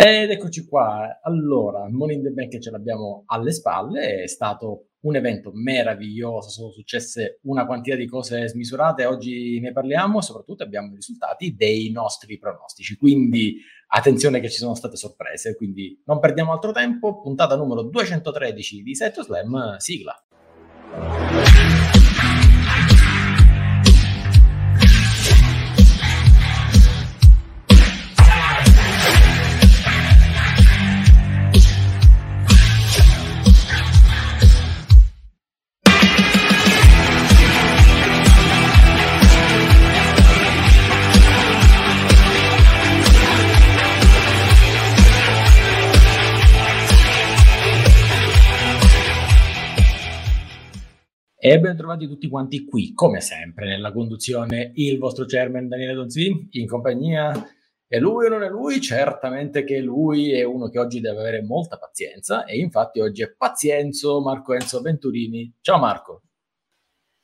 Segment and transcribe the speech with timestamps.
[0.00, 1.18] Ed eccoci qua.
[1.24, 6.70] Allora, Money in the Bank ce l'abbiamo alle spalle, è stato un evento meraviglioso, sono
[6.70, 12.38] successe una quantità di cose smisurate, oggi ne parliamo, soprattutto abbiamo i risultati dei nostri
[12.38, 13.56] pronostici, quindi
[13.88, 18.94] attenzione che ci sono state sorprese, quindi non perdiamo altro tempo, puntata numero 213 di
[18.94, 20.14] Setto Slam, sigla.
[51.48, 56.46] E ben trovati tutti quanti qui, come sempre, nella conduzione il vostro chairman Daniele Donzi,
[56.50, 57.32] in compagnia
[57.86, 58.82] è lui o non è lui?
[58.82, 63.34] Certamente che lui è uno che oggi deve avere molta pazienza e infatti oggi è
[63.34, 65.50] pazienzo Marco Enzo Venturini.
[65.62, 66.24] Ciao Marco.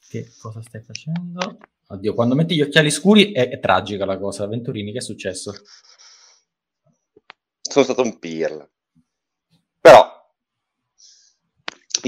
[0.09, 1.59] Che cosa stai facendo?
[1.89, 4.47] Oddio, quando metti gli occhiali scuri è, è tragica la cosa.
[4.47, 5.53] Venturini, che è successo?
[7.61, 8.67] Sono stato un pirla.
[9.83, 10.14] Però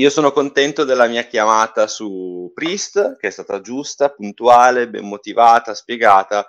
[0.00, 5.74] io sono contento della mia chiamata su Priest, che è stata giusta, puntuale, ben motivata,
[5.74, 6.48] spiegata.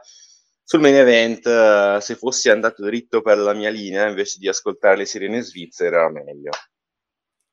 [0.63, 4.97] Sul main event, eh, se fossi andato dritto per la mia linea invece di ascoltare
[4.97, 6.51] le sirene svizzere, era meglio.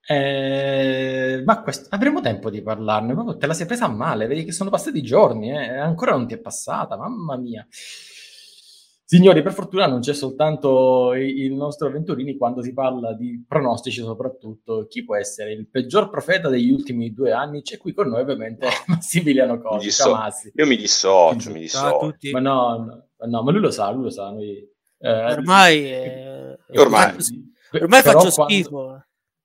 [0.06, 4.52] Eh, ma questo, avremo tempo di parlarne, proprio te la sei presa male, vedi che
[4.52, 7.66] sono passati giorni, eh, ancora non ti è passata, mamma mia.
[9.06, 14.86] Signori, per fortuna non c'è soltanto il nostro Venturini quando si parla di pronostici, soprattutto
[14.88, 17.60] chi può essere il peggior profeta degli ultimi due anni.
[17.60, 19.84] C'è qui con noi ovviamente Massimiliano Cosi.
[19.86, 20.18] Disso-
[20.54, 22.16] io mi dissocio, mi dissocio.
[22.32, 24.30] Ma no, no, no, ma lui lo sa, lui lo sa.
[24.30, 24.66] Noi,
[24.98, 26.56] eh, ormai, è...
[26.76, 27.14] ormai.
[27.72, 28.70] ormai faccio schifo.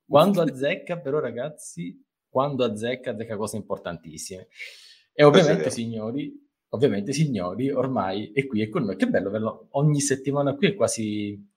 [0.06, 4.48] Quando, quando azzecca, però ragazzi, quando azzecca, azzecca cose importantissime.
[5.12, 6.32] E ovviamente, signori,
[6.70, 8.96] ovviamente, signori, ormai è qui, è con noi.
[8.96, 11.48] Che bello averlo ogni settimana qui, è quasi...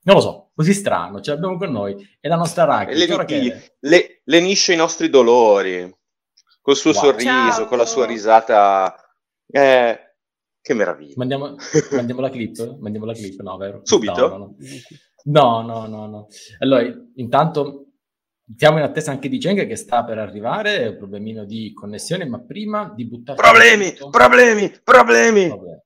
[0.00, 1.96] Non lo so, così strano, ce l'abbiamo con noi.
[2.20, 2.94] È la nostra Raki.
[2.94, 3.74] Le, che...
[3.80, 5.94] le, lenisce i nostri dolori,
[6.60, 7.00] col suo wow.
[7.00, 7.66] sorriso, Ciao.
[7.66, 8.94] con la sua risata.
[9.46, 10.14] Eh,
[10.60, 11.14] che meraviglia.
[11.16, 11.56] Mandiamo,
[11.92, 12.76] mandiamo la clip?
[12.78, 13.80] Mandiamo la clip, no, vero?
[13.82, 14.54] Subito?
[15.24, 15.62] No, no, no.
[15.62, 16.26] no, no, no.
[16.58, 17.87] Allora, intanto
[18.56, 22.40] siamo in attesa anche di Cheng che sta per arrivare, un problemino di connessione, ma
[22.40, 25.80] prima di buttarci problemi, tutto, problemi, problemi, problemi.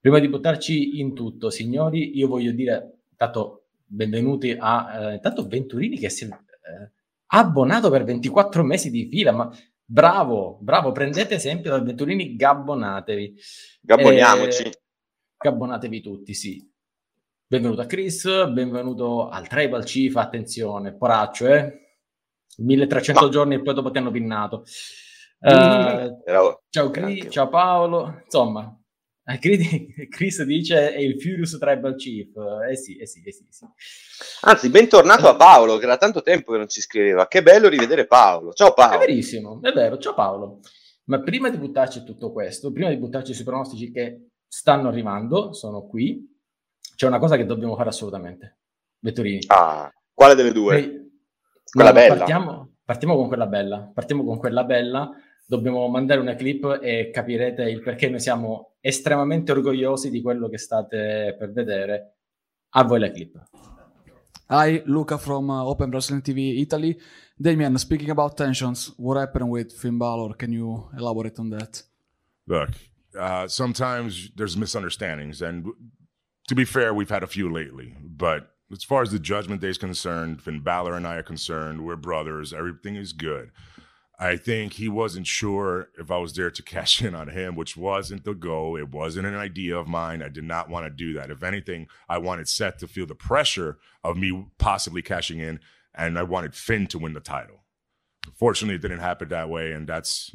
[0.00, 5.98] Prima di buttarci in tutto, signori, io voglio dire, intanto benvenuti a eh, intanto Venturini
[5.98, 6.92] che si è eh,
[7.26, 9.50] abbonato per 24 mesi di fila, ma
[9.84, 13.34] bravo, bravo, prendete esempio da Venturini, gabbonatevi.
[13.80, 14.62] Gabboniamoci.
[14.62, 14.72] Eh,
[15.36, 16.64] gabbonatevi tutti, sì.
[17.50, 21.96] Benvenuto a Chris, benvenuto al Tribal Chief, attenzione, poraccio, eh?
[22.58, 23.30] 1300 no.
[23.30, 24.64] giorni e poi dopo ti hanno pinnato.
[25.40, 26.20] Uh,
[26.68, 28.78] ciao Chris, ciao Paolo, insomma,
[29.24, 29.38] eh,
[30.10, 32.28] Chris dice è il Furious Tribal Chief,
[32.68, 33.64] eh sì, eh sì, eh sì, sì.
[34.42, 38.06] Anzi, bentornato a Paolo, che era tanto tempo che non ci scriveva, che bello rivedere
[38.06, 38.96] Paolo, ciao Paolo.
[38.96, 40.60] È verissimo, è vero, ciao Paolo.
[41.04, 45.86] Ma prima di buttarci tutto questo, prima di buttarci sui pronostici che stanno arrivando, sono
[45.86, 46.36] qui,
[46.98, 48.56] c'è una cosa che dobbiamo fare assolutamente.
[48.98, 49.44] Vetturini.
[49.46, 50.80] Ah, quale delle due?
[50.80, 51.20] Noi,
[51.70, 52.16] quella no, bella.
[52.16, 53.90] Partiamo, partiamo, con quella bella.
[53.94, 55.12] Partiamo con quella bella.
[55.46, 60.58] Dobbiamo mandare una clip e capirete il perché noi siamo estremamente orgogliosi di quello che
[60.58, 62.16] state per vedere.
[62.70, 63.42] A voi la clip.
[64.48, 66.98] Hi, Luca from uh, Open Wrestling TV Italy.
[67.36, 70.34] Damien, speaking about tensions, what happened with Finn Balor?
[70.34, 71.80] Can you elaborate on that?
[72.48, 72.70] Look,
[73.16, 75.64] uh, sometimes there's misunderstandings, and
[76.48, 79.68] to be fair, we've had a few lately, but as far as the Judgment Day
[79.68, 81.84] is concerned, Finn Balor and I are concerned.
[81.84, 82.52] We're brothers.
[82.52, 83.50] Everything is good.
[84.18, 87.76] I think he wasn't sure if I was there to cash in on him, which
[87.76, 88.76] wasn't the goal.
[88.76, 90.22] It wasn't an idea of mine.
[90.22, 91.30] I did not want to do that.
[91.30, 95.60] If anything, I wanted Seth to feel the pressure of me possibly cashing in,
[95.94, 97.64] and I wanted Finn to win the title.
[98.34, 100.34] Fortunately, it didn't happen that way, and that's,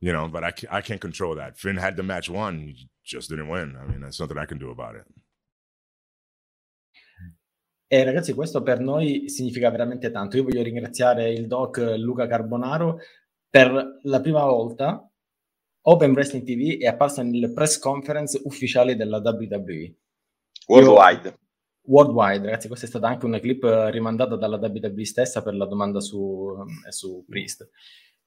[0.00, 1.58] you know, but I, I can't control that.
[1.58, 3.76] Finn had the match won, he just didn't win.
[3.80, 5.04] I mean, that's nothing I can do about it.
[7.90, 10.36] E ragazzi, questo per noi significa veramente tanto.
[10.36, 12.98] Io voglio ringraziare il doc Luca Carbonaro
[13.48, 15.10] per la prima volta.
[15.80, 19.94] Open Wrestling TV è apparsa nelle press conference ufficiali della WWE.
[20.66, 21.28] Worldwide.
[21.28, 21.38] Io,
[21.86, 26.00] worldwide, ragazzi, questa è stata anche una clip rimandata dalla WWE stessa per la domanda
[26.00, 26.54] su,
[26.90, 27.70] su Priest.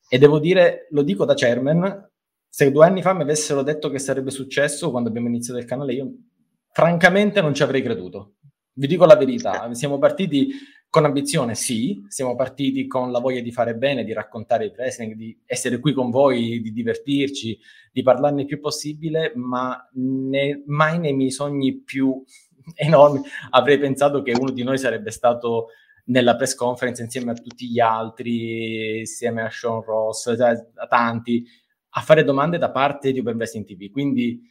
[0.10, 2.10] E devo dire, lo dico da chairman,
[2.50, 5.94] se due anni fa mi avessero detto che sarebbe successo quando abbiamo iniziato il canale,
[5.94, 6.12] io
[6.72, 8.38] francamente non ci avrei creduto
[8.74, 10.50] Vi dico la verità, siamo partiti
[10.90, 15.14] con ambizione, sì, siamo partiti con la voglia di fare bene, di raccontare il wrestling,
[15.14, 17.58] di essere qui con voi, di divertirci,
[17.92, 22.22] di parlarne il più possibile, ma ne, mai nei miei sogni più
[22.76, 23.22] enormi
[23.52, 25.68] avrei pensato che uno di noi sarebbe stato
[26.06, 31.46] nella press conference insieme a tutti gli altri, insieme a Sean Ross, cioè a tanti,
[31.92, 33.90] a fare domande da parte di Open Wrestling TV.
[33.92, 34.42] Quindi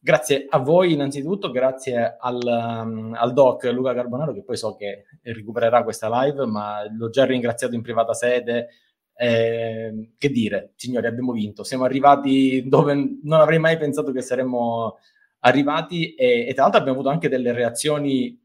[0.00, 5.04] grazie a voi innanzitutto, grazie al, um, al, doc Luca Carbonaro che poi so che
[5.22, 8.68] recupererà questa live, ma l'ho già ringraziato in privata sede.
[9.20, 14.96] Eh, che dire, signori, abbiamo vinto, siamo arrivati dove non avrei mai pensato che saremmo
[15.40, 18.38] arrivati e, e tra l'altro abbiamo avuto anche delle reazioni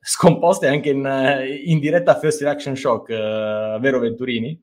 [0.00, 4.58] scomposte anche in, in diretta a First Reaction Shock, uh, vero Venturini?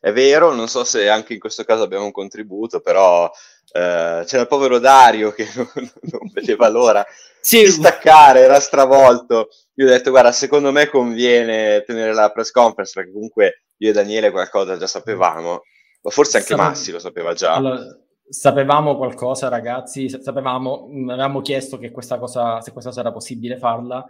[0.00, 3.30] È vero, non so se anche in questo caso abbiamo un contributo, però
[3.72, 7.04] eh, c'era il povero Dario che non, non vedeva l'ora
[7.40, 7.60] sì.
[7.60, 9.48] di staccare, era stravolto.
[9.74, 13.92] Io ho detto, guarda, secondo me conviene tenere la press conference, perché comunque io e
[13.92, 15.62] Daniele qualcosa già sapevamo,
[16.02, 16.62] ma forse anche Sape...
[16.62, 17.54] Massi lo sapeva già.
[17.54, 17.80] Allora,
[18.28, 24.04] sapevamo qualcosa, ragazzi, sapevamo, avevamo chiesto che questa cosa, se questa cosa era possibile farla,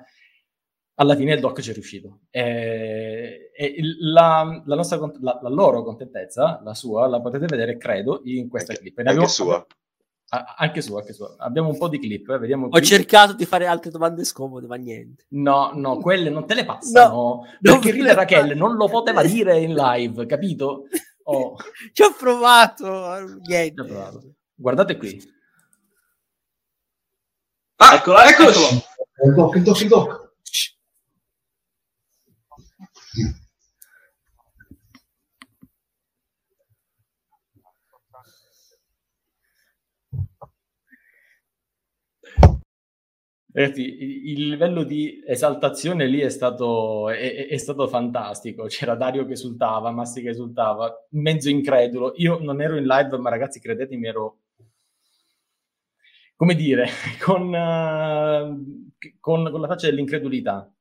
[1.00, 2.20] alla fine il doc ci è riuscito.
[2.30, 8.20] E, e la, la, nostra, la, la, loro contentezza, la sua, la potete vedere, credo,
[8.24, 8.98] in questa anche, clip.
[8.98, 9.64] Anche abbiamo, sua.
[10.56, 11.36] anche sua, anche sua.
[11.38, 12.84] Abbiamo un po' di clip, eh, vediamo Ho qui.
[12.84, 15.26] cercato di fare altre domande scomode, ma niente.
[15.28, 17.14] No, no, quelle non te le passano.
[17.14, 20.86] No, perché Rita Raquel non lo poteva dire in live, capito?
[21.24, 21.54] Oh.
[21.92, 23.84] Ci ho provato, niente.
[23.84, 24.34] Provato.
[24.52, 25.22] Guardate qui.
[27.76, 28.50] Ah, eccolo, eccolo.
[29.24, 30.27] Il doc, il doc, il doc.
[43.50, 43.82] Ragazzi,
[44.30, 48.66] il livello di esaltazione lì è stato, è, è stato, fantastico.
[48.66, 52.12] C'era Dario che esultava, Massi che esultava, mezzo incredulo.
[52.16, 54.38] Io non ero in live, ma ragazzi, credetemi, ero
[56.36, 56.88] come dire,
[57.20, 58.88] con, uh,
[59.18, 60.72] con, con la faccia dell'incredulità.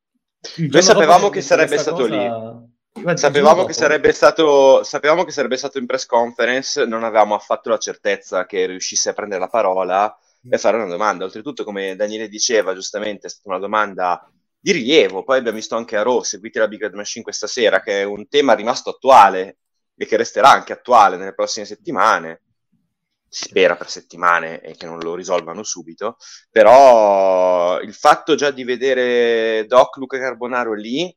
[0.58, 2.16] Noi sapevamo che sarebbe stato cosa...
[2.16, 2.76] lì.
[3.16, 7.78] Sapevamo che, sarebbe stato, sapevamo che sarebbe stato in press conference, non avevamo affatto la
[7.78, 10.18] certezza che riuscisse a prendere la parola
[10.50, 11.26] e fare una domanda.
[11.26, 14.28] Oltretutto, come Daniele diceva, giustamente è stata una domanda
[14.60, 15.24] di rilievo.
[15.24, 18.04] Poi abbiamo visto anche a Raw, seguite la Big Red Machine questa sera, che è
[18.04, 19.58] un tema rimasto attuale
[19.96, 22.42] e che resterà anche attuale nelle prossime settimane.
[23.38, 26.18] Si spera per settimane e che non lo risolvano subito.
[26.50, 31.16] Però il fatto già di vedere Doc Luca Carbonaro lì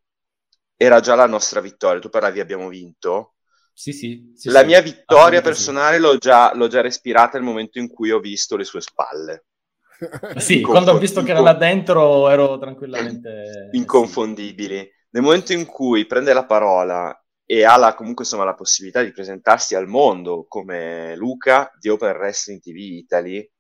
[0.76, 2.00] era già la nostra vittoria.
[2.00, 3.34] Tu parlavi abbiamo vinto
[3.80, 7.88] sì, sì, sì, la mia vittoria personale l'ho già, l'ho già respirata nel momento in
[7.88, 9.46] cui ho visto le sue spalle.
[10.36, 13.70] sì, quando ho visto che era là dentro ero tranquillamente...
[13.72, 14.86] Inconfondibili.
[15.12, 17.19] Nel momento in cui prende la parola
[17.52, 22.16] e ha la, comunque insomma, la possibilità di presentarsi al mondo come Luca di Open
[22.16, 23.50] Wrestling TV Italy,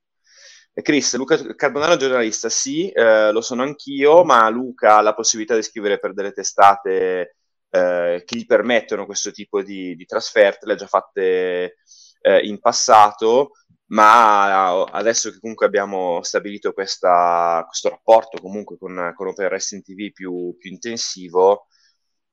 [0.74, 5.64] Chris, Luca Carbonaro giornalista, sì, eh, lo sono anch'io, ma Luca ha la possibilità di
[5.64, 7.34] scrivere per delle testate
[7.68, 11.78] eh, che gli permettono questo tipo di, di trasferte, le ha già fatte
[12.20, 13.50] eh, in passato,
[13.86, 20.12] ma adesso che comunque abbiamo stabilito questa, questo rapporto comunque con, con Open Wrestling TV
[20.12, 21.66] più, più intensivo,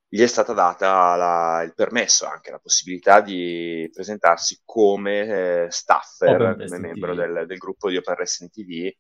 [0.10, 6.56] gli è stata data la, il permesso, anche la possibilità di presentarsi come eh, staffer,
[6.58, 8.92] come membro del, del, gruppo di Open Wrestling TV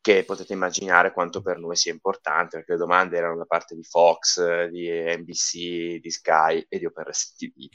[0.00, 3.82] che potete immaginare quanto per noi sia importante, perché le domande erano da parte di
[3.82, 7.04] Fox, di NBC, di Sky e di Open
[7.36, 7.68] TV.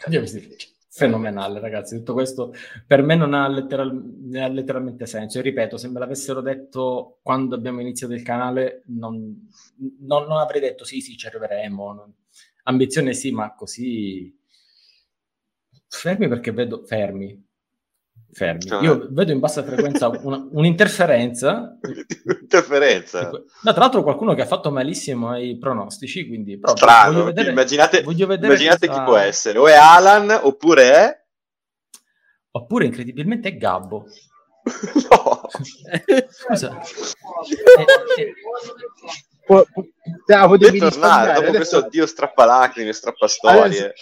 [0.89, 1.97] Fenomenale, ragazzi.
[1.97, 2.53] Tutto questo
[2.87, 5.39] per me non ha, letteral- ha, letteralmente senso.
[5.39, 9.47] E ripeto, se me l'avessero detto quando abbiamo iniziato il canale, non,
[9.99, 11.93] non, non avrei detto sì, sì, ci arriveremo.
[11.93, 12.13] Non...
[12.63, 14.35] Ambizione sì, ma così
[15.87, 17.51] fermi perché vedo fermi
[18.33, 18.61] fermi.
[18.61, 18.83] Cioè...
[18.83, 21.77] Io vedo in bassa frequenza una, un'interferenza.
[22.41, 23.29] Interferenza?
[23.29, 26.59] No, tra l'altro qualcuno che ha fatto malissimo ai pronostici, quindi...
[26.59, 29.03] Però, Strano, voglio vedere, immaginate, voglio vedere immaginate questa...
[29.03, 31.21] chi può essere, o è Alan oppure è...
[32.55, 34.05] Oppure incredibilmente è Gabbo.
[35.09, 35.41] no.
[36.29, 36.79] Scusa.
[36.79, 38.33] eh, eh.
[39.45, 39.65] Pu-
[40.33, 41.55] ah, potevi tornare dopo adesso...
[41.55, 43.61] questo dio strappalacrime, strappastorie.
[43.61, 43.93] Adesso...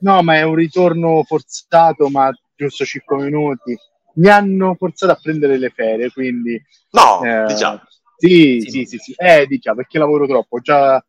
[0.00, 3.76] No, ma è un ritorno forzato, ma giusto 5 minuti.
[4.14, 6.60] Mi hanno forzato a prendere le ferie, quindi...
[6.90, 7.80] No, eh, diciamo.
[8.16, 9.14] Sì, sì, sì, sì, sì.
[9.16, 10.60] Eh, diciamo, perché lavoro troppo.
[10.60, 11.02] Già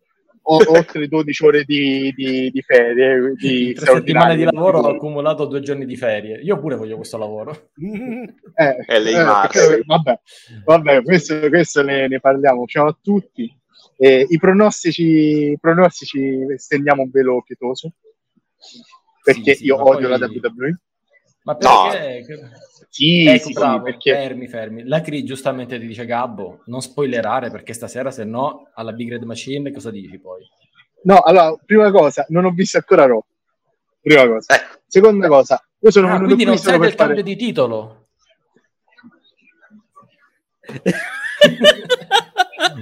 [0.49, 3.33] ho oltre 12 ore di, di, di ferie.
[3.35, 6.39] Di tre settimane di lavoro ho accumulato due giorni di ferie.
[6.41, 7.69] Io pure voglio questo lavoro.
[8.55, 10.19] Eh, eh, lei eh, vabbè,
[10.63, 12.65] vabbè questo, questo ne, ne, parliamo.
[12.65, 13.53] Ciao a tutti.
[13.99, 15.03] Eh, I pronostici,
[15.51, 17.93] i pronostici stendiamo un velo pietoso
[19.23, 20.79] perché Sì, sì, io odio poi- la WWE.
[21.43, 21.89] Ma No.
[21.89, 22.51] perché?
[22.89, 24.83] Sì, ecco, sì, bravo, perché fermi, fermi.
[24.85, 29.23] La Cri giustamente ti dice Gabbo, non spoilerare perché stasera se no alla Big Red
[29.23, 30.41] Machine cosa dici poi?
[31.03, 33.23] no, allora, prima cosa, non ho visto ancora Raw.
[34.01, 34.55] Prima cosa.
[34.55, 37.13] Ecco, Seconda cosa, io sono Ah, venuto quindi qui non per del fare...
[37.15, 38.07] cambio di titolo?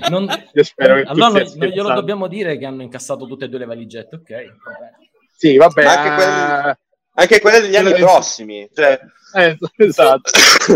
[0.10, 3.50] Non- Io spero che allora non, non glielo dobbiamo dire che hanno incassato tutte e
[3.50, 4.30] due le valigette, ok?
[4.30, 4.92] Vabbè.
[5.36, 5.84] Sì, vabbè.
[5.84, 6.76] Ma anche quelli-
[7.18, 8.70] anche quelle degli anni prossimi.
[8.74, 9.00] Cioè,
[9.36, 10.32] eh, esatto,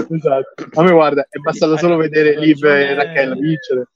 [0.10, 0.68] esatto.
[0.74, 3.88] A me guarda, è bastato solo vedere Liv e Rachel vincere.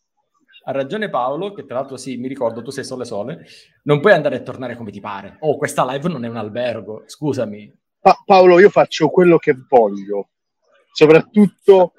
[0.66, 3.46] Ha ragione Paolo, che tra l'altro sì, mi ricordo, tu sei sole sole,
[3.84, 5.36] non puoi andare e tornare come ti pare.
[5.40, 7.74] Oh, questa live non è un albergo, scusami.
[8.00, 10.30] Pa- Paolo, io faccio quello che voglio,
[10.94, 11.94] soprattutto,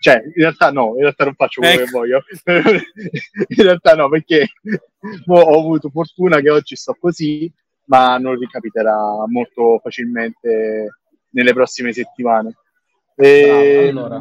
[0.00, 1.84] cioè, in realtà no, in realtà non faccio quello Ecco.
[1.84, 2.22] che voglio,
[3.48, 4.46] in realtà no, perché
[5.26, 7.50] ho avuto fortuna che oggi sto così,
[7.84, 11.00] ma non ricapiterà molto facilmente
[11.30, 12.56] nelle prossime settimane.
[13.16, 14.18] E- Bravo, allora.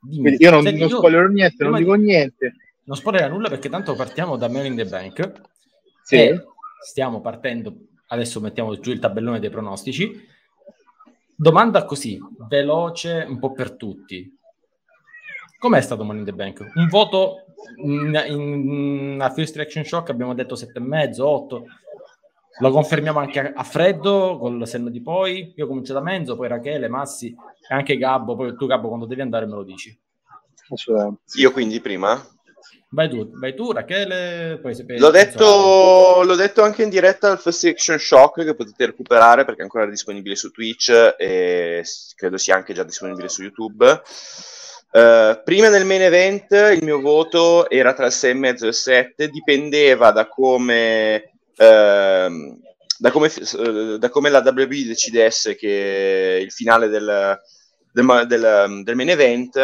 [0.00, 0.20] Dimmi.
[0.20, 2.54] quindi io non, Senti, non spoilerò niente, non dico di- niente.
[2.84, 5.32] Non spoilerà nulla perché tanto partiamo da Man in the Bank.
[6.02, 6.40] Sì.
[6.80, 7.74] Stiamo partendo,
[8.08, 10.26] adesso mettiamo giù il tabellone dei pronostici.
[11.40, 12.18] Domanda così,
[12.48, 14.36] veloce, un po' per tutti.
[15.56, 16.72] Com'è stato Money in the Bank?
[16.74, 17.44] Un voto
[17.76, 21.64] in, in a First Reaction Shock abbiamo detto 7,5, 8.
[22.58, 25.52] Lo confermiamo anche a, a freddo col senno di poi.
[25.54, 28.34] Io comincio da Menzo, poi Rachele, Massi e anche Gabbo.
[28.34, 29.96] Poi tu, Gabbo, quando devi andare me lo dici.
[31.36, 32.20] Io quindi prima.
[32.90, 34.58] Vai tu, vai tu, Rachele.
[34.62, 38.86] Poi se L'ho detto, l'ho detto anche in diretta al First Action Shock che potete
[38.86, 41.84] recuperare perché è ancora disponibile su Twitch e
[42.16, 44.00] credo sia anche già disponibile su YouTube.
[44.90, 49.28] Eh, prima del main event il mio voto era tra il 6,5 e il 7,
[49.28, 52.58] dipendeva da come, ehm,
[52.98, 57.38] da come, eh, da come la WWE decidesse che il finale del,
[57.92, 59.56] del, del- del main event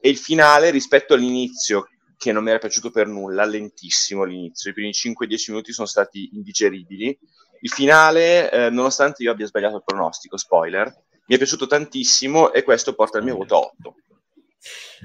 [0.00, 1.86] e il finale rispetto all'inizio
[2.24, 6.30] che non mi era piaciuto per nulla, lentissimo l'inizio, i primi 5-10 minuti sono stati
[6.32, 7.18] indigeribili.
[7.60, 10.86] Il finale, eh, nonostante io abbia sbagliato il pronostico, spoiler,
[11.26, 13.94] mi è piaciuto tantissimo e questo porta il mio voto a 8.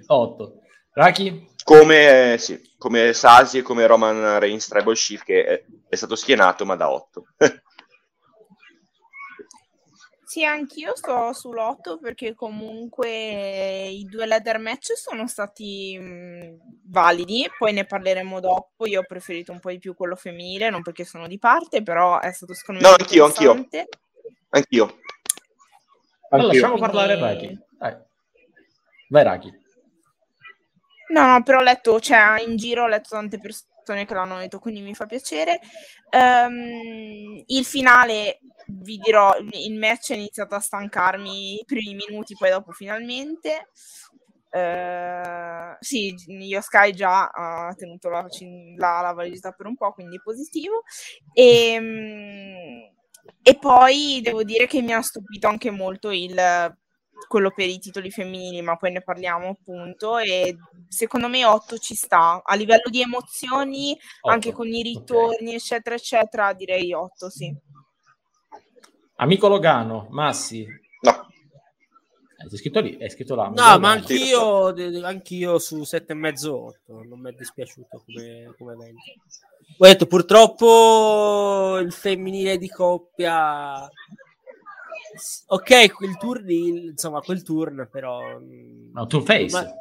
[0.08, 0.54] 8.
[0.94, 1.48] Raki?
[1.62, 6.16] Come, eh, sì, come Sasi e come Roman Reigns Tribal Chief che è, è stato
[6.16, 7.24] schienato ma da 8.
[10.30, 17.74] Sì, anch'io sto sull'8 perché comunque i due ladder match sono stati mh, validi, poi
[17.74, 18.86] ne parleremo dopo.
[18.86, 22.20] Io ho preferito un po' di più quello femminile, non perché sono di parte, però
[22.20, 23.68] è stato secondo me No, anch'io, anch'io.
[24.50, 25.00] Anch'io.
[26.30, 26.62] Allora, Anch'io.
[26.62, 27.60] lasciamo parlare Quindi- Raki.
[27.80, 27.98] Vai.
[29.10, 29.60] Vai Raki.
[31.08, 33.40] No, no, però ho letto, cioè in giro ho letto tante
[33.84, 35.60] persone che l'hanno detto, quindi mi fa piacere.
[36.10, 42.50] Ehm, il finale, vi dirò, il match è iniziato a stancarmi i primi minuti, poi
[42.50, 43.70] dopo finalmente.
[44.52, 48.26] Eh, sì, io Sky già ha tenuto la,
[48.78, 50.84] la, la validità per un po', quindi positivo.
[51.34, 52.92] E,
[53.42, 56.34] e poi devo dire che mi ha stupito anche molto il
[57.28, 60.18] quello per i titoli femminili, ma poi ne parliamo appunto.
[60.18, 60.58] E
[60.88, 64.58] secondo me 8 ci sta a livello di emozioni, anche Otto.
[64.58, 66.54] con i ritorni, eccetera, eccetera.
[66.54, 67.56] Direi 8, sì.
[69.16, 70.66] Amico Logano, Massi.
[71.02, 71.28] No,
[72.42, 73.50] Eh, È scritto lì, è scritto là.
[73.50, 74.74] No, ma anch'io,
[75.04, 79.02] anch'io su 7,5-8, non mi è dispiaciuto come, come evento.
[79.78, 83.88] Ho detto, purtroppo il femminile di coppia...
[85.48, 88.40] Ok, quel turn, insomma, quel turn, però...
[88.40, 89.52] mm, No, Two Face.
[89.56, 89.74] ma-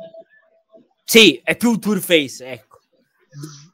[1.05, 2.81] Sì, è più un tour face, ecco.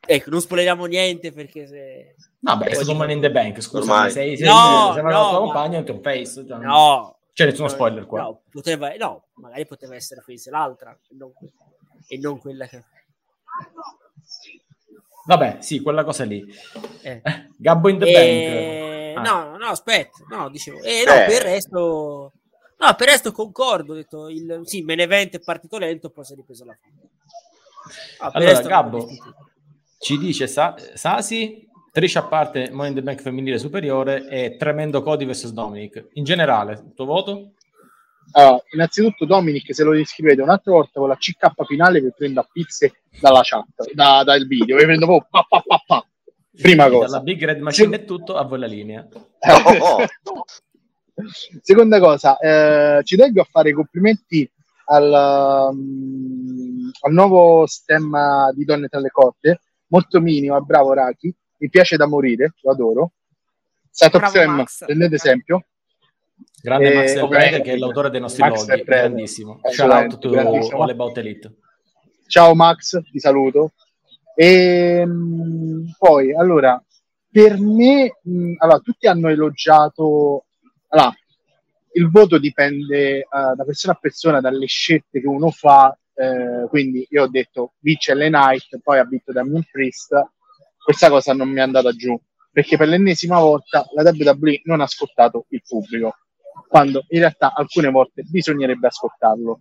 [0.07, 2.15] Ecco, non spoileriamo niente perché se...
[2.41, 3.79] No, beh, è stato Money in the Bank, scusa.
[3.93, 4.11] Ormai.
[4.11, 6.47] Sei, sei, No, sembra no, la tua ma- compagna è un Two Face.
[6.47, 8.21] cioè, No, C'è nessuno spoiler qua.
[8.23, 11.33] No, poteva, no, magari poteva essere face l'altra e non,
[12.07, 12.85] e non quella che...
[15.27, 16.45] Vabbè, sì, quella cosa lì.
[17.03, 17.21] Eh.
[17.25, 18.13] Eh, Gabbo in the E...
[18.13, 19.04] Bank.
[19.15, 19.21] Ah.
[19.23, 20.81] No, no, aspetta, no, dicevo.
[20.83, 21.25] E no, Eh.
[21.27, 22.33] per il resto...
[22.77, 26.25] No, per il resto concordo, ho detto, il, sì, me ne è partito lento, poi
[26.25, 26.97] si è ripreso alla fine.
[28.19, 29.07] Ah, per il Allora, Gabbo.
[29.99, 35.03] Ci dice Sa- Sasi, Trish a parte Money in the Bank femminile superiore e tremendo
[35.03, 36.09] Cody vs Dominic.
[36.15, 37.53] In generale, il tuo voto?
[38.33, 42.49] Allora, innanzitutto Dominic se lo riscrivete un'altra volta con la CK finale che prendo a
[42.51, 46.07] pizze dalla chat, da- dal video, vi prendo proprio pa, pa, pa, pa.
[46.61, 47.21] Prima Dalla cosa.
[47.21, 49.07] Big Red Machine è tutto, a voi la linea.
[49.11, 50.05] Oh,
[51.63, 54.51] Seconda cosa, eh, ci tengo a fare i complimenti
[54.87, 61.69] al, um, al nuovo stemma di Donne tra le corde, molto minimo, bravo Raki, mi
[61.69, 63.13] piace da morire, lo adoro.
[63.91, 65.67] Sato Sam, prendete esempio.
[66.61, 69.61] Grande Eh, Max Del Prede, che è l'autore dei nostri Max loghi, grandissimo.
[69.71, 70.37] Shout out to.
[70.37, 71.55] All About Elite.
[72.27, 73.75] Ciao Max, ti saluto.
[74.35, 76.83] E mm, poi, allora,
[77.31, 80.47] per me, mm, allora, tutti hanno elogiato,
[80.89, 81.13] allora,
[81.93, 87.07] il voto dipende eh, da persona a persona, dalle scelte che uno fa, eh, quindi
[87.11, 90.11] io ho detto vince le Knight, poi ha vinto Damien Priest,
[90.83, 92.19] questa cosa non mi è andata giù,
[92.53, 96.17] perché per l'ennesima volta la WWE non ha ascoltato il pubblico,
[96.69, 99.61] quando in realtà alcune volte bisognerebbe ascoltarlo.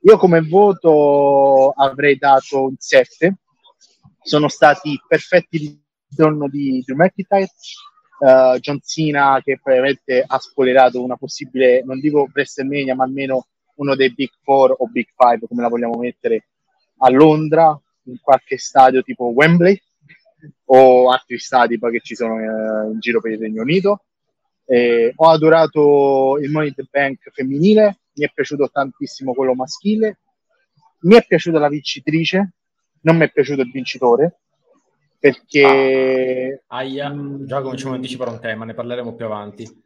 [0.00, 3.36] Io come voto avrei dato un 7.
[4.26, 11.00] Sono stati perfetti il ritorno di Drew McIntyre, eh, John Cena che probabilmente ha spoilerato
[11.00, 15.62] una possibile, non dico WrestleMania, ma almeno uno dei Big Four o Big Five, come
[15.62, 16.48] la vogliamo mettere,
[16.98, 19.80] a Londra, in qualche stadio tipo Wembley
[20.64, 24.06] o altri stadi poi che ci sono eh, in giro per il Regno Unito.
[24.64, 30.18] Eh, ho adorato il Money in the Bank femminile, mi è piaciuto tantissimo quello maschile,
[31.02, 32.54] mi è piaciuta la vincitrice,
[33.06, 34.40] non mi è piaciuto il vincitore,
[35.18, 37.44] perché, Aia, Mm.
[37.46, 39.84] già cominciamo a anticipare un tema, ne parleremo più avanti.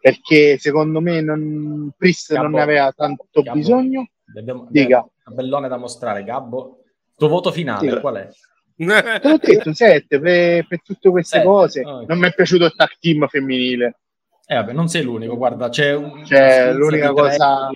[0.00, 4.08] perché secondo me non, Priest Gabbo, non ne aveva tanto Gabbo, bisogno.
[4.36, 4.98] Abbiamo Dica.
[5.26, 6.82] un bellone da mostrare, Gabbo.
[7.16, 8.00] Tuo voto finale, Sì.
[8.00, 8.28] qual è?
[8.74, 11.80] Te l'ho detto, 7 per, per tutte queste Sette, cose.
[11.84, 12.08] ok.
[12.08, 14.00] Non mi è piaciuto il tag team femminile.
[14.44, 16.24] Eh vabbè, non sei l'unico, guarda, c'è un...
[16.24, 17.70] Cioè, una l'unica cosa-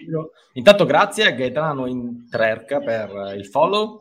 [0.54, 3.98] Intanto grazie a Gaetano in Trerca per il follow.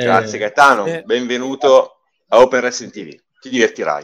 [0.00, 1.02] Eh, Grazie Gaetano, eh.
[1.02, 1.96] benvenuto
[2.28, 3.14] a Open Wrestling TV.
[3.38, 4.02] Ti divertirai.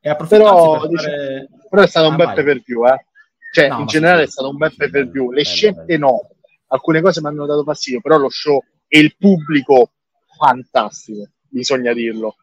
[0.00, 2.34] E Però, per fare- Però è stato un Ah, bel vai.
[2.36, 3.04] pay per view, eh.
[3.52, 6.06] Cioè, No, in generale è stato un bel pay per bello, Le scelte bello.
[6.06, 6.28] no.
[6.68, 9.90] Alcune cose mi hanno dato fastidio, però lo show e il pubblico
[10.38, 12.36] fantastico, bisogna dirlo.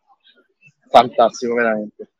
[0.90, 2.12] Fantastico, veramente.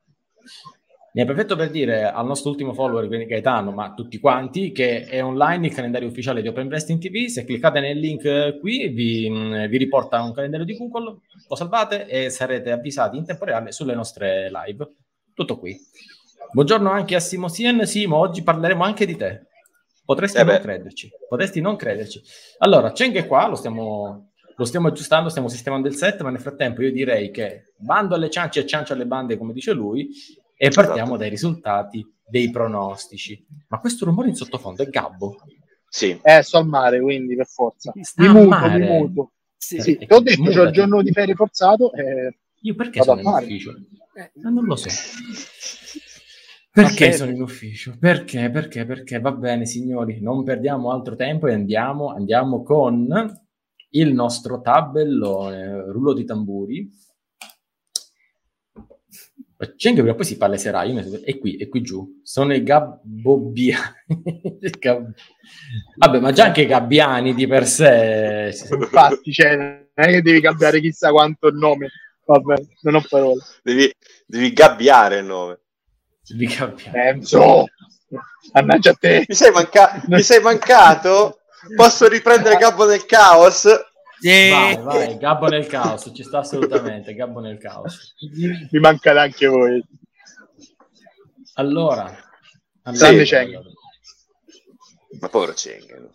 [1.18, 4.72] Mi è perfetto per dire al nostro ultimo follower, quindi Gaetano, ma a tutti quanti,
[4.72, 7.26] che è online il calendario ufficiale di Open Wrestling TV.
[7.26, 12.06] Se cliccate nel link qui, vi, mh, vi riporta un calendario di Google, lo salvate
[12.06, 14.92] e sarete avvisati in tempo reale sulle nostre live.
[15.34, 15.76] Tutto qui.
[16.52, 17.88] Buongiorno anche a Simo Sien.
[17.88, 19.48] Simo, oggi parleremo anche di te.
[20.06, 21.10] Potresti Eh non crederci.
[21.28, 22.22] Potresti non crederci.
[22.60, 26.42] Allora, Cheng è qua, lo stiamo, lo stiamo aggiustando, stiamo sistemando il set, ma nel
[26.42, 30.12] frattempo io direi che bando alle ciance e ciance alle bande, come dice lui,
[30.58, 31.18] e partiamo Esatto.
[31.18, 33.46] dai risultati dei pronostici.
[33.70, 35.38] Ma questo rumore in sottofondo è Gabbo.
[35.88, 37.94] Sì, Eh, sto al mare, quindi per forza.
[38.02, 38.80] Sta Mi muto, mare.
[38.80, 39.32] mi muto.
[39.56, 39.80] Sì.
[39.80, 41.94] Sì, Eh, ti ho detto, c'ho il giorno di ferie forzato.
[41.94, 43.46] eh, Io perché Vado sono in mare.
[43.46, 43.76] ufficio?
[44.16, 44.90] Eh, non lo so.
[46.72, 47.96] Perché sono in ufficio?
[48.00, 48.50] Perché?
[48.52, 48.86] Perché?
[48.86, 49.20] Perché?
[49.20, 53.08] Va bene, signori, non perdiamo altro tempo e andiamo, andiamo con
[53.92, 56.88] il nostro tabellone, rullo di tamburi.
[59.58, 62.20] C'è anche prima poi si palleserà, io ne- è qui, è qui giù.
[62.24, 63.96] Sono i Gabbobbiani.
[64.80, 65.14] Gab-
[65.98, 68.54] Vabbè, ma già anche i Gabbiani di per sé.
[68.72, 71.90] infatti, cioè, non è che devi cambiare chissà quanto il nome.
[72.26, 73.42] Vabbè, non ho parole.
[73.64, 73.92] devi,
[74.26, 75.60] devi gabbiare il nome.
[76.22, 76.98] di Gabbiani.
[77.08, 77.66] Enzo!
[78.54, 79.26] Mannaggia a te!
[79.28, 81.40] Mi sei, manca- mi sei mancato?
[81.76, 83.66] Posso riprendere Gabbo del Caos?
[84.20, 84.50] Sì.
[84.50, 88.16] Vai, vai, Gabbo nel caos, ci sta assolutamente, Gabbo nel caos.
[88.72, 89.84] Mi mancate anche voi.
[91.54, 92.06] Allora,
[92.84, 93.62] allora, Cheng.
[95.20, 96.10] Ma povero Cheng.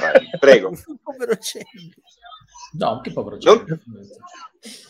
[0.00, 0.70] Vai, prego.
[1.02, 1.92] Povero Cenni.
[2.78, 3.80] No, che povero Non- Cheng.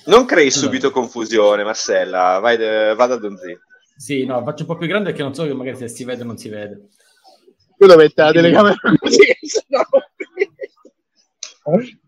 [0.06, 2.38] Non crei subito confusione, Marcella.
[2.38, 3.58] Vai, vada da Donzi.
[3.96, 6.22] Sì, no, faccio un po' più grande perché non so che magari se si vede
[6.22, 6.88] o non si vede.
[7.76, 9.84] Tu lo metti la telecamera così, se no...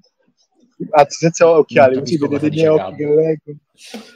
[0.90, 3.52] Anzi, senza occhiali, così vedete i miei occhi che leggo.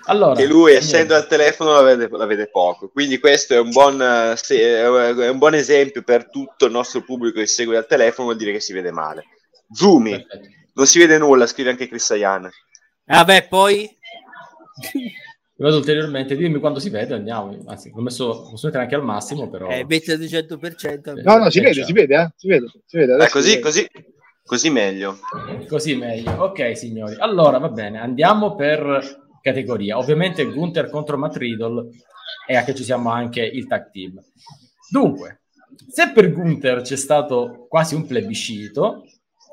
[0.06, 2.88] Allora, Che lui, essendo al telefono, la vede, la vede poco.
[2.88, 7.38] Quindi questo è un, buon, se- è un buon esempio per tutto il nostro pubblico
[7.40, 9.24] che segue al telefono, vuol dire che si vede male.
[9.72, 10.48] Zoomi, Perfetto.
[10.74, 12.48] non si vede nulla, scrive anche Chris Sayan.
[13.04, 13.88] Vabbè, poi
[15.56, 17.62] Vado ulteriormente, dimmi quando si vede, andiamo.
[17.66, 19.68] Anzi, l'ho messo, posso mettere anche al massimo, però...
[19.68, 21.20] eh, metti al 200%.
[21.22, 22.33] No, no, si Eh, vede, si vede, eh?
[22.35, 23.22] Si vede, si vede.
[23.22, 23.61] Eh, così, vede.
[23.61, 23.90] così,
[24.50, 25.18] così meglio.
[25.68, 26.32] Così meglio.
[26.42, 27.14] Ok, signori.
[27.20, 29.96] Allora, va bene, andiamo per categoria.
[29.96, 31.88] Ovviamente Gunther contro Matt Riddle
[32.48, 34.20] e anche ci siamo anche il tag team.
[34.90, 35.42] Dunque,
[35.88, 39.04] se per Gunther c'è stato quasi un plebiscito,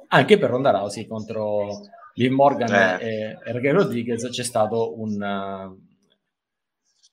[0.07, 1.67] anche per Ronda Rousey contro
[2.15, 3.05] Liv Morgan Eh.
[3.05, 5.11] e, e Raquel Rodriguez c'è stato un...
[5.21, 5.85] uh,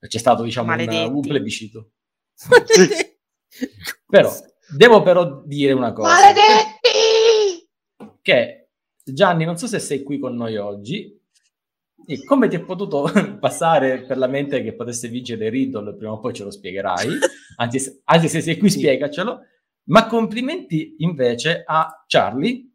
[0.09, 1.13] c'è stato, diciamo, un, Maledetti.
[1.13, 1.91] un plebiscito.
[4.09, 4.33] Però,
[4.75, 6.09] devo però dire una cosa.
[8.25, 8.69] Che
[9.05, 11.15] Gianni, non so se sei qui con noi oggi.
[12.07, 13.05] E come ti è potuto
[13.39, 15.95] passare per la mente che potesse vincere Riddle?
[15.95, 17.19] Prima o poi ce lo spiegherai.
[17.57, 19.41] Anzi, anzi se sei qui, spiegacelo.
[19.89, 22.71] Ma complimenti invece a Charlie,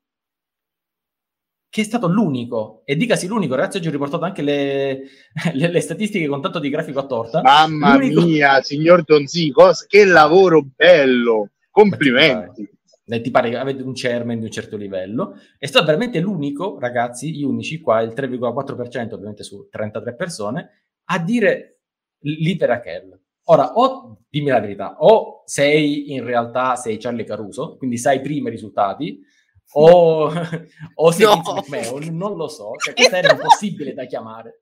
[1.67, 5.01] che è stato l'unico, e dicasi l'unico, ragazzi, oggi ho riportato anche le,
[5.53, 7.41] le, le statistiche con tanto di grafico a torta.
[7.41, 8.21] Mamma l'unico...
[8.21, 9.51] mia, signor Donzi,
[9.87, 11.49] che lavoro bello!
[11.71, 12.69] Complimenti!
[13.09, 16.77] Eh, ti pare che avete un chairman di un certo livello, è stato veramente l'unico,
[16.79, 20.69] ragazzi, gli unici, qua il 3,4%, ovviamente su 33 persone,
[21.05, 21.79] a dire
[22.19, 23.19] libera Kell.
[23.45, 28.49] Ora, o dimmi la verità, o sei in realtà sei Charlie Caruso, quindi sai prima
[28.49, 29.19] i risultati,
[29.73, 30.31] o,
[30.95, 31.41] o sei no.
[31.55, 34.61] McMahon, non lo so, cioè questa era impossibile da chiamare.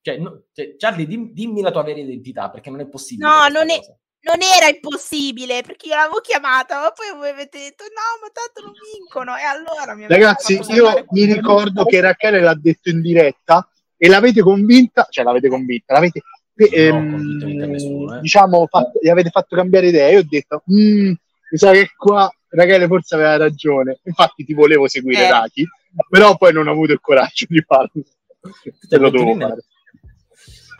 [0.00, 3.28] Cioè, no, cioè Charlie, dim, dimmi la tua vera identità, perché non è possibile.
[3.28, 3.78] No, non è,
[4.22, 8.62] non era impossibile, perché io l'avevo chiamata, ma poi voi avete detto no, ma tanto
[8.62, 13.66] non vincono, e allora mi Ragazzi, io mi ricordo che Rachele l'ha detto in diretta,
[13.96, 16.22] e l'avete convinta, cioè l'avete convinta, l'avete
[16.56, 18.20] ehm, nessuno, eh.
[18.20, 20.10] diciamo, fatto, gli avete fatto cambiare idea.
[20.10, 21.06] Io ho detto, mm,
[21.50, 24.00] mi sa che qua Rachele forse aveva ragione.
[24.02, 25.30] Infatti, ti volevo seguire, eh.
[25.30, 25.68] Raki,
[26.08, 28.02] però poi non ho avuto il coraggio di farlo.
[28.88, 29.64] Te lo devo fare.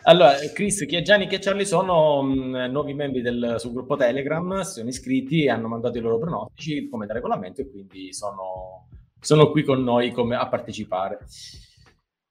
[0.05, 3.95] Allora, Chris, chi è Gianni che Charlie sono mh, mm, nuovi membri del sul gruppo
[3.95, 8.13] Telegram, si sono iscritti e hanno mandato i loro pronostici come da regolamento e quindi
[8.13, 8.89] sono,
[9.21, 11.21] sono qui con noi come, a partecipare.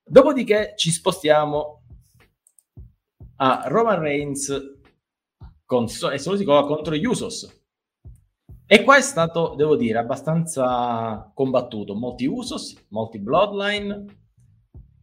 [0.04, 1.84] Dopodiché ci spostiamo
[3.38, 4.80] a Roman Reigns
[5.66, 7.60] con, e solo si contro gli Usos.
[8.66, 11.96] E qua è stato, devo dire, abbastanza combattuto.
[11.96, 14.06] Molti Usos, molti Bloodline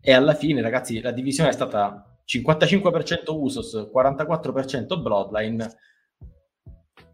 [0.01, 5.67] e alla fine, ragazzi, la divisione è stata 55% Usos, 44% Bloodline.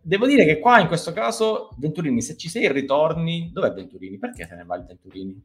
[0.03, 4.18] Devo dire che qua in questo caso Venturini, se ci sei ritorni, dov'è Venturini?
[4.18, 5.42] Perché se ne va il Venturini?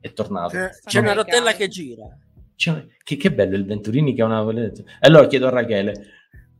[0.00, 0.56] È tornato.
[0.56, 2.06] C'è, c'è una rotella che gira.
[2.54, 4.40] Che, che, bello il Venturini che ha una...
[5.00, 6.06] Allora chiedo a Rachele,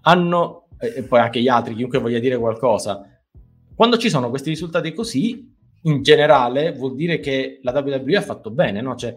[0.02, 3.18] hanno, e poi anche gli altri, chiunque voglia dire qualcosa,
[3.74, 8.50] quando ci sono questi risultati così, in generale vuol dire che la WWE ha fatto
[8.50, 8.96] bene, no?
[8.96, 9.14] Cioè,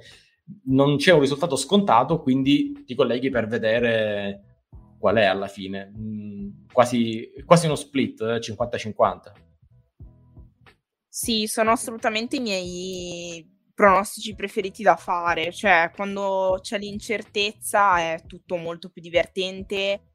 [0.65, 4.65] non c'è un risultato scontato, quindi ti colleghi per vedere
[4.99, 5.91] qual è alla fine.
[5.97, 9.31] Mm, quasi, quasi uno split, eh, 50-50.
[11.07, 18.55] Sì, sono assolutamente i miei pronostici preferiti da fare, cioè quando c'è l'incertezza è tutto
[18.57, 20.10] molto più divertente,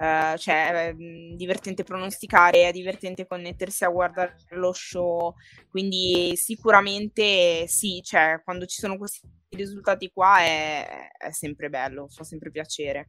[0.00, 5.34] uh, cioè è mm, divertente pronosticare, è divertente connettersi a guardare lo show,
[5.68, 12.24] quindi sicuramente sì, cioè quando ci sono questi risultati qua è, è sempre bello, fa
[12.24, 13.08] sempre piacere.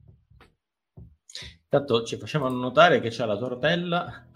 [1.64, 4.28] Intanto ci facevano notare che c'è la tortella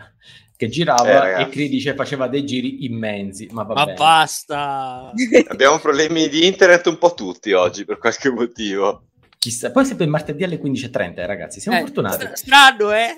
[0.55, 3.49] che girava eh, e Critice faceva dei giri immensi.
[3.51, 5.11] Ma, ma basta!
[5.47, 9.07] Abbiamo problemi di internet un po' tutti oggi per qualche motivo.
[9.45, 11.59] Chissà, poi sempre martedì alle 15.30, eh, ragazzi.
[11.59, 12.27] Siamo eh, fortunati.
[12.33, 13.15] Strano, eh?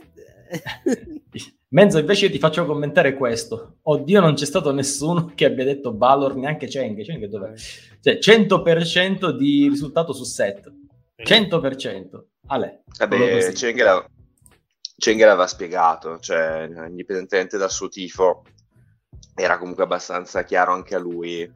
[1.70, 3.78] Menzo, invece ti faccio commentare questo.
[3.84, 7.02] Oddio, non c'è stato nessuno che abbia detto Valor, neanche Cheng.
[7.02, 7.54] Cheng dov'è?
[8.02, 10.70] Cioè, 100% di risultato su set.
[11.16, 12.24] 100%.
[12.48, 12.84] Ale.
[12.98, 14.06] Vabbè, Cheng era
[14.98, 18.44] Cheng l'aveva spiegato, cioè indipendentemente dal suo tifo,
[19.34, 21.50] era comunque abbastanza chiaro anche a lui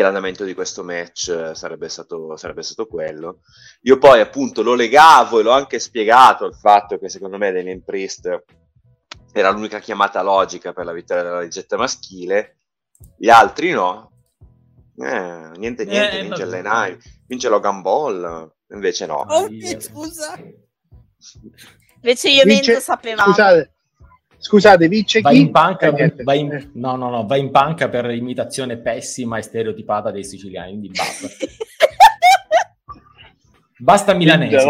[0.00, 3.40] che l'andamento di questo match sarebbe stato, sarebbe stato quello.
[3.82, 7.84] Io poi appunto lo legavo e l'ho anche spiegato il fatto che secondo me Damien
[7.84, 8.44] Priest
[9.32, 12.56] era l'unica chiamata logica per la vittoria della leggetta maschile,
[13.16, 14.10] gli altri no.
[14.96, 19.24] Eh, niente, niente, eh, vince Lenai, vince Logan Ball, invece no.
[19.28, 20.38] Oh, scusa.
[21.96, 22.72] Invece io vince...
[22.72, 23.32] Mento sapevamo.
[23.32, 23.72] Scusate,
[24.40, 25.40] scusate, vince vai chi?
[25.40, 26.70] In panca, eh, vai in...
[26.74, 31.28] No, no, no, va in panca per imitazione pessima e stereotipata dei siciliani, quindi basta.
[33.78, 34.64] basta milanese.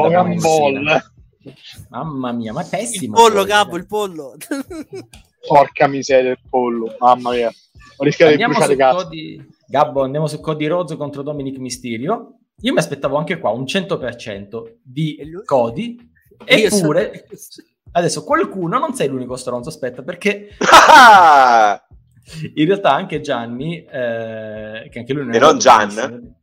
[1.89, 3.17] Mamma mia, ma è pessimo.
[3.17, 4.37] Il pollo, Gabbo, il pollo.
[5.47, 6.97] Porca miseria, il pollo.
[6.99, 7.51] Mamma mia.
[7.97, 9.47] Ho rischiato andiamo di bruciare Cody...
[9.67, 12.39] Gabbo, andiamo su Cody Rhodes contro Dominic Mysterio.
[12.63, 15.97] Io mi aspettavo anche qua un 100% di Cody,
[16.45, 17.27] eppure
[17.92, 20.48] adesso qualcuno, non sei l'unico stronzo, aspetta, perché
[22.55, 25.37] in realtà anche Gianni, eh, che anche lui non è...
[25.37, 26.37] E non Gian?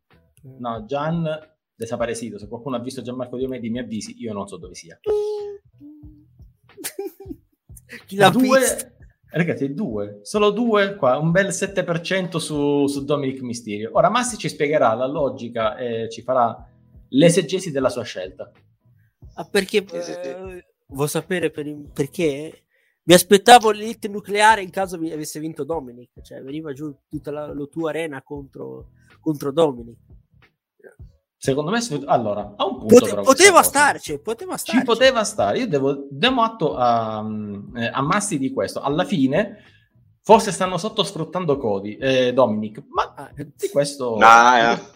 [0.60, 4.74] No, Gian desaparecido, se qualcuno ha visto Gianmarco Diomedi mi avvisi, io non so dove
[4.74, 5.00] sia.
[8.06, 8.60] Chi l'ha due...
[8.60, 8.96] visto?
[9.30, 13.92] Ragazzi, due, solo due qua, un bel 7% su, su Dominic Mysterio.
[13.94, 16.66] Ora Massi ci spiegherà la logica e ci farà
[17.10, 18.50] l'esegesi della sua scelta.
[19.36, 22.64] Ah, perché eh, vuoi sapere per, perché
[23.04, 27.54] mi aspettavo l'elite nucleare in caso vi- avesse vinto Dominic, cioè veniva giù tutta la,
[27.54, 29.98] la tua arena contro, contro Dominic.
[31.40, 34.80] Secondo me, allora, ha un punto Pote- però poteva starci, poteva starci.
[34.80, 35.60] Ci poteva stare.
[35.60, 37.24] Io devo, diamo atto a,
[37.76, 38.82] eh, a Massi di questo.
[38.82, 39.58] Alla fine,
[40.24, 44.18] forse stanno sotto sfruttando Cody, eh, Dominic, ma Ah, di questo...
[44.18, 44.96] No, eh.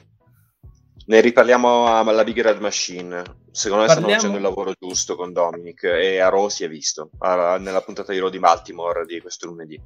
[1.12, 3.21] Ne riparliamo alla Big Red Machine.
[3.52, 6.69] Secondo me stanno Parliamo- facendo il lavoro giusto con Dominic e a Raw si è
[6.69, 9.78] visto ah, nella puntata di Raw di Baltimore di questo lunedì.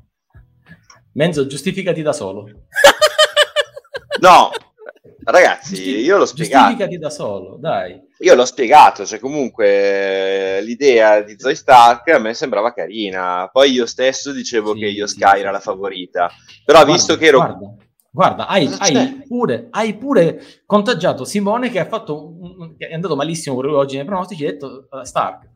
[1.13, 2.47] Menzo, giustificati da solo.
[4.19, 4.51] No,
[5.23, 6.65] ragazzi, io l'ho spiegato.
[6.67, 7.99] Giustificati da solo, dai.
[8.19, 13.49] Io l'ho spiegato, cioè comunque l'idea di Zoe Stark a me sembrava carina.
[13.51, 15.39] Poi io stesso dicevo Sì, che io Sky sì.
[15.39, 16.29] era la favorita.
[16.63, 17.75] Però Guarda, visto che ero Guarda,
[18.15, 23.15] guarda, hai, hai pure, hai pure contagiato Simone che ha fatto un- che è andato
[23.17, 25.49] malissimo pure oggi nei pronostici, ha detto uh, Stark.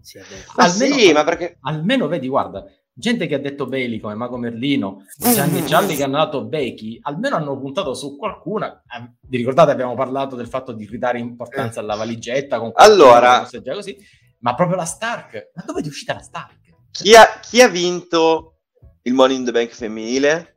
[0.00, 0.18] Sì.
[0.56, 4.36] Ma almeno- sì, ma perché Almeno vedi, guarda, gente che ha detto Bailey come Mago
[4.38, 8.82] Merlino, Gianni Gialli che hanno dato Becky, almeno hanno puntato su qualcuna.
[8.82, 13.44] Eh, vi ricordate abbiamo parlato del fatto di ridare importanza alla valigetta con Allora- che
[13.44, 13.96] fosse già così,
[14.40, 15.50] ma proprio la Stark.
[15.54, 16.56] Ma dove è uscita la Stark?
[16.90, 18.54] chi ha, chi ha vinto
[19.02, 20.54] il Money in the Bank femminile?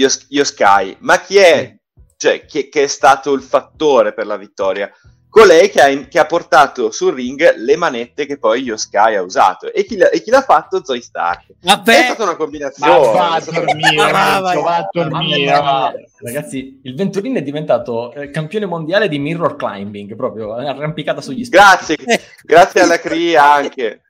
[0.00, 0.96] Io, io Sky.
[1.00, 1.76] Ma chi è,
[2.16, 4.90] cioè, chi, che è stato il fattore per la vittoria?
[5.28, 9.22] Colei che ha, che ha portato sul ring le manette che poi Io Sky ha
[9.22, 9.72] usato.
[9.72, 10.84] E chi, l'ha- e chi l'ha fatto?
[10.84, 11.50] Zoe Stark.
[11.50, 13.36] È Vabbè, stata una combinazione.
[13.36, 14.86] è stata- dormire, Ma va, Renzo, va a vai.
[14.90, 15.44] dormire.
[15.52, 15.92] Mamma va.
[15.94, 16.04] mia.
[16.32, 21.62] Ragazzi, il Venturini è diventato eh, campione mondiale di mirror climbing, proprio arrampicata sugli specchi.
[21.62, 21.96] Grazie,
[22.42, 24.02] grazie alla CRI anche.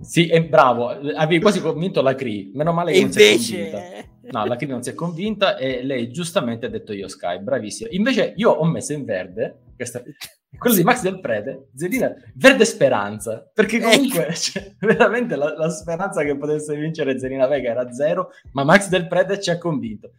[0.00, 3.78] Sì, è bravo, avevi quasi convinto la CRI, meno male che e non è convinta.
[4.30, 7.88] No, la CRI non si è convinta e lei giustamente ha detto io Sky, bravissima.
[7.92, 10.02] Invece io ho messo in verde, questa,
[10.56, 16.22] quello di Max del Prete, Zedina, verde speranza, perché comunque cioè, veramente la, la speranza
[16.22, 20.12] che potesse vincere Zerina Vega era zero, ma Max del Prete ci ha convinto.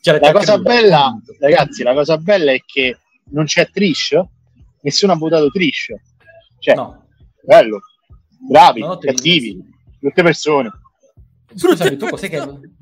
[0.00, 2.98] Ce l'ha La cosa ha bella, ragazzi, la cosa bella è che
[3.30, 4.18] non c'è Trish,
[4.80, 5.92] nessuno ha votato Trish.
[6.58, 7.06] Cioè, No,
[7.42, 7.80] bello,
[8.48, 9.62] bravi, cattivi,
[10.00, 10.70] tutte persone.
[11.54, 12.38] Scusami, tu cos'è, che,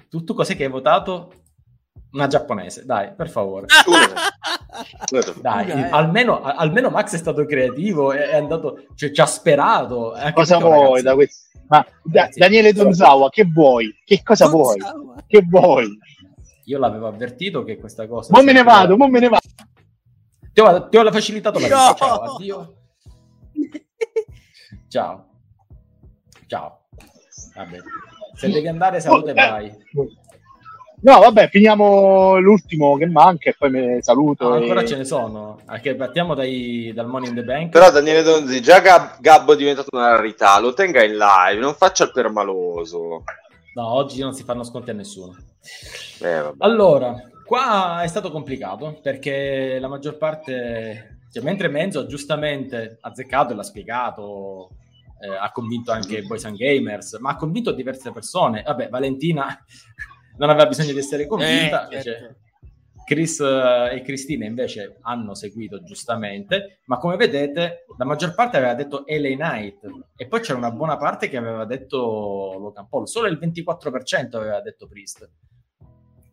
[0.08, 1.32] tu, tu cos'è che hai votato?
[2.12, 3.66] Una giapponese, dai, per favore.
[5.40, 5.88] Dai, eh.
[5.90, 10.12] almeno, almeno Max è stato creativo, è, è andato, cioè, ci ha sperato.
[10.14, 11.58] anche Cosa vuoi ragazzi, da questo?
[11.68, 13.94] Ma Da- Daniele Donzawa, che vuoi?
[14.04, 14.78] Che cosa Non vuoi?
[15.26, 15.98] Che vuoi?
[16.64, 18.32] Io l'avevo avvertito che questa cosa...
[18.34, 19.46] Mo me ne vado, mo me ne vado.
[20.52, 21.94] Ti ho, ti ho facilitato la vita, No!
[21.94, 22.74] ciao, addio.
[24.88, 25.28] Ciao.
[26.46, 26.86] Ciao.
[27.54, 27.78] Vabbè.
[28.36, 29.72] Se devi andare, saluta e vai.
[30.98, 34.54] No, vabbè, finiamo l'ultimo che manca e poi me saluto.
[34.54, 35.60] E- ancora ce ne sono.
[35.66, 37.70] Anche partiamo dai- dal Money in the Bank.
[37.70, 41.74] Però Daniele Donzi, già Gab- Gabbo è diventato una rarità, lo tenga in live, non
[41.74, 43.24] faccia il permaloso.
[43.74, 45.36] No, oggi non si fanno sconti a nessuno.
[46.20, 46.56] Eh, vabbè.
[46.58, 53.52] Allora, qua è stato complicato perché la maggior parte, cioè, mentre Menzo ha giustamente azzeccato
[53.52, 54.70] e l'ha spiegato,
[55.26, 58.62] eh, ha convinto anche Boys and Gamers, ma ha convinto diverse persone.
[58.62, 59.46] Vabbè, Valentina
[60.38, 61.82] non aveva bisogno di essere convinta.
[61.82, 62.44] Eh, invece certo.
[63.06, 68.74] Chris eh, e Cristina invece hanno seguito giustamente, ma come vedete la maggior parte aveva
[68.74, 69.80] detto LA Knight
[70.16, 74.60] e poi c'era una buona parte che aveva detto Logan Paul, solo il 24% aveva
[74.60, 75.30] detto Priest.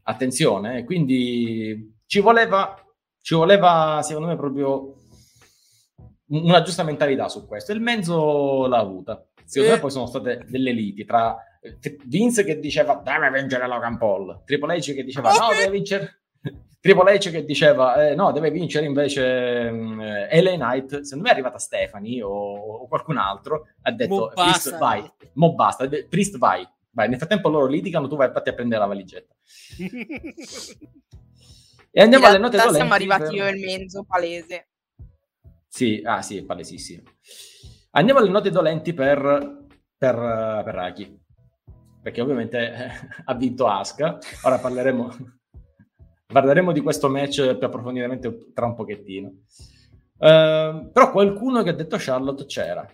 [0.06, 2.76] Attenzione, eh, quindi ci voleva,
[3.22, 4.96] ci voleva secondo me proprio
[6.28, 7.72] una giusta mentalità su questo.
[7.72, 9.26] Il mezzo l'ha avuta.
[9.46, 9.76] Secondo Eh.
[9.76, 14.42] me poi sono state delle liti tra eh, Vince che diceva deve vincere Logan Paul,
[14.46, 16.22] Triple H che diceva no, deve vincere
[16.80, 21.02] Triple H che diceva eh, no, deve vincere invece mm, eh, LA Knight.
[21.02, 24.78] Secondo me è arrivata Stephanie o, o qualcun altro, ha detto Mo Priest basta.
[24.78, 26.68] vai, mo basta, Priest vai.
[26.96, 29.34] Vai, nel frattempo loro litigano, tu vai infatti a prendere la valigetta.
[31.96, 32.76] E andiamo alle note dolenti.
[32.78, 34.70] siamo arrivati per- io e il Menzo, palese.
[35.76, 37.02] Sì, ah sì, palesissimo.
[37.94, 39.66] Andiamo alle note dolenti per,
[39.98, 41.20] per, per Raki.
[42.00, 42.92] Perché ovviamente eh,
[43.26, 44.20] ha vinto Asuka.
[44.44, 45.10] Ora parleremo,
[46.32, 49.32] parleremo di questo match più approfonditamente tra un pochettino.
[50.20, 52.88] Ehm, però qualcuno che ha detto Charlotte c'era.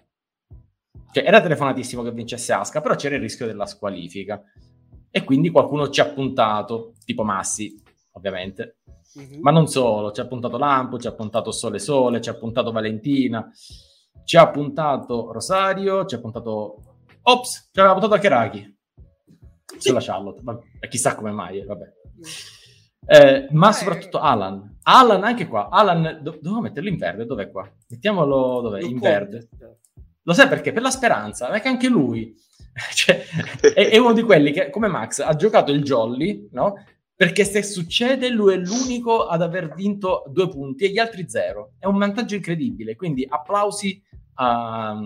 [1.12, 4.42] Cioè, era telefonatissimo che vincesse Asuka, però c'era il rischio della squalifica.
[5.12, 7.76] E quindi qualcuno ci ha puntato, tipo Massi,
[8.12, 8.79] ovviamente.
[9.16, 9.40] Mhm.
[9.42, 12.72] Ma non solo, ci ha puntato Lampo, ci ha puntato Sole Sole, ci ha puntato
[12.72, 13.50] Valentina,
[14.24, 16.84] ci ha puntato Rosario, ci ha puntato...
[17.24, 18.78] Ops, ci aveva puntato anche Raki.
[19.78, 21.86] Sulla Charlotte, vabbè, e chissà come mai, eh, vabbè.
[23.06, 24.78] Eh, ma soprattutto Alan.
[24.84, 25.70] Alan anche qua.
[25.70, 27.70] Alan, do- dovevo metterlo in verde, dov'è qua?
[27.88, 28.82] Mettiamolo dov'è?
[28.82, 29.50] In verde.
[30.24, 30.72] Lo sai perché?
[30.72, 32.36] Per la speranza, perché anche lui
[32.94, 33.24] cioè,
[33.74, 36.76] è, è, uno di quelli che, come Max, ha giocato il jolly, no?
[37.20, 41.72] Perché se succede, lui è l'unico ad aver vinto due punti e gli altri zero.
[41.78, 42.96] È un vantaggio incredibile.
[42.96, 44.02] Quindi applausi
[44.36, 44.98] a,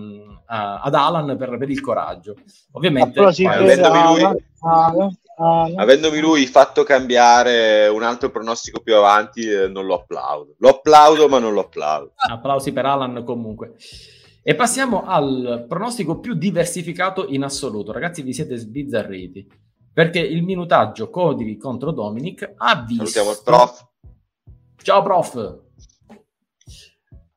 [0.46, 2.36] a, ad Alan per, per, il coraggio.
[2.70, 4.44] Ovviamente, avendomi, lui,
[5.76, 10.54] avendomi lui fatto cambiare un altro pronostico più avanti, eh, non lo applaudo.
[10.58, 12.12] Lo applaudo, ma non lo applaudo.
[12.14, 13.74] Applausi per Alan comunque.
[14.40, 17.90] E passiamo al pronostico più diversificato in assoluto.
[17.90, 19.62] Ragazzi, vi siete sbizzarriti.
[19.94, 23.06] Perché il minutaggio Cody contro Dominic ha visto...
[23.06, 23.88] Salutiamo il prof.
[24.82, 25.58] Ciao prof.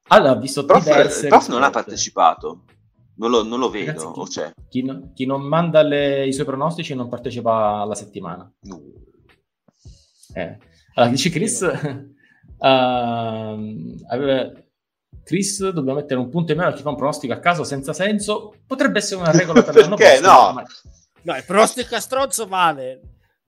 [0.08, 1.22] Allora, ha visto prof, diverse...
[1.22, 2.63] Il prof non ha partecipato.
[3.17, 4.54] Non lo, non lo vedo, Ragazzi, chi, c'è?
[4.70, 8.52] Chi, no, chi non manda le, i suoi pronostici non partecipa alla settimana.
[8.62, 8.82] No.
[10.34, 10.58] Eh.
[10.96, 11.62] Allora, dice Chris...
[11.62, 12.65] uh,
[14.10, 14.52] aveva
[15.24, 17.93] Chris, dobbiamo mettere un punto in meno a chi fa un pronostico a caso senza
[17.93, 18.56] senso.
[18.65, 20.28] Potrebbe essere una regola per l'anno prossimo.
[20.28, 20.54] no?
[20.54, 20.63] Ma...
[21.28, 23.02] No, il pronostico a stronzo vale.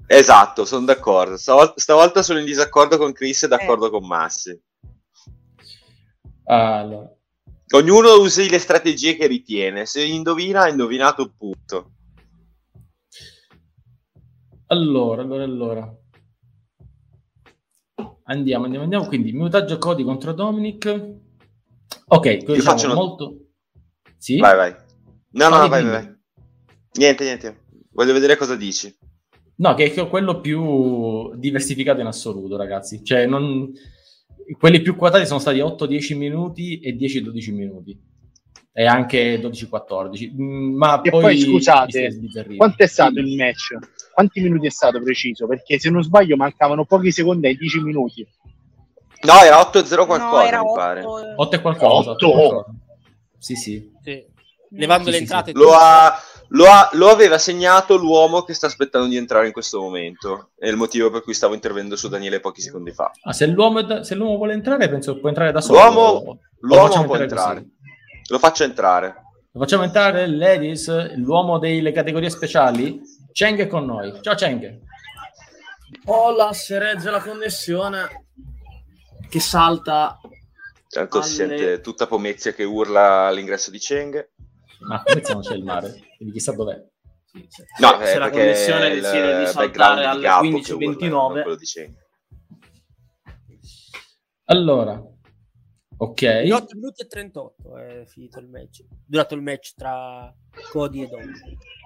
[0.06, 1.38] Esatto, sono d'accordo.
[1.38, 3.90] Stavolta, stavolta, sono in disaccordo con Chris e d'accordo eh.
[3.90, 4.62] con Massi.
[6.44, 7.10] Allora.
[7.76, 9.86] Ognuno usa le strategie che ritiene.
[9.86, 11.92] Se indovina, ha indovinato un punto.
[14.68, 15.98] Allora, allora, allora.
[18.24, 19.08] Andiamo, andiamo, andiamo.
[19.08, 21.14] Quindi, minutaggio Cody contro Dominic.
[22.08, 23.38] Ok, Io diciamo faccio molto...
[24.18, 24.38] Sì?
[24.38, 24.76] Vai, vai.
[25.30, 26.18] No, no, no vai, vai,
[26.98, 27.68] Niente, niente.
[28.00, 28.96] Voglio vedere cosa dici.
[29.58, 33.04] No, che è quello più diversificato in assoluto, ragazzi.
[33.04, 33.74] Cioè, non...
[34.58, 38.00] quelli più quotati sono stati 8-10 minuti e 10-12 minuti.
[38.72, 40.32] E anche 12-14.
[40.32, 42.18] Mm, ma e poi, poi scusate,
[42.56, 43.78] quanto è stato il match?
[44.14, 45.46] Quanti minuti è stato preciso?
[45.46, 48.26] Perché se non sbaglio mancavano pochi secondi ai 10 minuti.
[49.24, 50.74] No, era 8-0 qualcosa, no, mi 8...
[50.74, 51.04] pare.
[51.04, 52.12] 8 e qualcosa.
[52.12, 52.48] 8.
[52.48, 52.76] 8.
[53.38, 53.92] Sì, sì.
[54.02, 54.26] sì.
[54.70, 55.52] Levando sì, le entrate.
[55.52, 56.18] Sì, lo, ha,
[56.50, 60.52] lo, ha, lo, aveva segnato l'uomo che sta aspettando di entrare in questo momento.
[60.58, 63.12] È il motivo per cui stavo intervenendo su Daniele pochi secondi fa.
[63.24, 65.80] Ah, se, l'uomo, se l'uomo vuole entrare, penso che può entrare da solo.
[65.80, 67.62] L'uomo, l'uomo può entrare.
[67.62, 67.74] Così.
[68.30, 69.16] Lo faccio entrare.
[69.52, 73.02] Lo facciamo entrare, ladies, l'uomo delle categorie speciali.
[73.32, 74.20] Cheng è con noi.
[74.22, 74.80] Ciao Cheng.
[76.06, 78.26] Hola, si regge la connessione
[79.28, 80.20] che salta.
[80.88, 81.26] Certo, alle...
[81.26, 84.30] si sente tutta Pomezia che urla all'ingresso di Cheng.
[84.80, 86.84] Ma Pomezia non c'è il mare, quindi chissà dov'è.
[87.26, 92.08] Sì, se, no, se, se la connessione decide di saltare alle 15.29
[94.46, 95.00] allora
[95.98, 96.48] ok.
[96.52, 98.84] 8 minuti e 38 è finito il match.
[99.06, 100.34] Durato il match tra
[100.72, 101.22] Cody e Dom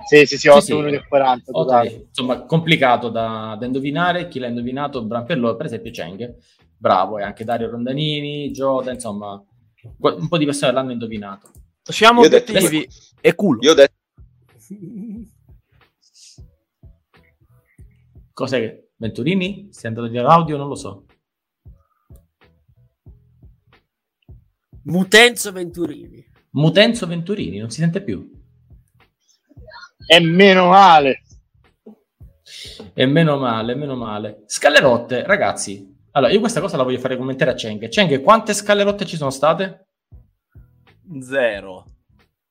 [0.07, 2.05] sì sì sì 8 sì, minuti e 40 okay.
[2.07, 4.29] insomma complicato da, da, indovinare.
[4.29, 5.05] Chi l'ha indovinato?
[5.05, 6.37] Per loro per esempio Cheng.
[6.77, 9.41] Bravo, e anche Dario Rondanini, Gioda, insomma,
[9.99, 11.49] un po' di persone l'hanno indovinato.
[11.83, 13.59] Siamo Io obiettivi detto, e culo.
[13.61, 13.93] Io ho detto...
[18.33, 18.87] Cos'è che...
[18.95, 19.67] Venturini?
[19.71, 20.55] Stai andando via l'audio?
[20.55, 21.05] Non lo so.
[24.83, 26.25] Mutenzo Venturini.
[26.51, 28.31] Mutenzo Venturini, non si sente più.
[30.05, 31.23] E meno male.
[32.93, 34.43] E meno male, meno male.
[34.45, 37.87] Scalerotte, ragazzi, allora, io questa cosa la voglio fare commentare a Cheng.
[37.87, 39.87] Cheng, quante scale rotte ci sono state?
[41.21, 41.85] Zero.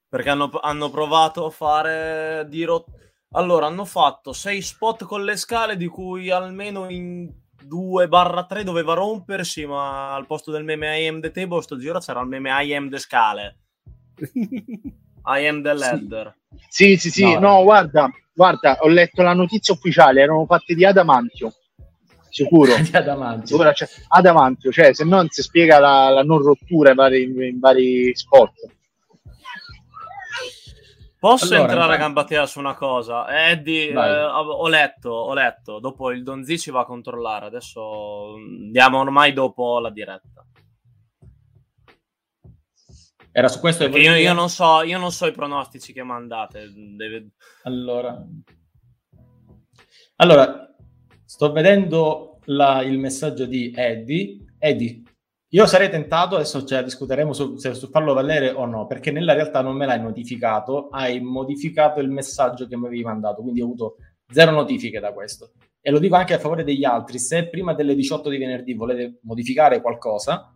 [0.09, 2.87] Perché hanno, hanno provato a fare di rot...
[3.35, 7.31] Allora, hanno fatto sei spot con le scale, di cui almeno in
[7.67, 12.21] 2-3 doveva rompersi, ma al posto del meme I am the table, sto giro c'era
[12.21, 13.59] il meme I am the scale.
[15.25, 16.37] I am the ladder.
[16.69, 20.85] Sì, sì, sì, no, no guarda, guarda, ho letto la notizia ufficiale, erano fatte di
[20.85, 21.53] adamantio
[22.33, 22.75] sicuro.
[22.77, 23.47] di adamantio.
[23.47, 27.59] Sicuro, cioè, adamantio, cioè se non si spiega la, la non rottura in vari, in
[27.59, 28.55] vari sport.
[31.19, 33.49] Posso allora, entrare a gamba tesa su una cosa?
[33.49, 38.99] Eddie, eh, ho letto, ho letto, dopo il Donzi ci va a controllare, adesso andiamo
[38.99, 40.45] ormai dopo la diretta.
[43.31, 46.73] Era su questo che io, io, non so, io non so i pronostici che mandate.
[46.75, 47.29] Deve...
[47.63, 48.21] Allora,
[50.17, 50.72] allora
[51.33, 54.45] Sto vedendo la, il messaggio di Eddie.
[54.59, 55.03] Eddie,
[55.49, 59.33] io sarei tentato, adesso cioè, discuteremo su, se su farlo valere o no, perché nella
[59.33, 63.65] realtà non me l'hai notificato, hai modificato il messaggio che mi avevi mandato, quindi ho
[63.65, 63.97] avuto
[64.29, 65.53] zero notifiche da questo.
[65.81, 69.21] E lo dico anche a favore degli altri, se prima delle 18 di venerdì volete
[69.23, 70.55] modificare qualcosa,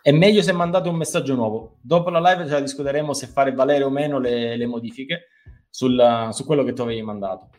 [0.00, 1.78] è meglio se mandate un messaggio nuovo.
[1.80, 5.30] Dopo la live cioè, discuteremo se fare valere o meno le, le modifiche
[5.68, 7.50] sul, su quello che tu avevi mandato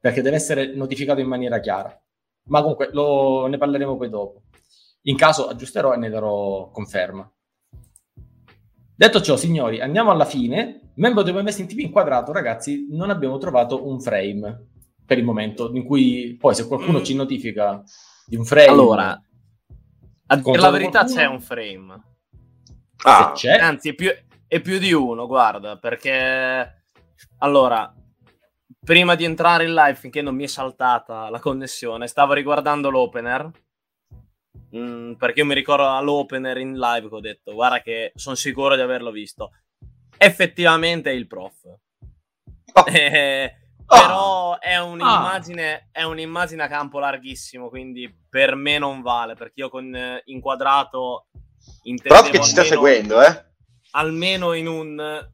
[0.00, 2.00] perché deve essere notificato in maniera chiara.
[2.44, 4.42] Ma comunque lo, ne parleremo poi dopo.
[5.02, 7.30] In caso aggiusterò e ne darò conferma.
[8.94, 10.90] Detto ciò, signori, andiamo alla fine.
[10.94, 14.66] Membro dei Messi in TV inquadrato, ragazzi, non abbiamo trovato un frame
[15.06, 17.02] per il momento, in cui poi se qualcuno Mm.
[17.04, 17.82] ci notifica
[18.26, 18.66] di un frame...
[18.68, 19.10] Allora,
[20.30, 21.16] a dire Con la verità qualcuno?
[21.20, 22.02] c'è un frame.
[23.04, 24.10] Ah, se c'è, Anzi, è più,
[24.48, 26.82] è più di uno, guarda, perché
[27.38, 27.94] allora,
[28.84, 33.50] prima di entrare in live, finché non mi è saltata la connessione, stavo riguardando l'opener.
[34.76, 38.74] mm, perché io mi ricordo all'opener in live che ho detto, guarda che sono sicuro
[38.74, 39.52] di averlo visto.
[40.16, 41.54] Effettivamente è il prof.
[41.64, 42.84] Oh.
[42.86, 43.54] Eh,
[43.90, 43.96] Ah.
[44.06, 49.70] però è un'immagine, è un'immagine a campo larghissimo, quindi per me non vale, perché io
[49.70, 51.28] con eh, inquadrato
[52.02, 53.46] prof che ci sta seguendo, eh?
[53.92, 55.26] almeno in un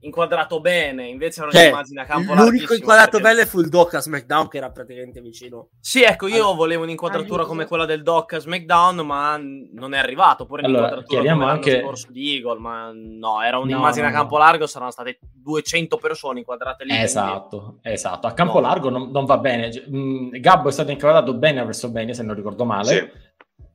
[0.00, 3.94] inquadrato bene, invece era Cioè, un'immagine a campo l'unico inquadrato perché- bello fu il doc
[3.94, 5.68] a SmackDown che era praticamente vicino.
[5.80, 10.46] Sì, ecco, io volevo un'inquadratura come quella del Doc a SmackDown, ma non è arrivato.
[10.46, 14.16] Pure Allora, l'inquadratura come l'anno anche- scorso di Eagle, ma no, era un'immagine no, a
[14.16, 14.44] campo no.
[14.44, 16.90] largo, saranno state 200 persone inquadrate lì.
[16.90, 18.26] quindi- Esatto, esatto.
[18.26, 18.66] A campo No.
[18.66, 19.70] largo non, non va bene.
[19.90, 22.84] Mm, Gabbo è stato inquadrato bene a WrestleMania, se non ricordo male.
[22.86, 23.26] Sì.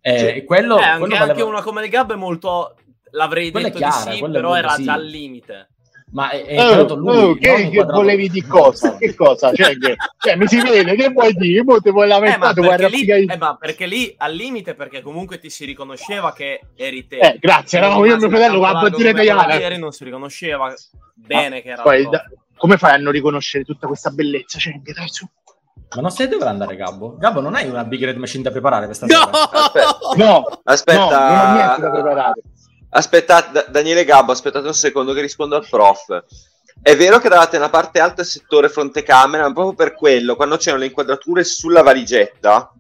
[0.06, 0.26] Eh, Sì.
[0.28, 2.76] e quello, Eh, anche, quello anche valeva- una come il Gab è molto...
[3.16, 4.84] L'avrei Quella detto chiara, di sì, però era sì.
[4.86, 5.70] già al limite.
[6.14, 8.98] Ma è, è Oh, lui, oh, che, che volevi di cosa?
[8.98, 9.52] Che cosa?
[9.52, 11.64] Cioè, che, cioè, mi si vede, che vuoi dire?
[11.64, 14.76] Mo te vuoi Eh, ma lamentare, vuoi perché, lì, eh, ma perché lì al limite,
[14.76, 17.18] perché comunque ti si riconosceva che eri te.
[17.18, 19.60] Eh, grazie, eravamo io e mio a fratello con la bandiera come quella italiana.
[19.60, 20.74] ieri non si riconosceva
[21.16, 22.24] bene che era Poi, da-
[22.58, 24.60] come fai a non riconoscere tutta questa bellezza?
[24.60, 25.26] Cioè, dai su.
[25.96, 27.18] Ma non sai dove andare, Gabbo?
[27.18, 29.14] Gabbo, non hai una Big Red Machine da preparare questa No!
[29.16, 29.50] sera?
[29.50, 29.98] Aspetta.
[30.16, 32.42] No, Aspetta, no, non ho niente da preparare.
[32.94, 36.24] Aspettate, Da- Daniele Gabbo, aspettate un secondo che rispondo al prof.
[36.82, 40.36] È vero che davate una parte alta del settore fronte camera, ma proprio per quello,
[40.36, 42.72] quando c'erano le inquadrature sulla valigetta,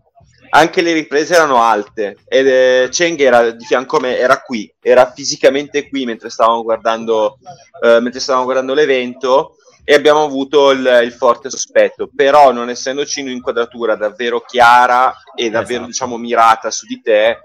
[0.49, 2.17] anche le riprese erano alte.
[2.27, 6.63] Ed eh, Cheng era di fianco a me, era qui, era fisicamente qui mentre stavamo
[6.63, 7.37] guardando,
[7.81, 9.57] eh, mentre stavamo guardando l'evento.
[9.85, 15.83] E abbiamo avuto il, il forte sospetto, però non essendoci un'inquadratura davvero chiara e davvero
[15.83, 15.87] Esatto.
[15.87, 17.39] diciamo mirata su di te,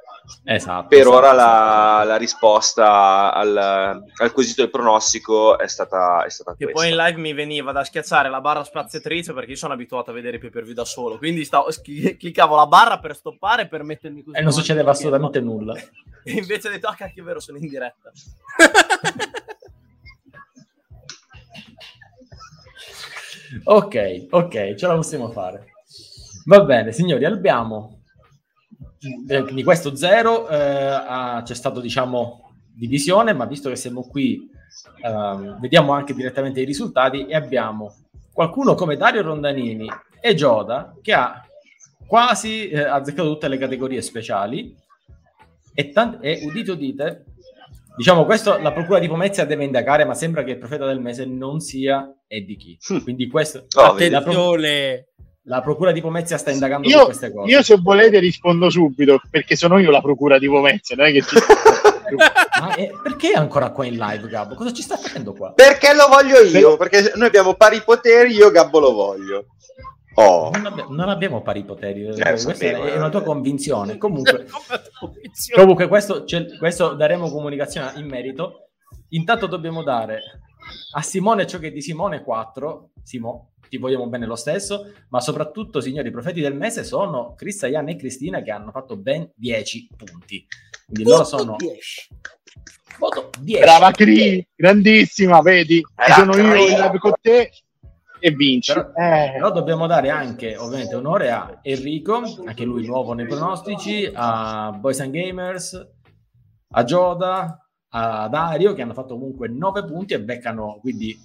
[0.44, 0.88] Esatto.
[0.88, 1.98] per esatto, ora esatto.
[1.98, 6.80] la, la risposta al, al quesito del pronostico è stata, è stata Che questa.
[6.80, 10.14] poi in live mi veniva da schiacciare la barra spaziatrice perché io sono abituato a
[10.14, 11.18] vedere i pay per view da solo.
[11.18, 14.36] Quindi stavo, schi- cliccavo la barra per stoppare per mettermi così.
[14.36, 15.74] E non succedeva assolutamente nulla.
[16.24, 18.10] E invece ho detto, ah cacchio, è vero, sono in diretta.
[23.64, 25.72] Ok, ok, ce la possiamo fare.
[26.44, 27.97] Va bene, signori, abbiamo
[29.00, 34.48] di questo zero eh, c'è stato diciamo divisione, ma visto che siamo qui
[35.02, 37.94] ehm, vediamo anche direttamente i risultati e abbiamo
[38.32, 39.88] qualcuno come Dario Rondanini
[40.20, 41.42] e Gioda che ha
[42.06, 44.74] quasi eh, azzeccato tutte le categorie speciali
[45.74, 47.24] e, tant- e udite udite
[47.96, 51.24] diciamo questo la procura di Pomezia deve indagare ma sembra che il profeta del mese
[51.24, 54.10] non sia Eddie Key quindi questo Oh, vedi.
[54.10, 55.07] la, pro- Attenzione!
[55.48, 59.20] La procura di Pomezia sta indagando su Io, queste cose io se volete rispondo subito,
[59.30, 61.36] perché sono io la procura di Pomezia, non è che ci...
[62.60, 64.54] Ma eh, perché è ancora qua in live Gabbo?
[64.54, 65.52] cosa ci sta facendo qua?
[65.52, 66.76] Perché lo voglio io?
[66.76, 69.46] Perché noi abbiamo pari poteri, io Gabbo lo voglio.
[70.14, 72.96] Oh, Non, abbi- non abbiamo pari poteri, lo questa sapevo, è eh.
[72.96, 73.96] una tua convinzione.
[73.98, 74.46] Comunque,
[75.54, 76.24] comunque questo,
[76.58, 78.70] questo daremo comunicazione in merito.
[79.10, 80.22] Intanto dobbiamo dare
[80.94, 82.90] a Simone ciò che è di Simone 4.
[83.04, 87.66] Simo, ti vogliamo bene lo stesso, ma soprattutto, signori, i profeti del mese sono Crista,
[87.66, 90.46] Ian e Cristina che hanno fatto ben 10 punti.
[90.86, 91.56] Quindi loro sono
[92.98, 93.60] voto 10.
[93.60, 95.82] Brava Cri, grandissima, vedi?
[95.94, 96.72] Era sono io Cri.
[96.72, 97.50] in live con te
[98.20, 98.72] e vinci.
[98.72, 104.10] Però, Eh, però dobbiamo dare anche ovviamente onore a Enrico, anche lui nuovo nei pronostici,
[104.12, 105.88] a Boys and Gamers,
[106.70, 111.18] a Gioda, a Dario che hanno fatto comunque 9 punti e beccano quindi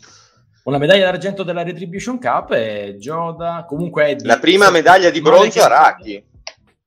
[0.64, 5.62] una medaglia d'argento della Retribution Cup e Gioda comunque Eddie, la prima medaglia di bronzo
[5.62, 6.24] a Raki.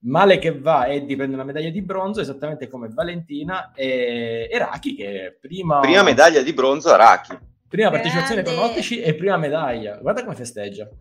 [0.06, 4.94] Male che va, Eddie prende una medaglia di bronzo esattamente come Valentina e, e Raki
[4.94, 7.36] che prima, Prima medaglia di bronzo a Raki.
[7.68, 8.60] prima partecipazione ai Grande.
[8.60, 9.96] pronostici e prima medaglia.
[9.96, 10.88] Guarda come festeggia.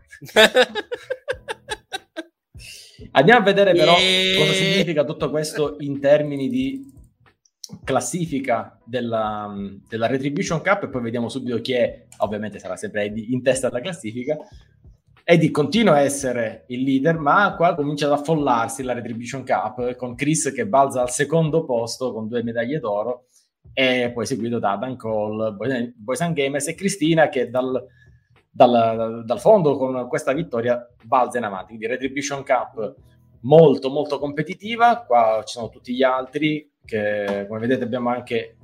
[3.12, 4.38] Andiamo a vedere però Yeah.
[4.38, 6.92] cosa significa tutto questo in termini di
[7.84, 9.52] classifica della,
[9.88, 13.68] della Retribution Cup e poi vediamo subito chi è, ovviamente sarà sempre Eddie in testa
[13.68, 14.36] alla classifica.
[15.24, 20.14] Eddie continua a essere il leader, ma qua comincia ad affollarsi la Retribution Cup con
[20.14, 23.26] Chris che balza al secondo posto con due medaglie d'oro
[23.72, 25.56] e poi seguito da Dan Cole,
[25.96, 27.84] Boys and Gamers e Cristina che dal,
[28.48, 31.68] dal, dal fondo con questa vittoria balza in avanti.
[31.68, 32.94] Quindi Retribution Cup
[33.40, 38.56] molto molto competitiva, qua ci sono tutti gli altri che come vedete abbiamo anche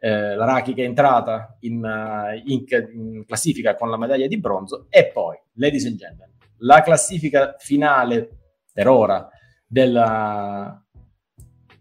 [0.00, 4.38] eh, la Raki che è entrata in, uh, in, in, classifica con la medaglia di
[4.38, 4.86] bronzo.
[4.90, 8.28] E poi, ladies and gentlemen, la classifica finale
[8.72, 9.28] per ora
[9.66, 10.80] della,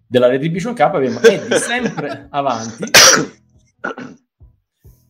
[0.07, 2.85] della Retribution Cup abbiamo Eddie sempre avanti.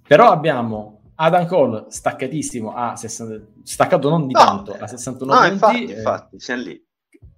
[0.05, 5.53] Però abbiamo Adam Cole staccatissimo a 60, staccato non di no, tanto a 69 no,
[5.53, 6.85] infatti, eh, infatti siamo lì.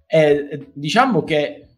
[0.06, 1.69] e, diciamo che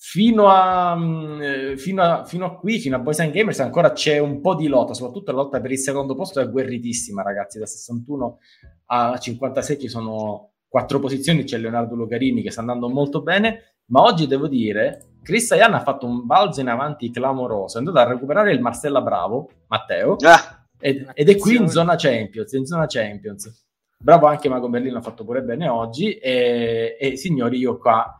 [0.00, 4.18] fino a, mm, fino a, fino a qui, fino a Boys and Gamers, ancora c'è
[4.18, 7.58] un po' di lotta, soprattutto la lotta per il secondo posto è guerritissima, ragazzi.
[7.58, 8.38] Da 61
[8.86, 14.02] a 56 ci sono quattro posizioni, c'è Leonardo Lucarini che sta andando molto bene, ma
[14.02, 18.08] oggi devo dire, Chris Ayan ha fatto un balzo in avanti clamoroso, è andato a
[18.08, 22.86] recuperare il Marcella Bravo, Matteo, ah, ed, ed, è qui in zona Champions, in zona
[22.86, 23.66] Champions.
[24.00, 28.16] Bravo anche Mago Berlino, ha fatto pure bene oggi, e, e signori, io qua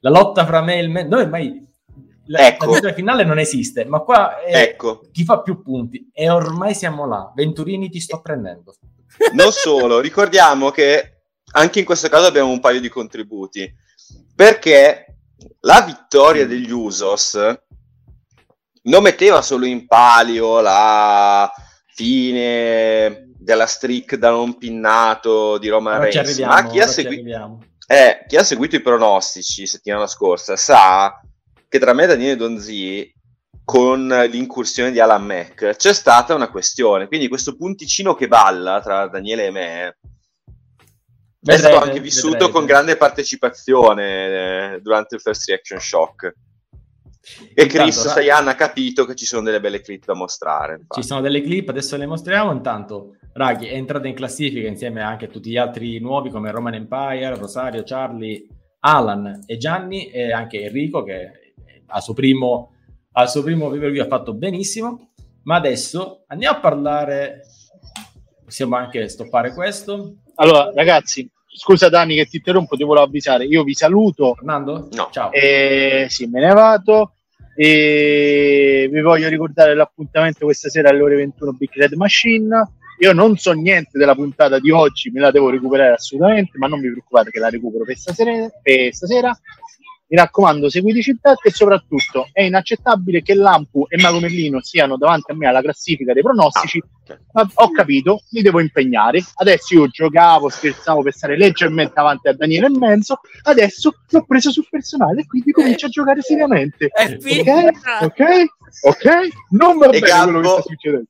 [0.00, 1.66] la lotta fra me e il me, noi ormai
[2.30, 2.78] la, ecco.
[2.80, 5.02] la finale non esiste, ma qua è ecco.
[5.12, 7.32] chi fa più punti e ormai siamo là.
[7.34, 8.74] Venturini ti sto prendendo.
[9.32, 11.22] Non solo, ricordiamo che
[11.52, 13.72] anche in questo caso abbiamo un paio di contributi,
[14.34, 15.16] perché
[15.60, 17.38] la vittoria degli Usos
[18.82, 21.50] non metteva solo in palio la
[21.86, 27.58] fine della streak da non pinnato di Roma Reigns, ma chi ha seguito
[27.90, 31.22] eh, chi ha seguito i pronostici settimana scorsa sa
[31.66, 33.10] che tra me e Daniele Donzi
[33.64, 39.08] con l'incursione di Alan Mac c'è stata una questione, quindi questo punticino che balla tra
[39.08, 39.96] Daniele e me
[41.40, 42.52] vedrete, è stato anche vissuto vedrete.
[42.52, 46.34] con grande partecipazione eh, durante il First Reaction Shock.
[47.54, 50.74] E Chris Sayan ha capito che ci sono delle belle clip da mostrare.
[50.74, 51.00] Infatti.
[51.00, 52.52] Ci sono delle clip, adesso le mostriamo.
[52.52, 56.74] Intanto, Raghi è entrato in classifica insieme anche a tutti gli altri nuovi come Roman
[56.74, 58.46] Empire, Rosario, Charlie,
[58.80, 61.30] Alan e Gianni e anche Enrico che
[61.86, 62.72] al suo primo,
[63.12, 65.10] al suo primo pay ha fatto benissimo.
[65.42, 67.42] Ma adesso andiamo a parlare.
[68.44, 70.16] Possiamo anche stoppare questo.
[70.36, 73.44] Allora, ragazzi, scusa Dani che ti interrompo, ti volevo avvisare.
[73.44, 74.34] Io vi saluto.
[74.34, 74.88] Fernando?
[74.92, 75.08] No.
[75.10, 75.32] Ciao.
[75.32, 77.12] E, sì, me ne vado.
[77.56, 82.70] E vi voglio ricordare l'appuntamento questa sera alle ore 21 Big Red Machine.
[83.00, 86.80] Io non so niente della puntata di oggi, me la devo recuperare assolutamente, ma non
[86.80, 88.48] vi preoccupate che la recupero per stasera.
[88.62, 89.38] Per stasera.
[90.10, 95.32] Mi raccomando, seguiteci in e soprattutto è inaccettabile che Lampu e Mago Merlino siano davanti
[95.32, 96.82] a me alla classifica dei pronostici.
[97.08, 97.52] Ah, okay.
[97.56, 99.22] Ho capito, mi devo impegnare.
[99.34, 103.20] Adesso io giocavo, scherzavo per stare leggermente avanti a Daniele e Menzo.
[103.42, 106.86] Adesso l'ho preso sul personale e quindi comincio a giocare seriamente.
[106.86, 108.04] Ok?
[108.04, 108.22] Ok?
[108.84, 109.28] Ok?
[109.50, 110.24] Non va bene Gabbo...
[110.24, 111.06] quello che sta succedendo.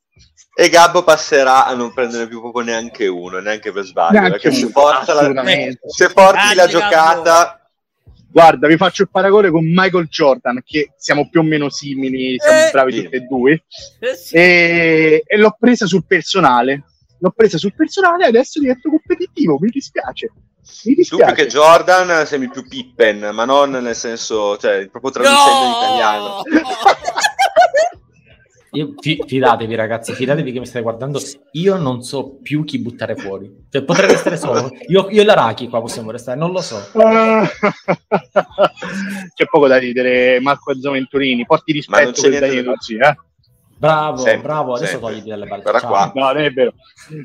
[0.53, 4.19] E Gabbo passerà a non prendere più proprio neanche uno, neanche per sbaglio.
[4.19, 5.43] Neanche perché se, porta la,
[5.87, 7.59] se porti la giocata,
[8.31, 12.59] Guarda, vi faccio il paragone con Michael Jordan, che siamo più o meno simili, siamo
[12.59, 13.63] eh, bravi tutti e due.
[13.99, 14.35] Eh, sì.
[14.35, 16.83] e, e, l'ho presa sul personale.
[17.21, 19.57] L'ho presa sul personale e adesso divento competitivo.
[19.59, 20.31] Mi dispiace.
[20.83, 21.23] Mi dispiace.
[21.23, 25.65] Tu più che Jordan sembri più Pippen, ma non nel senso, cioè, proprio traducendo no!
[25.65, 26.41] in italiano.
[28.71, 31.19] Io, fi- fidatevi, ragazzi, fidatevi che mi state guardando.
[31.53, 33.65] Io non so più chi buttare fuori.
[33.69, 34.69] Cioè, potrei restare solo.
[34.87, 36.77] Io, io e l'Araki qua possiamo restare, non lo so.
[39.33, 41.45] C'è poco da ridere, Marco Zoventurini.
[41.45, 43.15] Porti rispetto per Daniele oggi, eh?
[43.77, 44.73] Bravo, sempre, bravo.
[44.75, 45.09] Adesso sempre.
[45.09, 45.63] togliti dalle balle.
[46.13, 46.73] No, non è vero.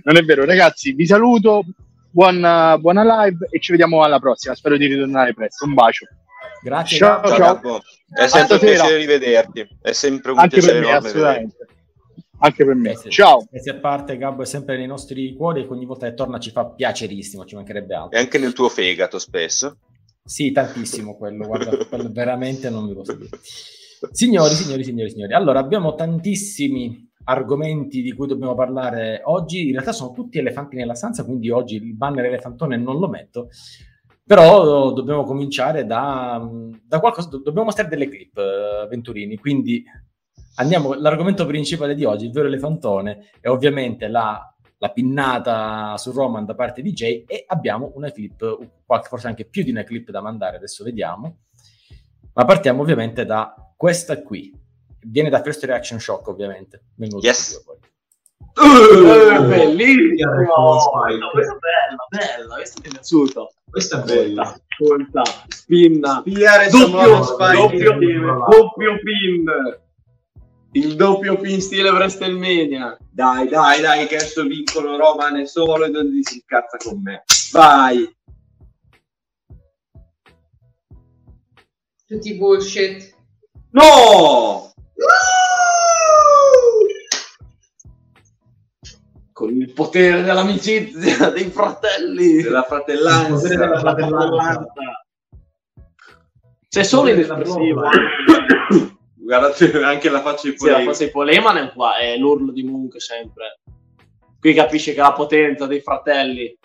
[0.04, 0.92] Non è vero, ragazzi.
[0.92, 1.64] Vi saluto.
[2.10, 4.54] Buona, buona live e ci vediamo alla prossima.
[4.54, 5.64] Spero di ritornare presto.
[5.66, 6.06] Un bacio.
[6.64, 6.96] Grazie.
[6.96, 7.60] Ciao, ciao.
[7.60, 7.82] ciao.
[8.10, 9.68] È sempre un piacere rivederti.
[9.82, 11.66] È sempre un Anche piacere per me, assolutamente.
[12.38, 12.90] Anche per me.
[12.92, 13.10] Grazie.
[13.10, 13.46] Ciao.
[13.50, 16.50] Grazie a parte, Gabbo è sempre nei nostri cuori e ogni volta che torna ci
[16.50, 18.18] fa piacerissimo, ci mancherebbe altro.
[18.18, 19.76] E anche nel tuo fegato spesso.
[20.24, 23.38] Sì, tantissimo quello, guarda, quello veramente non mi posso dire.
[24.10, 29.66] Signori, signori, signori, signori, allora abbiamo tantissimi argomenti di cui dobbiamo parlare oggi.
[29.66, 33.48] In realtà sono tutti elefanti nella stanza, quindi oggi il banner elefantone non lo metto.
[34.26, 36.42] Però dobbiamo cominciare da,
[36.82, 39.84] da qualcosa, dobbiamo mostrare delle clip, uh, Venturini, quindi
[40.56, 46.46] andiamo, l'argomento principale di oggi, il vero elefantone, è ovviamente la, la pinnata su Roman
[46.46, 48.58] da parte di Jay e abbiamo una clip,
[49.02, 51.40] forse anche più di una clip da mandare, adesso vediamo,
[52.32, 54.52] ma partiamo ovviamente da questa qui,
[55.00, 56.84] viene da First Reaction Shock ovviamente.
[56.94, 57.62] Benvenuto yes.
[58.56, 60.30] Uh, bellissimo!
[61.18, 63.48] No, questa è bella, bella, questa mi è piaciuta.
[63.68, 64.42] Questa è bella.
[64.68, 66.22] Ascolta, spinna.
[66.24, 69.44] Spiare doppio, doppio, doppio pin.
[70.72, 72.96] Il doppio pin stile WrestleMania.
[73.10, 77.24] Dai, dai, dai, che adesso vincono Roman e solo e non si incazza con me.
[77.52, 78.12] Vai.
[82.06, 83.12] Tutti bullshit.
[83.70, 84.72] No!
[89.74, 93.48] Potere dell'amicizia, dei fratelli, della fratellanza.
[93.48, 94.66] della fratellanza.
[96.68, 97.90] C'è solo inespressiva.
[99.24, 102.62] Guardate anche la faccia di Sì, la cosa di Poleman è, qua, è l'urlo di
[102.62, 103.60] Munch sempre.
[104.38, 106.58] Qui capisce che la potenza dei fratelli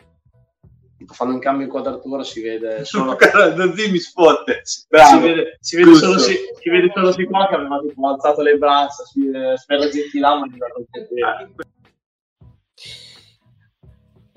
[0.98, 4.60] tipo, fanno un cambio in quadratura, si vede solo, Guarda, Zì mi sfotte.
[4.64, 5.22] si Bravo.
[5.22, 8.58] vede, si vede solo si, si vede solo si qua che aveva tipo alzato le
[8.58, 10.46] braccia, si vede spera zitti là, ma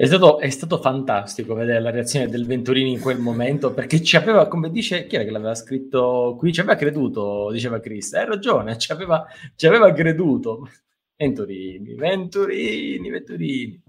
[0.02, 4.16] è stato, è stato fantastico vedere la reazione del Venturini in quel momento perché ci
[4.16, 6.52] aveva, come dice, chi era che l'aveva scritto qui?
[6.52, 8.12] Ci aveva creduto, diceva Chris.
[8.14, 9.24] Hai ragione, ci aveva,
[9.54, 10.68] ci aveva creduto.
[11.16, 13.82] Venturini, Venturini, Venturini.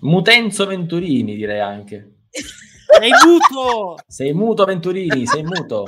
[0.00, 2.16] Mutenzo Venturini, direi anche.
[2.28, 3.96] Sei muto!
[4.06, 5.84] Sei muto, Venturini, sei muto.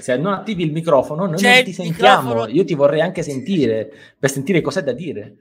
[0.00, 2.22] Se non attivi il microfono, noi C'è non ti sentiamo.
[2.28, 2.52] microfono.
[2.52, 5.36] Io ti vorrei anche sentire per sentire cos'è da dire.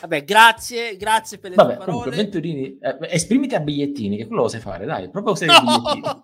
[0.00, 2.22] Vabbè, grazie, grazie per le Vabbè, tue comunque, parole.
[2.24, 6.00] Venturini, eh, esprimiti a bigliettini, che quello lo sai fare, dai, proprio usare i bigliettini.
[6.00, 6.20] No!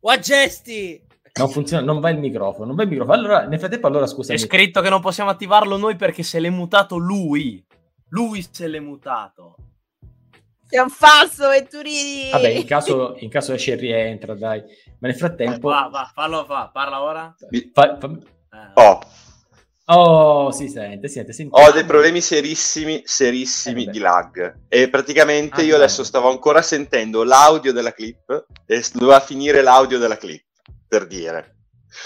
[0.00, 1.00] O a gesti!
[1.34, 3.16] Non funziona, non va il microfono, non va il microfono.
[3.16, 4.38] Allora, nel frattempo, allora È scusami.
[4.38, 7.64] scritto che non possiamo attivarlo noi perché se l'è mutato lui.
[8.08, 9.56] Lui se l'è mutato.
[10.66, 12.30] Sei un falso, Venturini!
[12.32, 14.62] Vabbè, in caso, in caso esce e rientra, dai.
[15.02, 15.68] Ma nel frattempo...
[15.68, 17.34] Va, va, fallo fa, parla ora.
[17.72, 18.18] fa- fa-
[18.52, 18.70] Eh.
[18.74, 19.00] Oh,
[19.86, 21.48] Oh, si sente, si sente.
[21.50, 24.54] ho dei problemi serissimi, serissimi Eh, di lag.
[24.68, 26.06] E praticamente Ah, io adesso no.
[26.06, 30.44] stavo ancora sentendo l'audio della clip e doveva finire l'audio della clip,
[30.86, 31.56] per dire.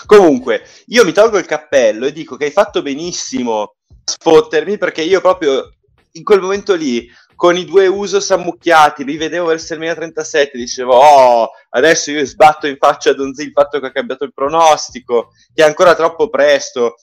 [0.06, 3.72] Comunque, io mi tolgo il cappello e dico che hai fatto benissimo a
[4.04, 5.70] sfottermi perché io proprio
[6.12, 7.06] in quel momento lì
[7.36, 12.76] con i due Usos ammucchiati, li vedevo WrestleMania 37, dicevo, oh, adesso io sbatto in
[12.78, 16.96] faccia a Donzi il fatto che ha cambiato il pronostico, che è ancora troppo presto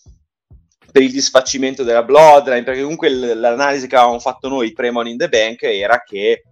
[0.92, 5.30] per il disfacimento della Bloodline, perché comunque l'analisi che avevamo fatto noi pre-Money in the
[5.30, 6.44] Bank era che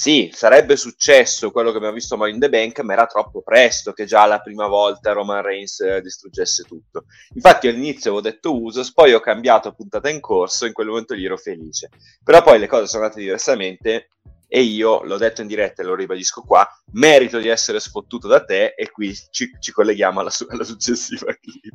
[0.00, 3.92] sì, sarebbe successo quello che abbiamo visto a in the Bank, ma era troppo presto
[3.92, 7.06] che già la prima volta Roman Reigns eh, distruggesse tutto.
[7.34, 11.24] Infatti all'inizio avevo detto Usos, poi ho cambiato puntata in corso, in quel momento lì
[11.24, 11.88] ero felice.
[12.22, 14.10] Però poi le cose sono andate diversamente
[14.46, 18.44] e io, l'ho detto in diretta e lo ribadisco qua, merito di essere sfottuto da
[18.44, 21.74] te e qui ci, ci colleghiamo alla, alla successiva clip.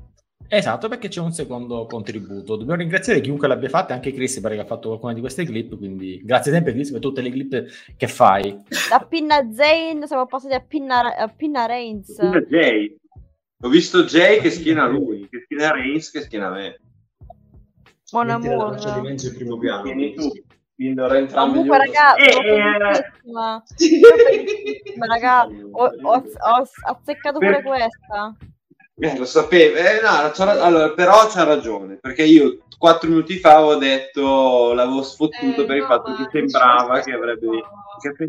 [0.56, 2.56] Esatto, perché c'è un secondo contributo.
[2.56, 6.22] Dobbiamo ringraziare chiunque l'abbia fatta, anche Chris, perché ha fatto qualcuna di queste clip, quindi
[6.24, 7.66] grazie sempre Chris per tutte le clip
[7.98, 8.62] che fai.
[8.88, 12.22] Da Pinna Zane siamo passati a Pinna, a Pinna Reigns.
[12.48, 12.96] Jay.
[13.64, 16.80] Ho visto Jay che schiena lui, che schiena Reigns, che schiena me.
[19.34, 19.82] Primo piano.
[19.82, 20.30] Vieni tu.
[20.76, 23.02] Quindi entrambi Comunque, raga, sono Eh,
[25.08, 25.48] raga.
[25.48, 28.36] Ho, ho, ho azzeccato pure Per- questa.
[28.96, 33.40] Eh, lo sapevo, eh, no, c'ha ra- allora, però c'ha ragione, perché io quattro minuti
[33.40, 37.48] fa avevo detto, l'avevo sfottuto Eh, per il no, fatto ma che sembrava che avrebbe...
[38.00, 38.26] che-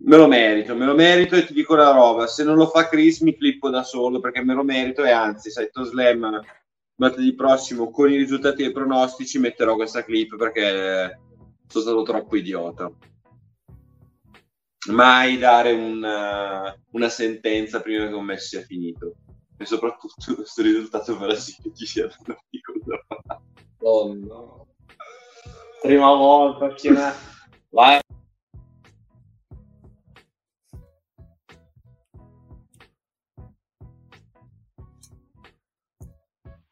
[0.00, 2.88] Me lo merito, me lo merito e ti dico una roba, se non lo fa
[2.88, 6.40] Chris mi flippo da solo perché me lo merito e anzi, sai, slam
[6.96, 11.20] martedì prossimo con i risultati dei pronostici metterò questa clip perché
[11.66, 12.90] sono stato troppo idiota.
[14.86, 19.16] Mai dare un, eh, una sentenza prima che un match sia finito.
[19.56, 23.42] E soprattutto questo risultato Brasile ci sia dato di cosa fare.
[23.78, 24.66] Oh, no.
[25.82, 27.12] Prima volta, schiena.
[27.70, 28.00] Vai.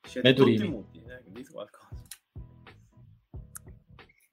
[0.07, 1.89] Siete tutti muti, eh, che dite qualcosa.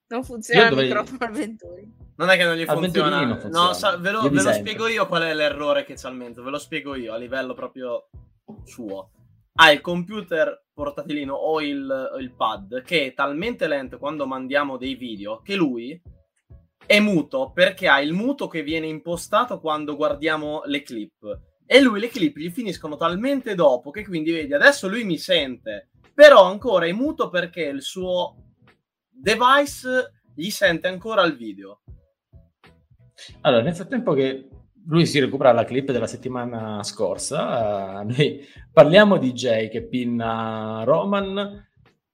[0.07, 2.02] Non funziona Io il dovrei- microfono al.
[2.15, 3.25] Non è che non gli funziona.
[3.25, 3.67] Non funziona.
[3.67, 6.43] No, sa- ve lo, ve lo spiego io qual è l'errore che c'ha il mezzo.
[6.43, 8.09] Ve lo spiego io a livello proprio
[8.65, 9.11] suo.
[9.55, 14.77] Ha il computer portatilino o il, o il pad che è talmente lento quando mandiamo
[14.77, 15.99] dei video che lui
[16.85, 21.39] è muto perché ha il muto che viene impostato quando guardiamo le clip.
[21.65, 25.91] E lui le clip gli finiscono talmente dopo che quindi vedi adesso lui mi sente,
[26.13, 28.35] però ancora è muto perché il suo
[29.09, 31.81] device gli sente ancora il video.
[33.41, 34.47] Allora, nel frattempo che
[34.85, 38.39] lui si recupera la clip della settimana scorsa, eh, noi
[38.71, 41.37] parliamo di Jay che pinna Roman,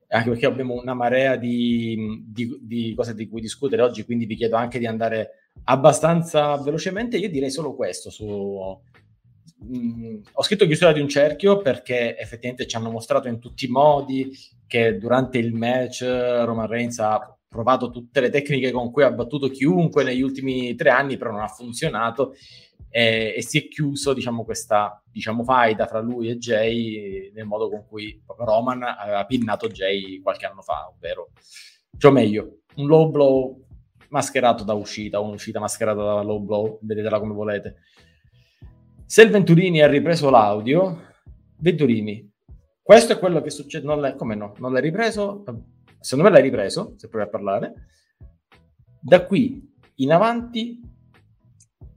[0.08, 4.36] anche perché abbiamo una marea di, di- di cose di cui discutere oggi, quindi vi
[4.36, 7.18] chiedo anche di andare abbastanza velocemente.
[7.18, 8.82] Io direi solo questo su...
[9.62, 13.70] Mm, ho scritto chiusura di un cerchio perché effettivamente ci hanno mostrato in tutti i
[13.70, 14.32] modi
[14.66, 19.50] che durante il match Roman Reigns ha provato tutte le tecniche con cui ha battuto
[19.50, 22.36] chiunque negli ultimi tre anni, però non ha funzionato
[22.90, 27.70] e, e si è chiuso, diciamo, questa diciamo, faida fra lui e Jay nel modo
[27.70, 31.32] con cui Roman aveva pinnato Jay qualche anno fa, ovvero,
[31.98, 33.66] cioè meglio, un low blow
[34.10, 37.76] mascherato da uscita, un'uscita mascherata da low blow, vedetela come volete.
[39.06, 41.08] Se il Venturini ha ripreso l'audio,
[41.58, 42.28] Venturini,
[42.82, 45.44] questo è quello che succede, non l'hai, come no, non l'hai ripreso?
[46.00, 47.74] Secondo me l'hai ripreso, se provi a parlare.
[49.00, 50.82] Da qui in avanti,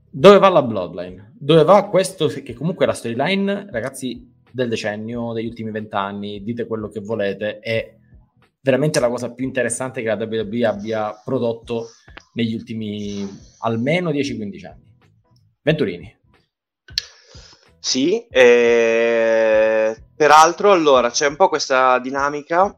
[0.09, 1.33] dove va la Bloodline?
[1.37, 6.67] Dove va questo, che comunque è la storyline, ragazzi, del decennio, degli ultimi vent'anni, dite
[6.67, 7.97] quello che volete, è
[8.61, 11.87] veramente la cosa più interessante che la WWE abbia prodotto
[12.33, 13.27] negli ultimi
[13.59, 14.97] almeno 10-15 anni.
[15.61, 16.17] Venturini.
[17.79, 22.77] Sì, eh, peraltro allora c'è un po' questa dinamica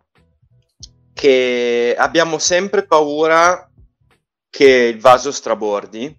[1.16, 3.72] che abbiamo sempre paura
[4.50, 6.14] che il vaso strabordi,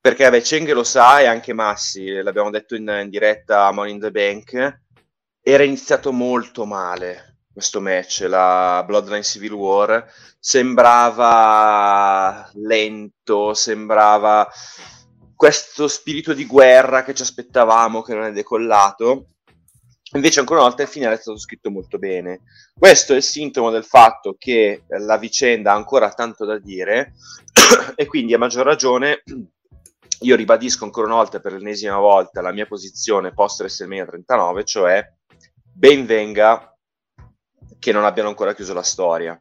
[0.00, 3.92] perché vabbè, Cheng lo sa e anche Massi, l'abbiamo detto in, in diretta a Money
[3.92, 4.80] in the Bank,
[5.40, 10.04] era iniziato molto male questo match, la Bloodline Civil War,
[10.38, 11.70] sembrava
[12.54, 14.50] lento, sembrava
[15.36, 19.26] questo spirito di guerra che ci aspettavamo, che non è decollato.
[20.12, 22.40] Invece, ancora una volta, il finale è stato scritto molto bene.
[22.76, 27.14] Questo è il sintomo del fatto che la vicenda ha ancora tanto da dire,
[27.94, 29.22] e quindi a maggior ragione
[30.22, 35.12] io ribadisco ancora una volta per l'ennesima volta la mia posizione post WrestleMania 39, cioè
[35.72, 36.76] ben venga
[37.78, 39.40] che non abbiano ancora chiuso la storia.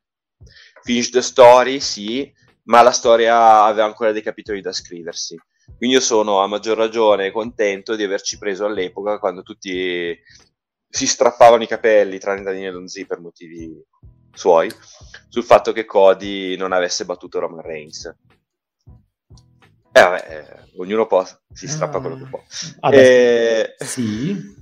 [0.84, 2.32] Finish the story, sì,
[2.64, 5.36] ma la storia aveva ancora dei capitoli da scriversi.
[5.78, 10.18] Quindi io sono a maggior ragione contento di averci preso all'epoca quando tutti
[10.90, 13.72] si strappavano i capelli, tranne Daniele Lonzi per motivi
[14.34, 14.72] suoi,
[15.28, 18.06] sul fatto che Cody non avesse battuto Roman Reigns.
[19.92, 22.44] Eh vabbè, eh, ognuno può, si strappa ah, quello che può.
[22.80, 23.86] Vabbè, eh...
[23.86, 24.56] Sì.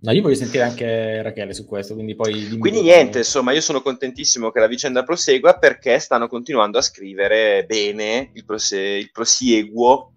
[0.00, 2.58] No, io voglio sentire anche Rachele su questo, quindi poi...
[2.58, 7.64] Quindi niente, insomma, io sono contentissimo che la vicenda prosegua perché stanno continuando a scrivere
[7.66, 10.12] bene il, prose- il prosieguo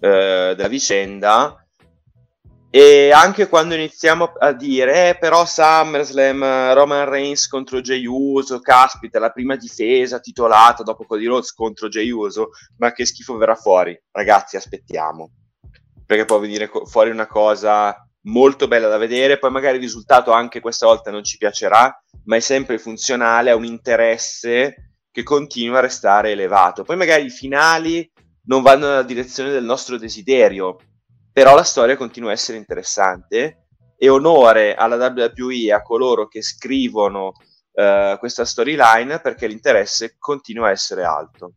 [0.00, 1.66] eh, della vicenda
[2.72, 9.18] e anche quando iniziamo a dire eh, però SummerSlam, Roman Reigns contro Jey Uso, caspita,
[9.18, 14.00] la prima difesa titolata dopo Cody Rhodes contro Jey Uso, ma che schifo verrà fuori.
[14.12, 15.32] Ragazzi, aspettiamo.
[16.06, 20.60] Perché può venire fuori una cosa molto bella da vedere, poi magari il risultato anche
[20.60, 21.92] questa volta non ci piacerà,
[22.26, 26.84] ma è sempre funzionale a un interesse che continua a restare elevato.
[26.84, 28.08] Poi magari i finali
[28.44, 30.76] non vanno nella direzione del nostro desiderio,
[31.32, 33.66] però la storia continua a essere interessante
[33.96, 37.32] e onore alla WWE a coloro che scrivono
[37.72, 41.54] uh, questa storyline perché l'interesse continua a essere alto.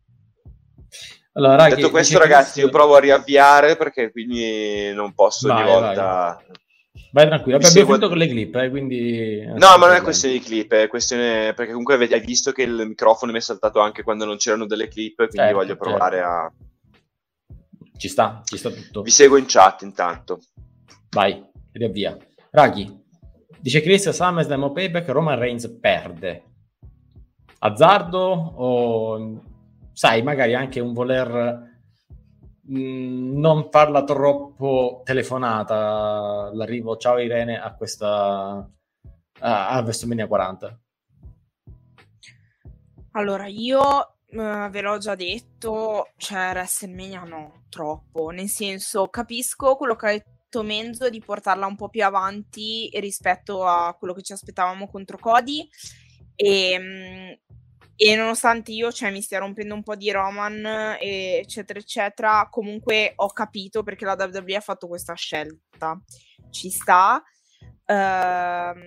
[1.36, 6.38] Allora, Detto questo, ragazzi, io provo a riavviare perché quindi non posso vai, ogni volta.
[6.38, 6.62] Vai.
[7.10, 7.94] Vai tranquillo, abbiamo seguo...
[7.94, 9.44] finito con le clip, eh, quindi...
[9.46, 11.52] No, ma non è questione di clip, è questione...
[11.54, 14.88] perché comunque hai visto che il microfono mi è saltato anche quando non c'erano delle
[14.88, 16.30] clip, quindi certo, voglio provare certo.
[16.30, 16.52] a...
[17.96, 19.02] Ci sta, ci sta tutto.
[19.02, 20.40] Vi seguo in chat intanto.
[21.10, 21.42] Vai,
[21.72, 22.16] riavvia.
[22.50, 23.04] Raghi,
[23.60, 26.42] dice Chris SummerSlam o Payback, Roman Reigns perde.
[27.58, 29.42] Azzardo o
[29.92, 31.72] sai, magari anche un voler
[32.60, 38.68] mh, mm, non farla troppo telefonata l'arrivo, ciao Irene, a questa
[39.40, 40.78] a WrestleMania 40?
[43.12, 49.94] Allora, io Uh, ve l'ho già detto, cioè WrestleMania no, troppo, nel senso capisco quello
[49.94, 54.32] che ha detto Menzo di portarla un po' più avanti rispetto a quello che ci
[54.32, 55.68] aspettavamo contro Cody.
[56.34, 57.32] E, mm,
[57.94, 63.28] e nonostante io cioè, mi stia rompendo un po' di Roman eccetera eccetera, comunque ho
[63.28, 65.96] capito perché la WWE ha fatto questa scelta,
[66.50, 67.22] ci sta,
[67.86, 68.78] uh,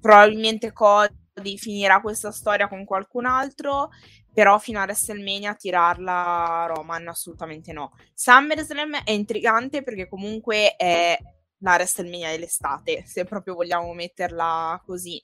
[0.00, 1.22] probabilmente Cody
[1.58, 3.90] finirà questa storia con qualcun altro
[4.34, 7.92] però fino a WrestleMania tirarla Roman assolutamente no.
[8.14, 11.16] SummerSlam è intrigante perché comunque è
[11.58, 15.22] la WrestleMania dell'estate, se proprio vogliamo metterla così.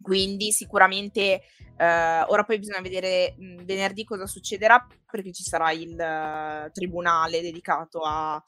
[0.00, 1.42] Quindi sicuramente
[1.76, 8.02] eh, ora poi bisogna vedere venerdì cosa succederà perché ci sarà il uh, tribunale dedicato
[8.02, 8.40] a,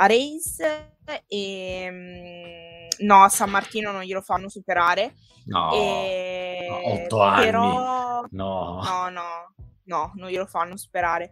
[0.00, 0.94] a Race
[1.26, 5.14] e mh, no, a San Martino non glielo fanno superare.
[5.46, 6.66] No, e...
[6.68, 7.44] no, otto anni.
[7.44, 8.26] Però...
[8.30, 8.80] No.
[8.82, 11.30] no, no, no, non glielo fanno superare.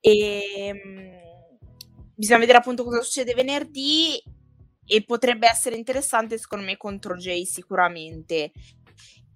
[0.00, 1.66] E mh,
[2.14, 4.22] bisogna vedere appunto cosa succede venerdì
[4.90, 8.52] e potrebbe essere interessante secondo me contro Jay sicuramente.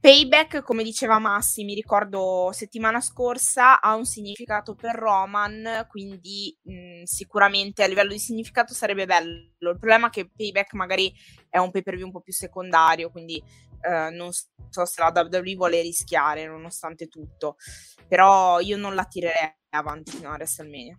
[0.02, 7.04] Payback, come diceva Massi, mi ricordo settimana scorsa, ha un significato per Roman, quindi mh,
[7.04, 9.52] sicuramente a livello di significato sarebbe bello.
[9.60, 11.14] Il problema è che Payback magari
[11.48, 13.40] è un pay per view un po' più secondario, quindi
[13.80, 17.54] eh, non so se la WWE vuole rischiare nonostante tutto,
[18.08, 20.98] però io non la tirerei avanti fino a WrestleMania.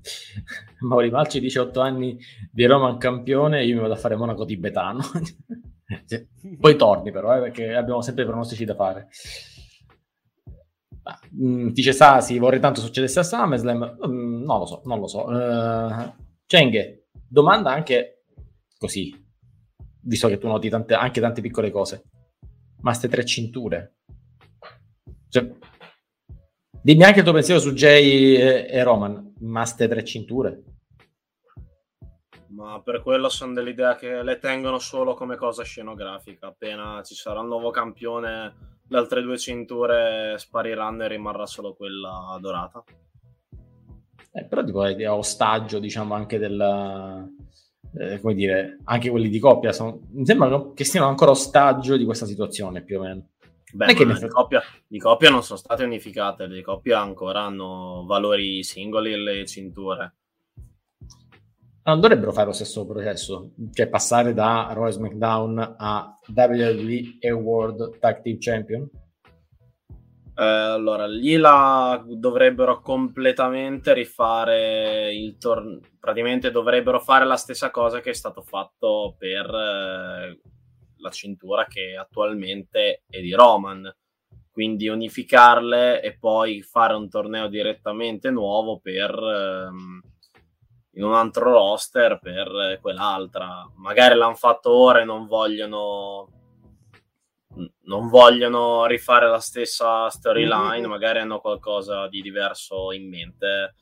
[0.80, 2.18] Mauri Malci 18 anni
[2.50, 5.02] di Roman campione, io mi vado a fare Monaco tibetano.
[6.58, 9.08] Poi torni però, eh, perché abbiamo sempre pronostici da fare.
[11.02, 13.98] Ah, mh, dice Sasi, vorrei tanto succedesse a SummerSlam.
[14.06, 15.26] Mm, non lo so, non lo so.
[15.26, 16.12] Uh,
[16.46, 18.24] Cenghe, domanda anche
[18.78, 19.14] così,
[20.00, 22.04] visto che tu noti tante, anche tante piccole cose.
[22.80, 23.96] Ma ste tre cinture?
[25.28, 25.50] Cioè,
[26.82, 30.62] dimmi anche il tuo pensiero su Jay e, e Roman, ma ste tre cinture?
[32.54, 36.48] Ma per quello sono dell'idea che le tengono solo come cosa scenografica.
[36.48, 42.38] Appena ci sarà un nuovo campione, le altre due cinture spariranno e rimarrà solo quella
[42.40, 42.84] dorata.
[44.32, 47.32] Eh, però tipo è ostaggio, diciamo, anche del...
[47.96, 52.04] Eh, come dire, anche quelli di coppia sono, mi sembra che siano ancora ostaggio di
[52.04, 53.28] questa situazione più o meno.
[53.72, 58.62] Beh, che di, coppia, di coppia non sono state unificate, le coppie ancora hanno valori
[58.64, 60.14] singoli le cinture
[61.84, 67.98] non dovrebbero fare lo stesso processo, cioè passare da Roy SmackDown a WWE e World
[67.98, 68.88] Tag Team Champion?
[70.36, 75.80] Eh, allora, lì la dovrebbero completamente rifare il torneo.
[76.00, 80.40] Praticamente dovrebbero fare la stessa cosa che è stato fatto per eh,
[80.96, 83.94] la cintura che attualmente è di Roman.
[84.50, 89.10] Quindi unificarle e poi fare un torneo direttamente nuovo per.
[89.12, 90.00] Ehm,
[90.94, 93.68] in un altro roster per quell'altra.
[93.76, 96.28] Magari l'hanno fatto ora e non vogliono
[97.84, 100.90] non vogliono rifare la stessa storyline, mm-hmm.
[100.90, 103.74] magari hanno qualcosa di diverso in mente.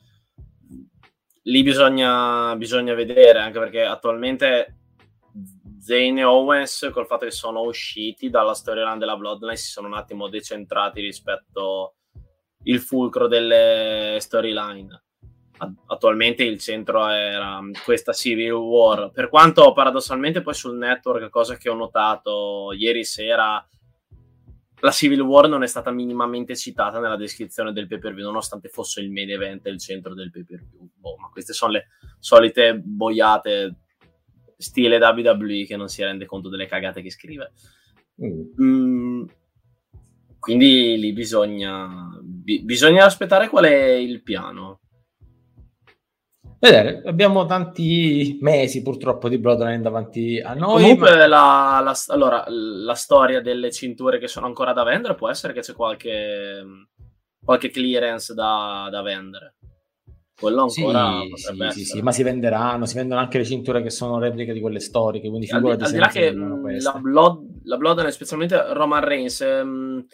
[1.43, 4.77] Lì bisogna, bisogna vedere, anche perché attualmente
[5.79, 9.95] Zane e Owens, col fatto che sono usciti dalla storyline della Bloodline, si sono un
[9.95, 11.95] attimo decentrati rispetto
[12.65, 15.02] al fulcro delle storyline
[15.85, 19.11] attualmente il centro era questa Civil War.
[19.11, 23.65] Per quanto paradossalmente poi sul network, cosa che ho notato ieri sera,
[24.79, 28.67] la Civil War non è stata minimamente citata nella descrizione del pay per view, nonostante
[28.67, 30.89] fosse il main event e il centro del pay per view.
[30.95, 31.87] Boh, ma queste sono le
[32.19, 33.75] solite boiate
[34.57, 37.53] stile WWE che non si rende conto delle cagate che scrive.
[38.21, 38.41] Mm.
[38.61, 39.25] Mm,
[40.37, 44.81] quindi lì bisogna, bi- bisogna aspettare qual è il piano
[46.69, 47.01] vedere.
[47.05, 50.81] Abbiamo tanti mesi purtroppo di Bloodline davanti a noi.
[50.81, 51.27] Comunque, ma...
[51.27, 55.59] la, la, allora, la storia delle cinture che sono ancora da vendere può essere che
[55.59, 56.63] c'è qualche,
[57.43, 59.55] qualche clearance da, da vendere.
[60.35, 63.91] Quello ancora sì, sì, sì, sì, ma si venderanno, si vendono anche le cinture che
[63.91, 65.29] sono repliche di quelle storiche.
[65.29, 70.05] Quindi figurati al, di là che la, Blood, la Bloodline, specialmente Roman Reigns, ehm,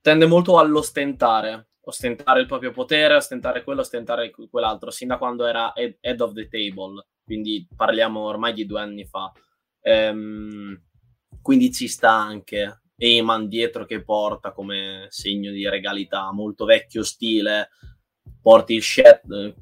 [0.00, 5.72] tende molto all'ostentare ostentare il proprio potere, ostentare quello, ostentare quell'altro, sin da quando era
[5.74, 9.32] head, head of the table, quindi parliamo ormai di due anni fa.
[9.80, 10.80] Ehm,
[11.40, 17.70] quindi ci sta anche Eman dietro che porta come segno di regalità, molto vecchio stile,
[18.40, 19.54] porti il scettro,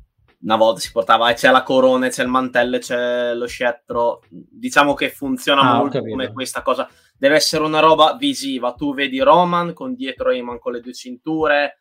[0.43, 5.11] una volta si portava, c'è la corona, c'è il mantello, c'è lo scettro, diciamo che
[5.11, 9.95] funziona ah, molto come questa cosa, deve essere una roba visiva, tu vedi Roman con
[9.95, 11.81] dietro Eman con le due cinture,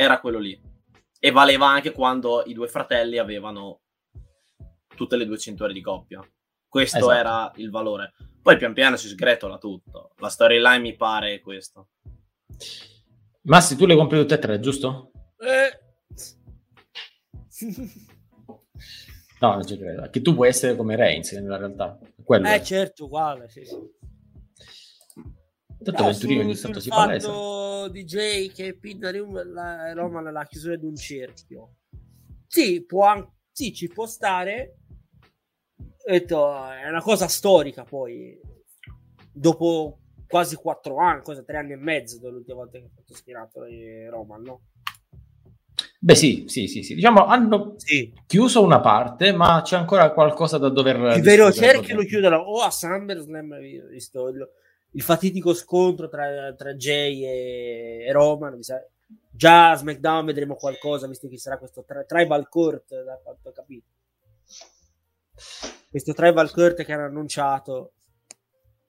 [0.00, 0.56] era quello lì.
[1.18, 3.80] E valeva anche quando i due fratelli avevano
[4.94, 6.20] tutte le due cinture di coppia.
[6.68, 7.12] Questo esatto.
[7.12, 8.12] era il valore.
[8.40, 10.12] Poi pian piano si sgretola tutto.
[10.18, 11.88] La storyline mi pare è questo.
[13.42, 15.10] Massi, tu le compri tutte e tre, giusto?
[15.38, 15.80] Eh.
[19.40, 20.08] no, non ci credo.
[20.10, 21.98] Che tu puoi essere come Reigns nella realtà.
[22.22, 22.62] Quello eh, è.
[22.62, 23.76] certo, uguale, sì, sì.
[25.82, 27.88] Tanto no, Venturino ogni tanto si palesa.
[27.88, 29.10] DJ che pinna
[29.44, 31.76] la Roma nella chiusura di un cerchio.
[32.46, 34.78] Sì, può anche, sì, ci può stare.
[36.04, 38.38] Detto, è una cosa storica poi.
[39.32, 43.60] Dopo quasi quattro anni, cosa, tre anni e mezzo dall'ultima volta che ha fatto schierato
[44.10, 44.62] Roma, no?
[46.00, 46.94] Beh sì, sì, sì, sì.
[46.94, 48.12] Diciamo hanno sì.
[48.26, 51.16] chiuso una parte, ma c'è ancora qualcosa da dover...
[51.16, 53.58] Il vero cerchio lo chiudono o a SummerSlam,
[53.88, 54.30] visto
[54.92, 58.58] il fatidico scontro tra, tra Jay e, e Roman.
[59.30, 63.52] Già a SmackDown vedremo qualcosa, visto che sarà questo tri- Tribal Court, da quanto ho
[63.52, 63.86] capito.
[65.90, 67.92] Questo Tribal Court che hanno annunciato.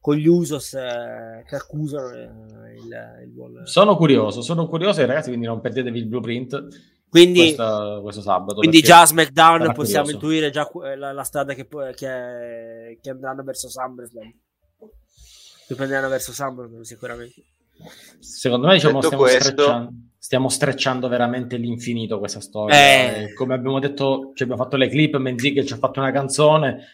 [0.01, 3.65] con gli Usos eh, che accusano eh, il, il buon...
[3.65, 6.67] Sono curioso, sono curioso, ragazzi, quindi non perdetevi il blueprint
[7.09, 8.55] Quindi, questa- questo sabato.
[8.59, 10.11] quindi già a SmackDown possiamo curioso.
[10.25, 14.33] intuire già la, la strada che, che, che andranno verso SummerSlam.
[15.75, 17.43] Prenderanno verso SummerSlam sicuramente.
[18.19, 22.75] Secondo me diciamo, stiamo, questo- strecciando, stiamo strecciando veramente l'infinito questa storia.
[22.75, 23.23] Eh.
[23.23, 26.87] E Come abbiamo detto, ci abbiamo fatto le clip, Menzique ci ha fatto una canzone,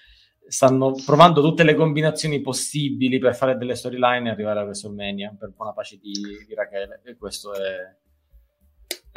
[0.47, 5.49] stanno provando tutte le combinazioni possibili per fare delle storyline e arrivare a WrestleMania per
[5.55, 6.11] buona pace di,
[6.47, 7.01] di Rachele.
[7.03, 7.95] E questo è...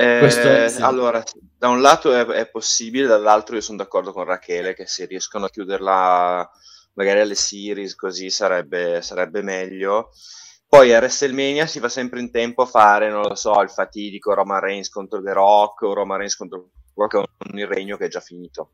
[0.00, 0.80] Eh, Questo è- sì.
[0.80, 1.20] Allora,
[1.58, 5.46] da un lato è, è possibile, dall'altro io sono d'accordo con Rachele che se riescono
[5.46, 6.48] a chiuderla
[6.98, 10.10] magari alle series così sarebbe, sarebbe meglio.
[10.68, 14.34] Poi a WrestleMania si va sempre in tempo a fare, non lo so, il fatidico
[14.34, 16.70] Roman Reigns contro The Rock o Roman Reigns contro
[17.54, 18.72] il regno che è già finito.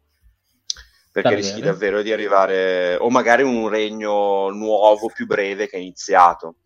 [1.13, 1.71] Perché Va rischi bene.
[1.71, 6.57] davvero di arrivare, o magari un regno nuovo, più breve che è iniziato.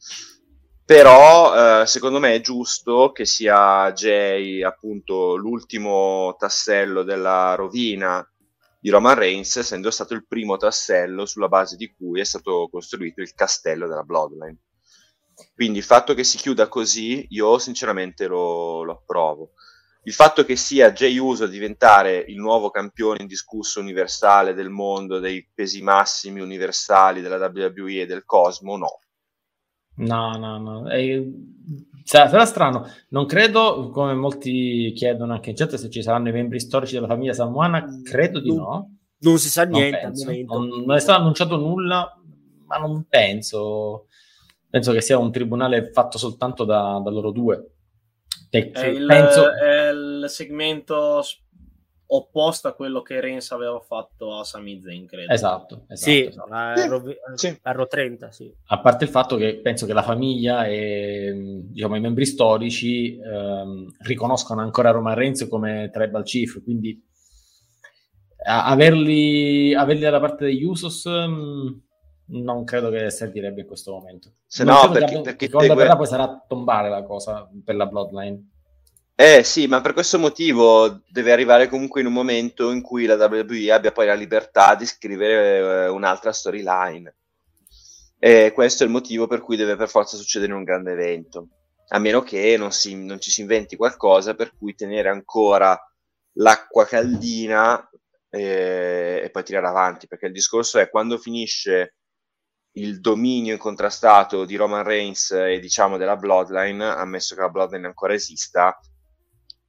[0.85, 8.27] Però eh, secondo me è giusto che sia Jay appunto l'ultimo tassello della rovina
[8.79, 13.21] di Roman Reigns, essendo stato il primo tassello sulla base di cui è stato costruito
[13.21, 14.57] il castello della Bloodline.
[15.55, 19.53] Quindi il fatto che si chiuda così, io sinceramente lo, lo approvo.
[20.05, 25.19] Il fatto che sia Jay Uso a diventare il nuovo campione indiscusso universale del mondo,
[25.19, 29.01] dei pesi massimi universali della WWE e del Cosmo, no.
[29.97, 30.91] No, no, no.
[30.91, 31.31] Eh,
[32.09, 32.87] sarà, sarà strano.
[33.11, 37.07] Non credo, come molti chiedono anche in chat, se ci saranno i membri storici della
[37.07, 37.85] famiglia samoana.
[38.03, 38.93] Credo di Non- no.
[39.21, 40.25] Non si sa Non niente al penso.
[40.27, 40.59] momento.
[40.59, 42.19] Non, non è stato annunciato nulla,
[42.67, 44.07] ma non penso.
[44.71, 47.73] Penso che sia un tribunale fatto soltanto da, da loro due.
[48.51, 51.21] Te- È il, penso, è il segmento
[52.11, 55.33] opposto a quello che Reigns aveva fatto a Sami Zayn, credo.
[55.33, 56.49] esatto, esatto, Sì, esatto.
[56.53, 57.03] a, Sì, Ro-
[57.35, 57.59] sì.
[57.63, 58.53] a Ro 30, sì.
[58.67, 63.97] A parte il fatto che penso che la famiglia e diciamo, i membri storici ehm,
[64.01, 66.99] riconoscono ancora Roman Reigns come tribal chief, quindi
[68.47, 71.83] a- averli, averli dalla parte degli Usos mh,
[72.31, 74.33] non credo che servirebbe in questo momento.
[74.47, 77.87] Se Non no, perché- perché quando segue- verrà poi sarà tombare la cosa per la
[77.87, 78.51] Bloodline.
[79.21, 83.17] Eh sì, ma per questo motivo deve arrivare comunque in un momento in cui la
[83.17, 87.17] WWE abbia poi la libertà di scrivere eh, un'altra storyline.
[88.17, 91.49] E questo è il motivo per cui deve per forza succedere un grande evento.
[91.89, 95.77] A meno che non, si- non ci si inventi qualcosa per cui tenere ancora
[96.35, 97.91] l'acqua caldina
[98.31, 100.07] eh, e poi tirare avanti.
[100.07, 101.97] Perché il discorso è quando finisce
[102.77, 108.15] il dominio incontrastato di Roman Reigns e diciamo della Bloodline, ammesso che la Bloodline ancora
[108.15, 108.79] esista,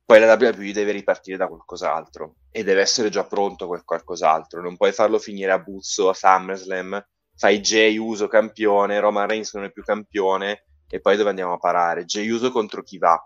[0.10, 4.60] poi la WWE deve ripartire da qualcos'altro e deve essere già pronto quel qualcos'altro.
[4.60, 7.05] Non puoi farlo finire a Buzzo a SummerSlam,
[7.36, 11.60] fai Jay Uso campione, Roman Reigns non è più campione e poi dove andiamo a
[11.60, 12.05] parare?
[12.05, 13.24] Jay Uso contro chi va?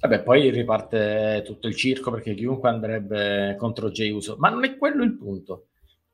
[0.00, 4.76] Vabbè, poi riparte tutto il circo perché chiunque andrebbe contro Jey Uso, ma non è
[4.76, 5.68] quello il punto.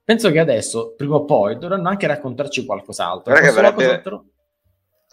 [0.05, 3.33] Penso che adesso, prima o poi, dovranno anche raccontarci qualcos'altro.
[3.33, 3.41] Che
[3.73, 4.34] Questo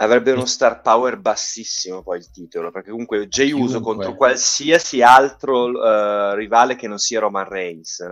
[0.03, 5.83] avrebbe- uno star power bassissimo poi il titolo, perché comunque Jay Uso contro qualsiasi altro
[5.83, 8.03] eh, rivale che non sia Roman Reigns.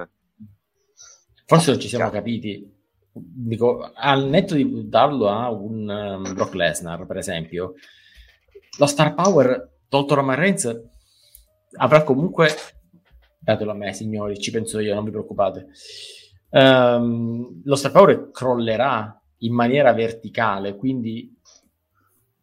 [1.46, 2.78] Forse non ci siamo capiti.
[3.12, 7.74] Dico, al netto di darlo a un um, Brock Lesnar, per esempio,
[8.78, 10.82] lo star power tolto Roman Reigns
[11.78, 12.50] avrà comunque
[13.40, 15.68] datelo a me, signori, ci penso io, non vi preoccupate.
[16.52, 21.39] Ehm, lo star power crollerà in maniera verticale, quindi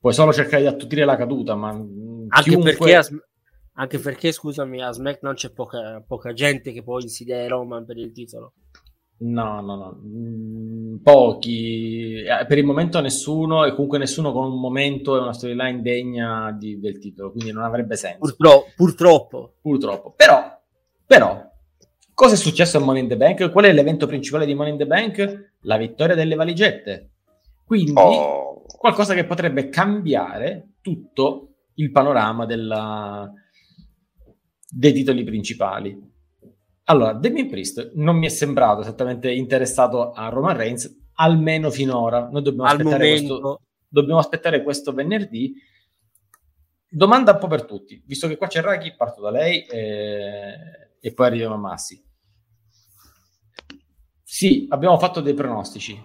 [0.00, 3.22] puoi solo cercare di attutire la caduta, ma Anche chiunque- perché, a Sm-
[3.78, 8.12] anche perché, scusami, a SmackDown c'è poca, poca gente che può insidiare Roman per il
[8.12, 8.52] titolo.
[9.18, 12.22] No, no, no, Mm, pochi.
[12.22, 16.52] Eh, Per il momento nessuno, e comunque nessuno con un momento e una storyline degna
[16.52, 18.18] di- del titolo, quindi non avrebbe senso.
[18.18, 19.54] Purtro- purtroppo.
[19.62, 20.12] Purtroppo.
[20.14, 20.60] Però,
[21.06, 21.42] però,
[22.12, 23.50] cosa è successo a Money in the Bank?
[23.50, 25.52] Qual è l'evento principale di Money in the Bank?
[25.62, 27.10] La vittoria delle valigette.
[27.66, 33.30] Quindi, Oh, qualcosa che potrebbe cambiare tutto il panorama della-
[34.70, 36.00] dei titoli principali.
[36.84, 42.28] Allora, Damien Priest non mi è sembrato esattamente interessato a Roman Reigns, almeno finora.
[42.30, 45.54] Noi dobbiamo aspettare, questo, dobbiamo aspettare questo venerdì.
[46.88, 50.54] Domanda un po' per tutti, visto che qua c'è Raki, parto da lei eh,
[51.00, 52.00] e poi arriviamo a Massi.
[54.22, 56.00] Sì, abbiamo fatto dei pronostici.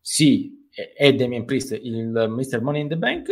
[0.00, 2.60] Sì, è- Damien Priest il Mr.
[2.62, 3.30] Money in the Bank.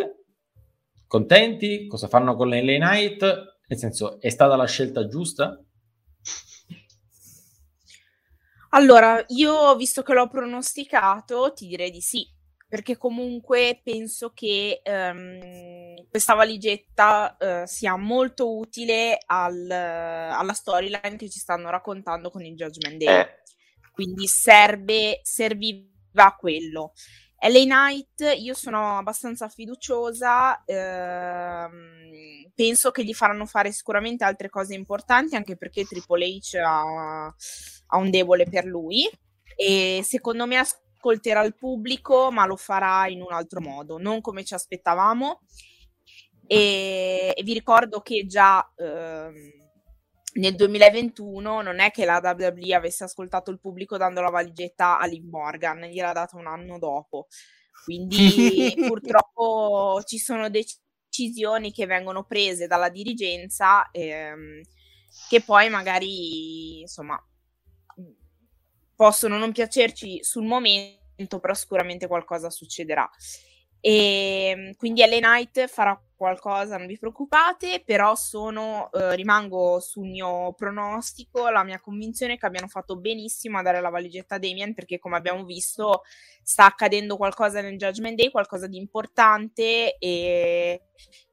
[1.07, 1.87] Contenti?
[1.87, 3.21] Cosa fanno con l'LA Knight?
[3.67, 5.63] Nel senso, è stata la scelta giusta?
[8.71, 12.27] Allora, io visto che l'ho pronosticato, ti direi di sì,
[12.67, 21.29] perché comunque penso che ehm, questa valigetta eh, sia molto utile al- alla storyline che
[21.29, 23.21] ci stanno raccontando con il Judgment Day.
[23.21, 23.29] Eh,
[23.91, 26.93] Quindi serve, serviva quello.
[27.45, 34.75] LA Knight, io sono abbastanza fiduciosa, ehm, penso che gli faranno fare sicuramente altre cose
[34.75, 39.11] importanti, anche perché Triple H ha, ha un debole per lui
[39.57, 44.45] e secondo me ascolterà il pubblico, ma lo farà in un altro modo, non come
[44.45, 45.41] ci aspettavamo.
[46.47, 49.62] E, e vi ricordo che già ehm,
[50.35, 55.07] nel 2021 non è che la WWE avesse ascoltato il pubblico dando la valigetta a
[55.07, 57.27] Liv Morgan, gliel'ha data un anno dopo.
[57.85, 64.63] Quindi purtroppo ci sono decisioni che vengono prese dalla dirigenza ehm,
[65.29, 67.23] che poi magari insomma
[68.95, 73.11] possono non piacerci sul momento, però sicuramente qualcosa succederà.
[73.85, 80.53] E quindi LA Knight farà qualcosa, non vi preoccupate, però sono, eh, rimango sul mio
[80.53, 84.73] pronostico, la mia convinzione è che abbiano fatto benissimo a dare la valigetta a Damien
[84.73, 86.03] perché come abbiamo visto
[86.45, 90.83] sta accadendo qualcosa nel Judgment Day, qualcosa di importante e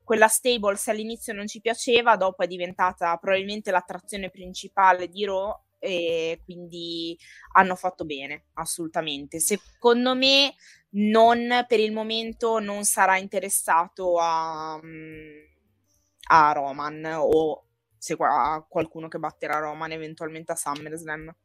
[0.04, 5.56] quella stable se all'inizio non ci piaceva, dopo è diventata probabilmente l'attrazione principale di Raw
[5.80, 7.18] e quindi
[7.54, 9.40] hanno fatto bene, assolutamente.
[9.40, 10.54] Secondo me
[10.92, 15.38] non per il momento non sarà interessato a, mm,
[16.32, 17.66] a Roman o
[17.98, 21.36] se qua- a qualcuno che batterà Roman eventualmente a SummerSlam.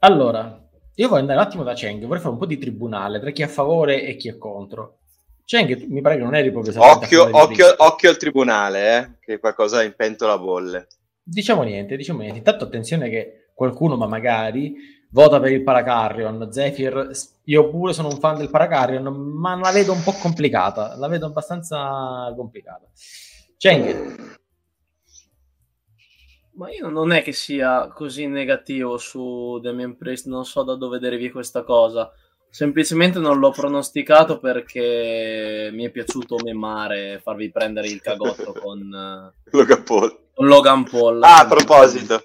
[0.00, 3.30] Allora, io voglio andare un attimo da Cheng, vorrei fare un po' di tribunale tra
[3.30, 4.98] chi è a favore e chi è contro.
[5.44, 9.82] Cheng, mi pare che non eri proprio occhio, occhio, occhio al tribunale, eh, che qualcosa
[9.82, 10.86] in pentola bolle.
[11.22, 12.38] Diciamo niente, diciamo niente.
[12.38, 14.74] Intanto attenzione che qualcuno, ma magari,
[15.10, 16.50] vota per il Paracarrion.
[16.50, 17.10] Zephyr,
[17.44, 20.96] io pure sono un fan del Paracarrion, ma la vedo un po' complicata.
[20.96, 22.90] La vedo abbastanza complicata.
[23.56, 24.40] Cheng,
[26.54, 30.98] Ma io non è che sia così negativo su Damien Priest, non so da dove
[30.98, 32.12] derivi questa cosa.
[32.54, 38.90] Semplicemente non l'ho pronosticato perché mi è piaciuto memare, farvi prendere il cagotto con,
[39.52, 40.18] Logan Paul.
[40.34, 41.22] con Logan Paul.
[41.22, 42.22] Ah, a proposito.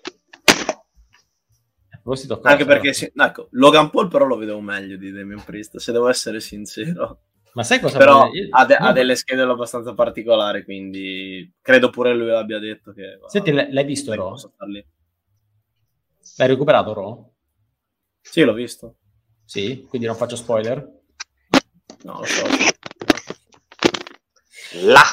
[1.90, 5.94] proposito Anche perché, sì, ecco, Logan Paul però lo vedevo meglio di Damien Priest, se
[5.94, 7.20] devo essere sincero.
[7.54, 11.90] Ma sai cosa Però io- ha, de- no, ha delle schede abbastanza particolari, quindi credo
[11.90, 13.18] pure lui l'abbia detto che...
[13.28, 14.12] Senti, l'hai l'hai visto
[14.66, 14.86] lì.
[16.36, 17.32] L'hai recuperato Raw?
[18.22, 18.96] Sì, l'ho visto.
[19.48, 20.76] Sì, quindi non faccio spoiler.
[22.04, 22.46] No, lo so.
[24.82, 25.04] Là.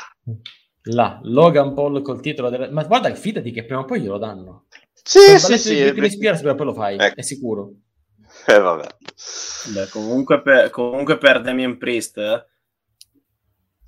[0.86, 2.72] Là, Logan Paul col titolo del...
[2.72, 4.66] Ma guarda, fidati che prima o poi glielo danno.
[4.92, 5.74] Sì, sì, sì.
[5.74, 7.20] di Eh, Britney Spears prima o poi lo fai, Ecco.
[7.20, 7.72] è sicuro.
[8.46, 8.86] vabbè.
[9.72, 12.46] Beh, comunque per, comunque per Damien Priest eh,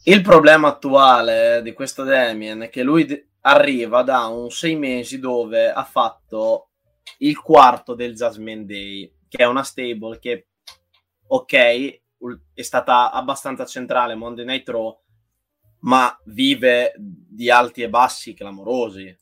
[0.05, 5.19] il problema attuale di questo Damien è che lui d- arriva da un sei mesi
[5.19, 6.71] dove ha fatto
[7.19, 10.49] il quarto del Jasmine Day, che è una stable che,
[11.27, 12.01] ok,
[12.55, 14.99] è stata abbastanza centrale Monday Night Raw,
[15.81, 19.17] ma vive di alti e bassi clamorosi.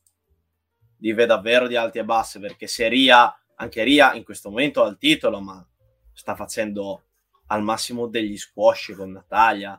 [0.99, 4.89] Vive davvero di alti e bassi perché se Ria, anche Ria in questo momento ha
[4.89, 5.67] il titolo, ma
[6.13, 7.03] sta facendo
[7.47, 9.79] al massimo degli squash con Natalia.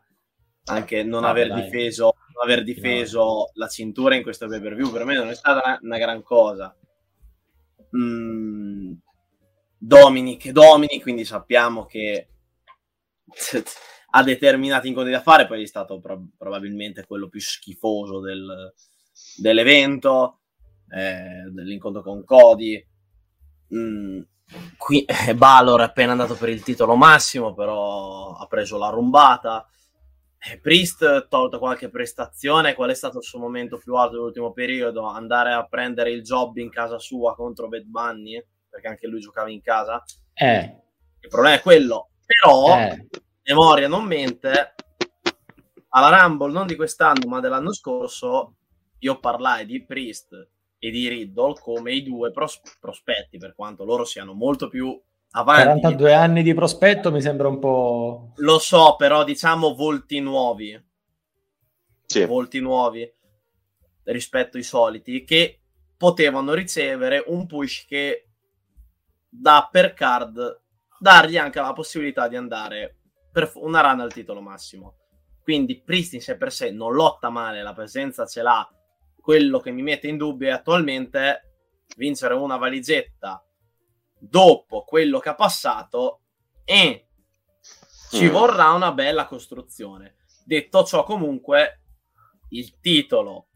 [0.66, 1.64] Anche non Vabbè, aver dai.
[1.64, 5.36] difeso, non aver difeso la cintura in questo pay per view per me non è
[5.36, 6.76] stata una, una gran cosa.
[7.96, 8.94] Mm,
[9.86, 12.30] domini che domini, quindi sappiamo che
[14.12, 18.74] ha determinati incontri da fare, poi è stato pro- probabilmente quello più schifoso del-
[19.38, 20.40] dell'evento,
[20.90, 22.84] eh, dell'incontro con Cody.
[23.76, 24.22] Mm,
[24.78, 29.68] qui eh, Balor è appena andato per il titolo massimo, però ha preso la rumbata.
[30.38, 35.06] Eh, Priest tolto qualche prestazione, qual è stato il suo momento più alto dell'ultimo periodo?
[35.06, 38.44] Andare a prendere il job in casa sua contro Bad Bunny,
[38.76, 40.04] perché anche lui giocava in casa.
[40.34, 40.82] Eh,
[41.22, 42.10] Il problema è quello.
[42.26, 43.08] Però, eh.
[43.44, 44.76] memoria non mente,
[45.90, 48.56] alla Rumble, non di quest'anno, ma dell'anno scorso,
[49.00, 54.04] io parlai di Priest e di Riddle come i due pros- prospetti, per quanto loro
[54.04, 55.00] siano molto più
[55.32, 55.64] avanti.
[55.80, 58.34] 42 anni di prospetto mi sembra un po'...
[58.36, 60.78] Lo so, però diciamo volti nuovi,
[62.06, 62.26] Sì.
[62.26, 63.10] volti nuovi
[64.04, 65.62] rispetto ai soliti, che
[65.96, 68.25] potevano ricevere un push che
[69.40, 70.62] da per card
[70.98, 72.98] dargli anche la possibilità di andare
[73.32, 74.96] per una run al titolo massimo.
[75.42, 78.68] Quindi Priest in sé per sé non lotta male, la presenza ce l'ha.
[79.20, 83.44] Quello che mi mette in dubbio è attualmente vincere una valigetta
[84.18, 86.22] dopo quello che ha passato
[86.64, 87.08] e
[88.10, 88.32] ci Mm.
[88.32, 90.16] vorrà una bella costruzione.
[90.46, 91.82] Detto ciò, comunque,
[92.50, 93.48] il titolo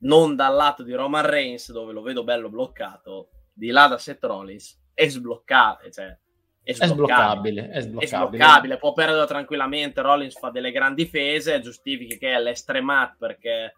[0.00, 4.24] non dal lato di Roman Reigns, dove lo vedo bello bloccato, di là da Seth
[4.24, 6.16] Rollins, è sbloccato, cioè,
[6.62, 8.06] è È sbloccabile, è è sbloccabile.
[8.06, 10.00] sbloccabile, può perdere tranquillamente.
[10.00, 13.74] Rollins fa delle grandi difese, giustifica che è l'estremat perché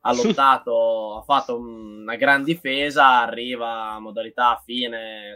[0.00, 5.34] ha lottato, ha fatto una gran difesa, arriva a modalità a fine.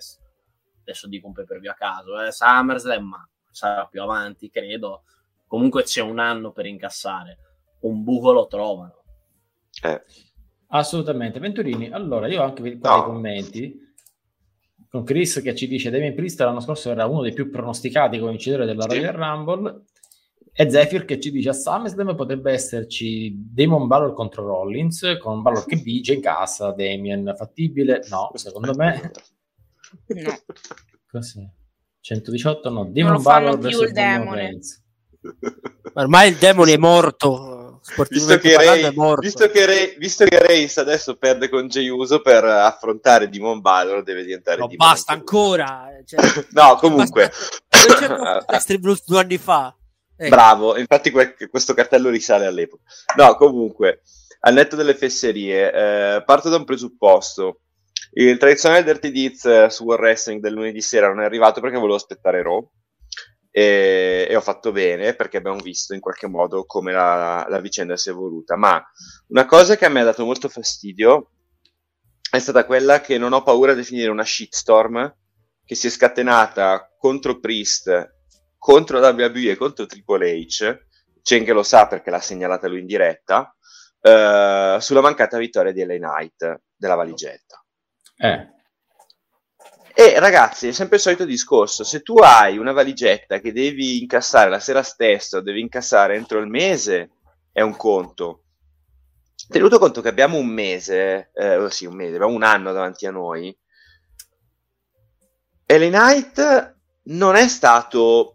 [0.82, 5.04] Adesso dico un per via a caso, eh, SummerSlam, ma sarà più avanti, credo.
[5.46, 7.38] Comunque c'è un anno per incassare.
[7.80, 9.02] Un buco lo trovano.
[9.82, 10.02] Eh,
[10.72, 11.38] Assolutamente.
[11.40, 13.02] Venturini, allora io ho anche qua No.
[13.02, 13.88] i commenti
[14.88, 18.30] con Chris che ci dice Damien Priest l'anno scorso era uno dei più pronosticati come
[18.32, 18.98] vincitore della Sì.
[18.98, 19.84] Royal Rumble
[20.52, 25.64] e Zephyr che ci dice a SummerSlam potrebbe esserci Damon Balor contro Rollins con Balor
[25.64, 28.02] che vince in casa Damien fattibile?
[28.10, 29.12] No, secondo me
[30.06, 30.38] No.
[31.08, 31.48] cos'è?
[32.00, 34.58] 118 no, Non Damon Balor più versus il demone.
[35.94, 37.59] Ormai il demone è morto.
[38.08, 39.20] Visto che, morto.
[39.20, 44.02] visto, che Ray- visto che Reigns adesso perde con Jey Uso per affrontare Dimon Balor
[44.02, 45.20] deve diventare No, Demon basta lui.
[45.20, 45.88] ancora.
[46.04, 46.20] Cioè,
[46.52, 47.30] no comunque
[48.48, 49.74] Dexter Blues due anni fa.
[50.16, 52.82] Eh, bravo infatti que- questo cartello risale all'epoca
[53.16, 54.02] no comunque
[54.40, 57.60] al netto delle fesserie eh, parto da un presupposto
[58.12, 61.76] il tradizionale Dirty Deeds eh, su War Wrestling del lunedì sera non è arrivato perché
[61.78, 62.70] volevo aspettare Raw
[63.50, 67.96] e, e ho fatto bene perché abbiamo visto in qualche modo come la, la vicenda
[67.96, 68.56] si è evoluta.
[68.56, 68.82] Ma
[69.28, 71.30] una cosa che a me ha dato molto fastidio
[72.30, 75.16] è stata quella che non ho paura di definire una shitstorm
[75.64, 78.16] che si è scatenata contro Priest,
[78.58, 80.78] contro WWE e contro Triple H.
[81.22, 83.54] Cenk lo sa perché l'ha segnalata lui in diretta.
[84.02, 87.62] eh, sulla mancata vittoria di LA Knight della valigetta.
[88.16, 88.48] Eh,
[89.92, 94.48] E ragazzi, è sempre il solito discorso: se tu hai una valigetta che devi incassare
[94.48, 97.10] la sera stessa o devi incassare entro il mese,
[97.52, 98.44] è un conto.
[99.48, 103.10] Tenuto conto che abbiamo un mese, eh, sì, un mese, abbiamo un anno davanti a
[103.10, 103.56] noi,
[105.66, 108.34] LA Knight non è stato,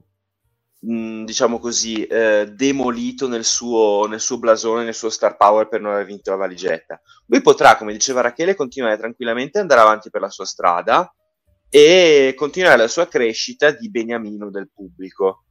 [0.81, 5.79] mh, diciamo così, eh, demolito nel suo, nel suo blasone, nel suo star power per
[5.79, 6.99] non aver vinto la valigetta.
[7.27, 11.13] Lui potrà, come diceva Rachele, continuare tranquillamente ad andare avanti per la sua strada
[11.75, 15.43] e continuare la sua crescita di beniamino del pubblico.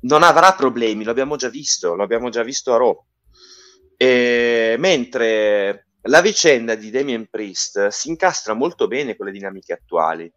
[0.00, 3.04] Non avrà problemi, lo abbiamo già visto, lo abbiamo già visto a Raw.
[3.96, 10.28] E, mentre la vicenda di Damien Priest si incastra molto bene con le dinamiche attuali.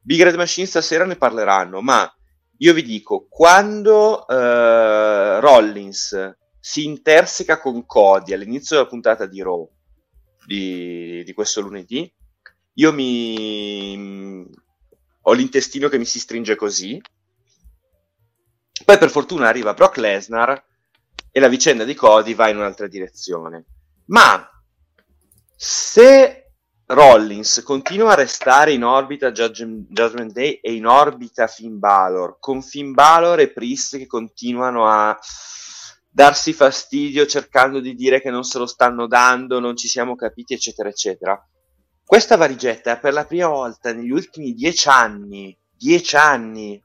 [0.00, 2.12] Big Red Machine stasera ne parleranno, ma
[2.56, 9.70] io vi dico, quando eh, Rollins si interseca con Cody all'inizio della puntata di Raw
[10.44, 12.12] di, di questo lunedì,
[12.78, 14.46] io mi
[15.22, 17.00] ho l'intestino che mi si stringe così.
[18.84, 20.64] Poi per fortuna arriva Brock Lesnar
[21.30, 23.64] e la vicenda di Cody va in un'altra direzione.
[24.06, 24.48] Ma
[25.56, 26.52] se
[26.86, 32.92] Rollins continua a restare in orbita Judgment, Day e in orbita Finn Balor, con Finn
[32.92, 35.18] Balor e Priest che continuano a
[36.08, 40.54] darsi fastidio cercando di dire che non se lo stanno dando, non ci siamo capiti,
[40.54, 41.48] eccetera, eccetera.
[42.06, 46.80] Questa valigetta per la prima volta negli ultimi dieci anni, dieci anni,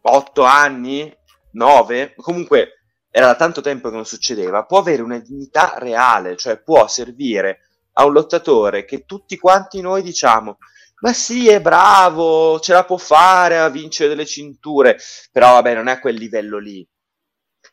[0.00, 1.14] otto anni,
[1.52, 2.80] nove, comunque
[3.10, 7.58] era da tanto tempo che non succedeva, può avere una dignità reale, cioè può servire
[7.92, 10.56] a un lottatore che tutti quanti noi diciamo
[11.00, 14.98] ma sì, è bravo, ce la può fare a vincere delle cinture,
[15.30, 16.84] però vabbè, non è a quel livello lì.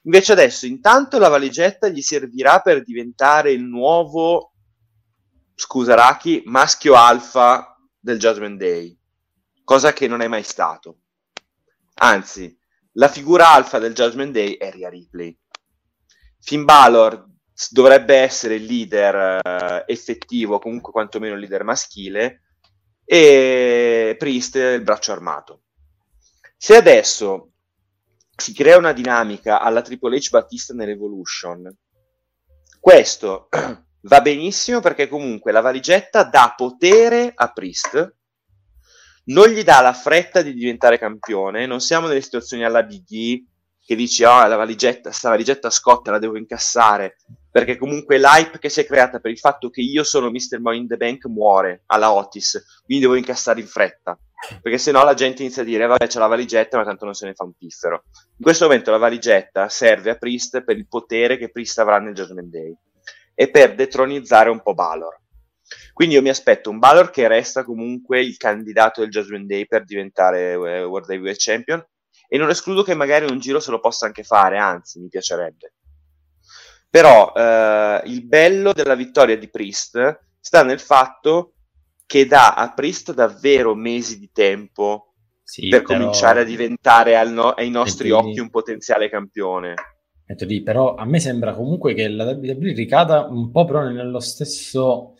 [0.04, 4.55] Invece adesso, intanto la valigetta gli servirà per diventare il nuovo,
[5.56, 8.96] scusa Raki, maschio alfa del Judgment Day,
[9.64, 11.00] cosa che non è mai stato.
[11.96, 12.56] Anzi,
[12.94, 15.38] la figura alfa del Judgment Day è Rhea Ripley.
[16.40, 17.26] Finn Balor
[17.70, 22.42] dovrebbe essere il leader eh, effettivo, comunque quantomeno il leader maschile,
[23.06, 25.64] e Priest il braccio armato.
[26.58, 27.52] Se adesso
[28.36, 31.74] si crea una dinamica alla Triple H Battista nell'Evolution,
[32.80, 33.48] questo
[34.08, 38.16] va benissimo perché comunque la valigetta dà potere a Priest,
[39.26, 43.46] non gli dà la fretta di diventare campione, non siamo nelle situazioni alla Big E
[43.84, 47.18] che dici, oh, la valigetta, sta valigetta scotta, la devo incassare,
[47.52, 50.60] perché comunque l'hype che si è creata per il fatto che io sono Mr.
[50.60, 54.18] Money in the Bank muore alla Otis, quindi devo incassare in fretta,
[54.60, 57.28] perché sennò la gente inizia a dire, vabbè c'è la valigetta, ma tanto non se
[57.28, 58.06] ne fa un piffero.
[58.38, 62.16] In questo momento la valigetta serve a Priest per il potere che Priest avrà nel
[62.16, 62.76] Judgment Day
[63.36, 65.22] e per detronizzare un po' Balor.
[65.94, 69.84] Quindi io mi aspetto un Balor che resta comunque il candidato del Judgment Day per
[69.84, 71.86] diventare eh, World Heavyweight Champion
[72.28, 75.74] e non escludo che magari un giro se lo possa anche fare, anzi mi piacerebbe.
[76.90, 81.54] Però eh, il bello della vittoria di Priest sta nel fatto
[82.06, 85.14] che dà a Priest davvero mesi di tempo
[85.44, 89.74] Sì, per però- cominciare a diventare no- ai nostri quindi- occhi un potenziale campione.
[90.28, 94.20] Metto lì, però a me sembra comunque che la WWE ricada un po' però nello
[94.20, 95.14] stesso,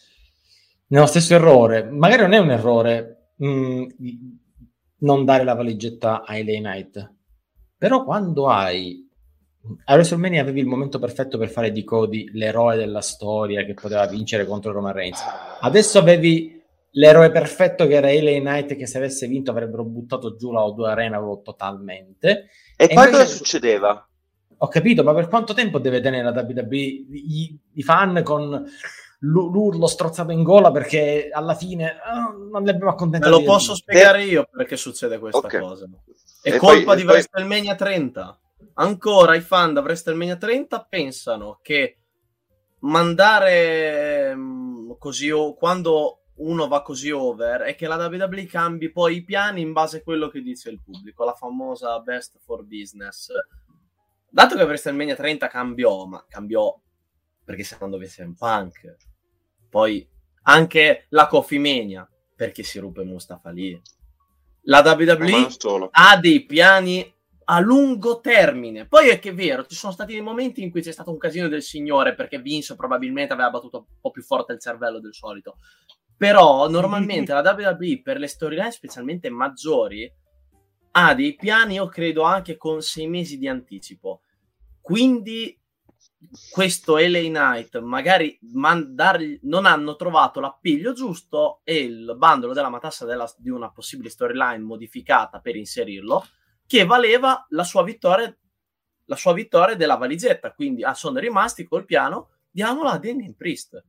[0.88, 1.84] nello stesso errore.
[1.84, 3.86] Magari non è un errore mh,
[5.00, 7.14] non dare la valigetta a LA Knight,
[7.78, 9.04] però quando hai
[9.86, 14.06] a WrestleMania avevi il momento perfetto per fare di Cody l'eroe della storia che poteva
[14.08, 15.20] vincere contro Roman Reigns.
[15.62, 16.62] Adesso avevi
[16.92, 20.86] l'eroe perfetto che era LA Knight che se avesse vinto avrebbero buttato giù la O2
[20.86, 22.48] Arena E, totalmente.
[22.76, 24.10] poi E invece- cosa succedeva?
[24.60, 28.50] Ho capito, ma per quanto tempo deve tenere la WWE i, i fan con
[29.20, 33.32] l'u- l'urlo strozzato in gola perché alla fine ah, non li abbiamo Me accontentati?
[33.32, 33.92] lo posso tutto.
[33.92, 35.60] spiegare io perché succede questa Ok.
[35.60, 35.90] cosa.
[36.42, 38.40] È E colpa poi- di e poi- WrestleMania 30.
[38.76, 41.98] Ancora i fan da WrestleMania 30 pensano che
[42.80, 49.18] mandare mm, così o- quando uno va così over è che la WWE cambi poi
[49.18, 53.30] i piani in base a quello che dice il pubblico, la famosa best for business.
[54.36, 56.78] Dato che WrestleMania 30 cambiò, ma cambiò
[57.46, 58.98] perché se non dovesse un punk,
[59.70, 60.06] poi
[60.42, 62.06] anche la Coffee Mania
[62.36, 63.82] perché si ruppe Mustafa lì.
[64.64, 65.48] La WWE
[65.90, 68.86] ha dei piani a lungo termine.
[68.88, 71.18] Poi è che è vero, ci sono stati dei momenti in cui c'è stato un
[71.18, 75.14] casino del signore perché Vince probabilmente aveva battuto un po' più forte il cervello del
[75.14, 75.60] solito.
[76.18, 80.12] Però normalmente la WWE per le storyline specialmente maggiori
[80.92, 84.20] ha dei piani, io credo anche con sei mesi di anticipo.
[84.86, 85.60] Quindi
[86.52, 93.04] questo LA Knight magari mandargli- non hanno trovato l'appiglio giusto e il bandolo della matassa
[93.04, 96.24] della- di una possibile storyline modificata per inserirlo
[96.68, 98.32] che valeva la sua vittoria
[99.08, 100.54] la sua vittoria della valigetta.
[100.54, 103.84] Quindi ah, sono rimasti col piano diamola a Damien Priest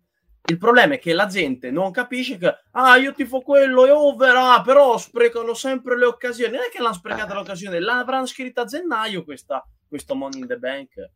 [0.47, 4.35] il problema è che la gente non capisce che ah io tifo quello è over
[4.37, 8.65] ah, però sprecano sempre le occasioni non è che l'hanno sprecata l'occasione l'avranno scritta a
[8.65, 11.11] gennaio questa, questo Money in the Bank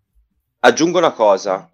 [0.62, 1.70] Aggiungo una cosa.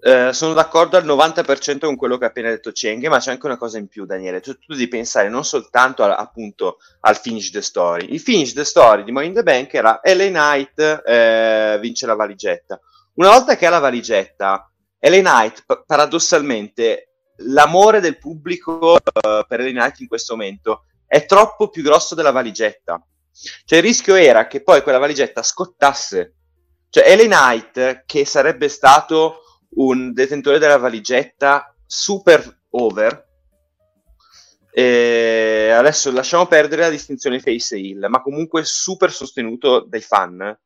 [0.00, 3.44] Eh, sono d'accordo al 90% con quello che ha appena detto Cheng, ma c'è anche
[3.44, 4.40] una cosa in più, Daniele.
[4.40, 8.12] Tu, tu devi pensare non soltanto al, appunto al finish the story.
[8.12, 12.14] Il finish the story di Money in the Bank era LA Knight eh, vince la
[12.14, 12.80] valigetta.
[13.14, 14.72] Una volta che ha la valigetta,
[15.08, 17.08] LA Knight, pa- paradossalmente,
[17.38, 22.30] l'amore del pubblico eh, per LA Knight in questo momento è troppo più grosso della
[22.30, 23.04] valigetta.
[23.64, 26.34] Cioè il rischio era che poi quella valigetta scottasse.
[26.88, 29.42] Cioè LA Knight, che sarebbe stato
[29.76, 33.32] un detentore della valigetta super over,
[34.76, 40.58] e adesso lasciamo perdere la distinzione face e heel, ma comunque super sostenuto dai fan.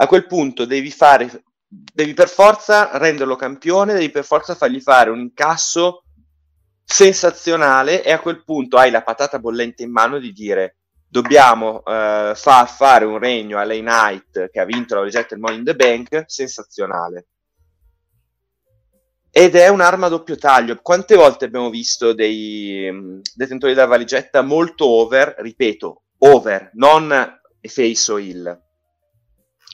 [0.00, 5.10] A quel punto devi fare, devi per forza renderlo campione, devi per forza fargli fare
[5.10, 6.04] un incasso
[6.82, 10.76] sensazionale e a quel punto hai la patata bollente in mano di dire
[11.06, 15.40] dobbiamo eh, far fare un regno a Lay Knight che ha vinto la valigetta del
[15.40, 17.26] Money in the Bank sensazionale.
[19.30, 20.78] Ed è un'arma a doppio taglio.
[20.80, 28.12] Quante volte abbiamo visto dei mm, detentori della valigetta molto over ripeto over non face
[28.12, 28.67] o heel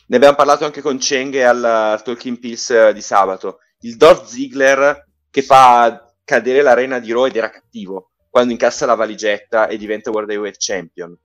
[0.07, 4.25] ne abbiamo parlato anche con Cheng al, al Talking Pills eh, di sabato il Dolph
[4.25, 9.77] Ziggler che fa cadere l'arena di Raw ed era cattivo quando incassa la valigetta e
[9.77, 11.17] diventa World Heavyweight Champion.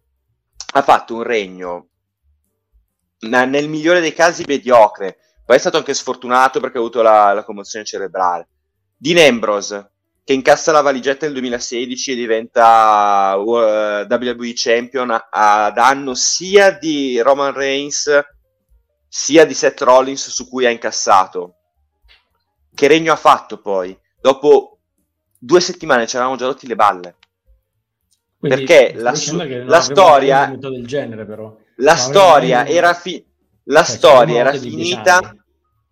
[0.74, 1.88] Ha fatto un regno
[3.22, 7.44] nel migliore dei casi mediocre, poi è stato anche sfortunato perché ha avuto la, la
[7.44, 8.48] commozione cerebrale.
[8.96, 9.92] Dean Ambrose,
[10.24, 16.72] che incassa la valigetta nel 2016 e diventa uh, WWE Champion a, a danno sia
[16.72, 18.08] di Roman Reigns
[19.10, 21.56] sia di Seth Rollins su cui ha incassato.
[22.74, 23.98] Che regno ha fatto poi?
[24.22, 24.78] Dopo
[25.38, 27.16] due settimane ci eravamo già rotti le balle.
[28.38, 31.54] Quindi Perché la su- la storia- genere però.
[31.78, 33.26] La storia era, fi-
[33.66, 35.34] la Cioè, storia era finita.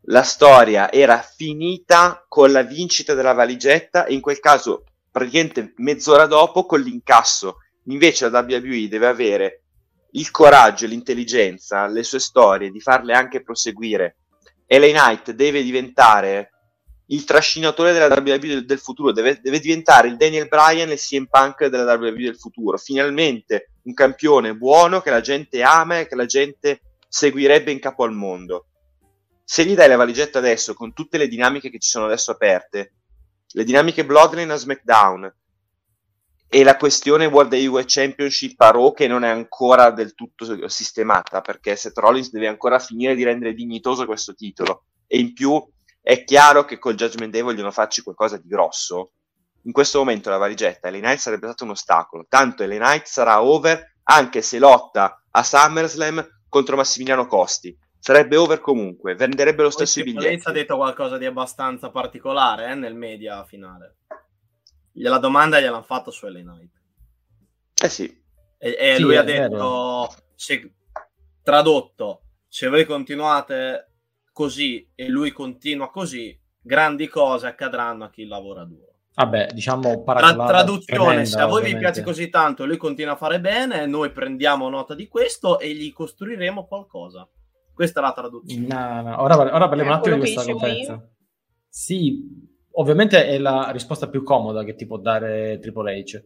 [0.09, 6.25] La storia era finita con la vincita della valigetta e in quel caso praticamente mezz'ora
[6.27, 7.57] dopo con l'incasso.
[7.85, 9.63] Invece la WWE deve avere
[10.11, 14.17] il coraggio e l'intelligenza, le sue storie, di farle anche proseguire.
[14.67, 16.51] LA Knight deve diventare
[17.07, 20.99] il trascinatore della WWE del, del futuro, deve, deve diventare il Daniel Bryan e il
[20.99, 22.77] CM Punk della WWE del futuro.
[22.77, 28.03] Finalmente un campione buono che la gente ama e che la gente seguirebbe in capo
[28.03, 28.65] al mondo.
[29.43, 32.93] Se gli dai la valigetta adesso, con tutte le dinamiche che ci sono adesso aperte,
[33.49, 35.33] le dinamiche Bloodline a SmackDown
[36.49, 41.41] e la questione World Heavyweight Championship a Raw che non è ancora del tutto sistemata
[41.41, 44.83] perché Seth Rollins deve ancora finire di rendere dignitoso questo titolo.
[45.07, 45.61] E in più
[46.01, 49.11] è chiaro che col Judgment Day vogliono farci qualcosa di grosso.
[49.63, 52.25] In questo momento la valigetta LA Knight sarebbe stato un ostacolo.
[52.29, 57.77] Tanto LA Knight sarà over anche se lotta a SummerSlam contro Massimiliano Costi.
[57.99, 62.95] Sarebbe over comunque venderebbe lo stesso H ha detto qualcosa di abbastanza particolare eh, nel
[62.95, 63.95] media finale.
[65.01, 66.71] La domanda gliel'hanno fatta su LA Knight.
[67.83, 68.05] eh sì
[68.57, 70.73] E, e Sì, lui ha detto, se-
[71.43, 73.91] tradotto, se voi continuate
[74.31, 78.85] così e lui continua così, grandi cose accadranno a chi lavora duro.
[79.13, 81.79] Vabbè, diciamo paraculata traduzione, tremenda, se a voi vi ovviamente.
[81.79, 85.73] piace così tanto e lui continua a fare bene, noi prendiamo nota di questo e
[85.73, 87.27] gli costruiremo qualcosa.
[87.73, 88.67] Questa è la traduzione.
[88.67, 91.09] No, no, Ora, ora parliamo Eh, un attimo di questa conferenza.
[91.67, 92.23] Sì,
[92.79, 96.23] ovviamente è la risposta più comoda che ti può dare Triple H.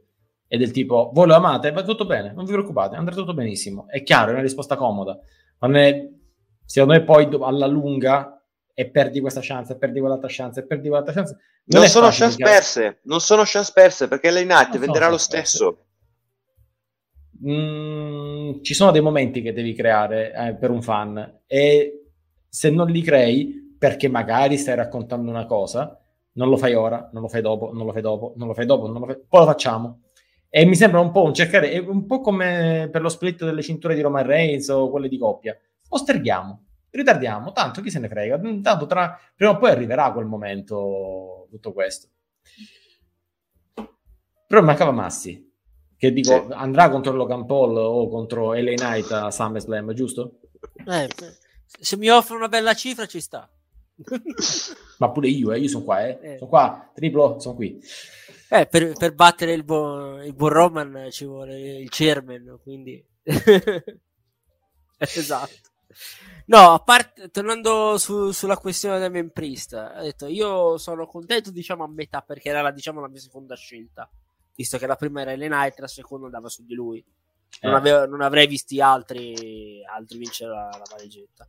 [0.48, 3.88] È del tipo, voi lo amate, va tutto bene, non vi preoccupate, andrà tutto benissimo.
[3.88, 5.18] È chiaro, è una risposta comoda.
[5.60, 6.10] Non è,
[6.66, 11.14] secondo me poi alla lunga e perdi questa chance, perdi quell'altra chance, e perdi quell'altra
[11.14, 11.38] chance.
[11.66, 14.80] non è sono facile chance che- perse non sono chance perse perché LA Knight Non
[14.80, 15.86] venderà lo stesso
[17.48, 22.12] Mm, ci sono dei momenti che devi creare eh, per un fan e
[22.48, 26.00] se non li crei perché magari stai raccontando una cosa
[26.34, 28.66] non lo fai ora, non lo fai dopo, non lo fai dopo, non lo fai
[28.66, 29.18] dopo, non lo fai...
[29.28, 30.02] poi lo facciamo
[30.50, 33.62] e mi sembra un po' un cercare è un po' come per lo split delle
[33.62, 38.38] cinture di Roman Reigns o quelle di coppia posterghiamo, ritardiamo, tanto chi se ne frega
[38.38, 39.18] Mm, tanto tra...
[39.36, 42.08] prima o poi arriverà quel momento tutto questo
[44.48, 45.50] però mancava Massi
[45.98, 46.54] che dico Sì.
[46.54, 50.40] andrà contro Logan Paul o contro LA Knight a SummerSlam, giusto?
[50.88, 51.08] Eh,
[51.80, 53.48] se mi offre una bella cifra ci sta.
[54.98, 56.20] Ma pure io, eh, io sono qua, eh.
[56.22, 56.38] Eh.
[56.38, 57.80] Sono qua, triplo, sono qui.
[58.50, 63.04] Eh, per, per battere il buon, il buon Roman ci vuole il chairman, quindi...
[64.98, 65.70] esatto.
[66.46, 71.52] No, a parte, tornando su- sulla questione del main priest, ha detto, io sono contento,
[71.52, 74.10] diciamo, a metà, perché era, la, diciamo, la mia seconda scelta,
[74.56, 77.04] visto che la prima era Ellen Knight, la seconda andava su di lui.
[77.62, 77.78] Non, Eh.
[77.78, 81.48] avevo- non avrei visti altri, altri vincere la, la valigetta.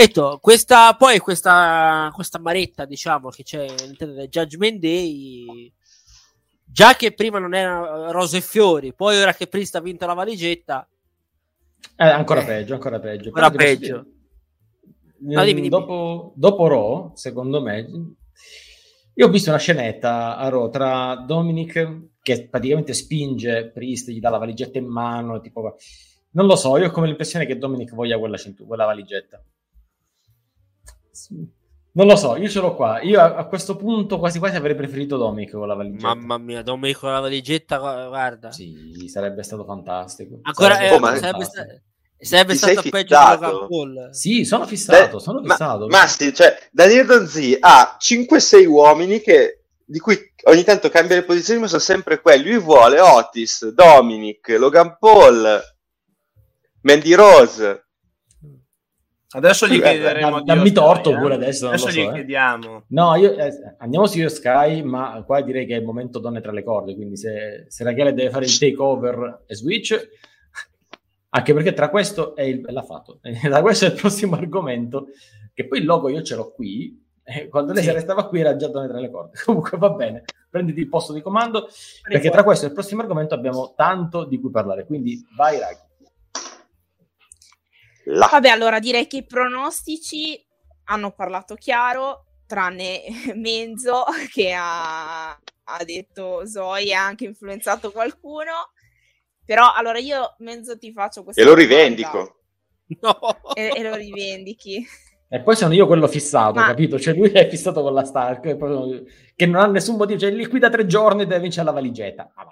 [0.00, 5.70] Detto, questa, poi questa, questa maretta, diciamo, che c'è all'interno del Judgment Day,
[6.64, 10.14] già che prima non era rose e fiori, poi ora che Priest ha vinto la
[10.14, 10.88] valigetta,
[11.96, 12.44] Eh, ancora Eh.
[12.46, 13.26] peggio, ancora peggio.
[13.26, 14.06] ancora Però peggio.
[15.18, 15.68] dire, No, dimmi, dimmi.
[15.68, 17.86] Dopo, dopo Raw, secondo me,
[19.12, 24.30] io ho visto una scenetta a Raw tra Dominic che praticamente spinge Priest, gli dà
[24.30, 25.76] la valigetta in mano, tipo...
[26.30, 29.44] Non lo so, io ho come l'impressione che Dominic voglia quella, quella valigetta.
[31.92, 33.00] Non lo so, io ce l'ho qua.
[33.02, 36.14] Io a, a questo punto quasi quasi avrei preferito Dominic con la valigetta.
[36.14, 38.52] Mamma mia, Domenico con la valigetta, gu- guarda.
[38.52, 40.38] Sì, sarebbe stato fantastico.
[40.42, 41.66] Ancora, Sarebbe eh, Oh, sarebbe, sta-
[42.16, 43.40] sarebbe stato peggio di?
[43.40, 44.08] Logan Paul.
[44.12, 45.86] Sì, sono fissato, Beh, sono fissato.
[45.88, 51.24] ma sì, cioè, Daniele Donzi ha 5-6 uomini che, di cui ogni tanto cambia le
[51.24, 52.50] posizioni, ma sono sempre quelli.
[52.52, 55.60] Lui vuole Otis, Dominic, Logan Paul,
[56.82, 57.84] Mandy Rose.
[59.32, 61.16] Adesso gli Eh, chiederemo da- dammi Io Sky, torto eh.
[61.18, 62.12] pure adesso, non Adesso lo so, gli eh.
[62.12, 62.84] chiediamo.
[62.88, 66.40] No, io, eh, andiamo su Io Sky, ma qua direi che è il momento donne
[66.40, 70.08] tra le corde, quindi se, se Rachele deve fare il takeover e switch,
[71.32, 75.06] anche perché tra questo e il, l'ha fatto, tra questo è il prossimo argomento,
[75.54, 77.88] che poi il logo io ce l'ho qui, e quando lei Sì.
[77.90, 81.12] se restava qui era già donne tra le corde, comunque va bene, prenditi il posto
[81.12, 81.68] di comando,
[82.02, 85.88] perché tra questo e il prossimo argomento abbiamo tanto di cui parlare, quindi vai Raghi.
[88.12, 88.28] Là.
[88.30, 90.44] Vabbè, allora direi che i pronostici
[90.84, 93.02] hanno parlato chiaro, tranne
[93.36, 98.72] Menzo che ha, ha detto Zoe ha anche influenzato qualcuno.
[99.44, 102.36] Però allora io, Menzo, ti faccio questa E lo rivendico.
[103.00, 103.16] No.
[103.54, 104.84] E, e lo rivendichi.
[105.28, 106.98] E poi sono io quello fissato, Ma- capito?
[106.98, 108.56] Cioè lui è fissato con la Stark,
[109.36, 112.32] che non ha nessun motivo, cioè lì qui da tre giorni deve vincere la valigetta.
[112.34, 112.50] Va,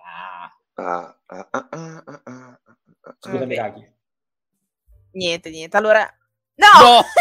[0.81, 2.61] Ah, ah, ah, ah, ah, ah,
[3.03, 3.17] ah.
[3.19, 3.55] scusami.
[3.57, 3.97] Raghi.
[5.19, 5.77] Niente, niente.
[5.77, 6.09] Allora...
[6.55, 7.03] No!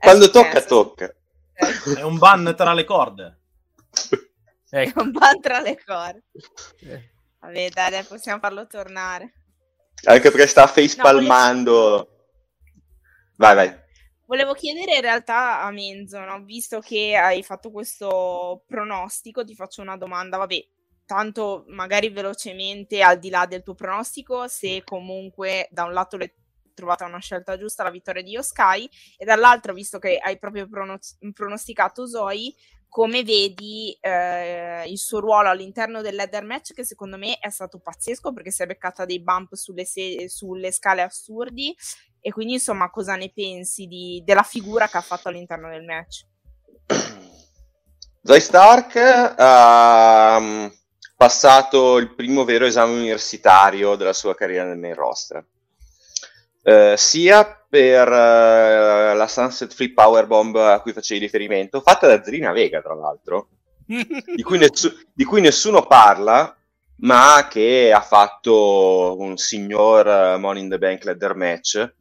[0.00, 1.14] Quando Eh, tocca, tocca.
[1.96, 3.40] È un ban tra le corde.
[4.68, 6.24] È un ban tra le corde.
[7.40, 9.32] Vabbè, dai, dai, possiamo farlo tornare.
[10.04, 12.26] Anche perché sta face palmando.
[13.36, 13.82] Vai, vai.
[14.26, 16.44] Volevo chiedere in realtà a Menzo, no?
[16.44, 20.66] visto che hai fatto questo pronostico, ti faccio una domanda, vabbè,
[21.06, 26.34] tanto magari velocemente al di là del tuo pronostico, se comunque da un lato le
[26.74, 31.16] trovata una scelta giusta la vittoria di Yoskai e dall'altro, visto che hai proprio pronos-
[31.32, 32.52] pronosticato Zoe,
[32.88, 37.80] come vedi eh, il suo ruolo all'interno del ladder match che secondo me è stato
[37.80, 41.74] pazzesco perché si è beccata dei bump sulle, se- sulle scale assurdi
[42.20, 46.26] e quindi insomma cosa ne pensi di- della figura che ha fatto all'interno del match?
[48.22, 48.96] Zoe Stark
[50.40, 50.66] mm,
[51.24, 55.42] passato il primo vero esame universitario della sua carriera nel main roster.
[56.62, 62.52] Eh, sia per eh, la Sunset Free Powerbomb a cui facevi riferimento, fatta da Zelina
[62.52, 63.48] Vega, tra l'altro,
[63.86, 66.54] di cui, nessu- di cui nessuno parla,
[66.96, 71.94] ma che ha fatto un signor eh, Money in the Bank ladder match.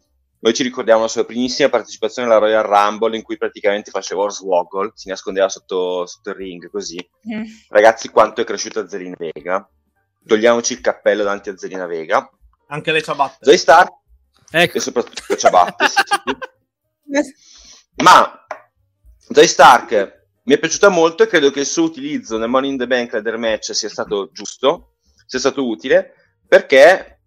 [0.43, 4.91] Noi ci ricordiamo la sua primissima partecipazione alla Royal Rumble in cui praticamente faceva Hornswoggle,
[4.93, 6.97] si nascondeva sotto, sotto il ring così.
[7.33, 7.43] Mm.
[7.69, 9.65] Ragazzi, quanto è cresciuta Zelina Vega.
[10.25, 12.29] Togliamoci il cappello davanti a Zelina Vega.
[12.67, 13.37] Anche le ciabatte.
[13.39, 13.91] Zoe Stark
[14.51, 15.87] Ecco, e soprattutto le ciabatte.
[15.87, 16.01] sì,
[17.23, 17.33] sì.
[18.03, 18.45] Ma
[19.17, 22.77] Zoe Stark mi è piaciuta molto e credo che il suo utilizzo nel Money in
[22.77, 26.15] the Bank ladder match sia stato giusto, sia stato utile,
[26.45, 27.21] perché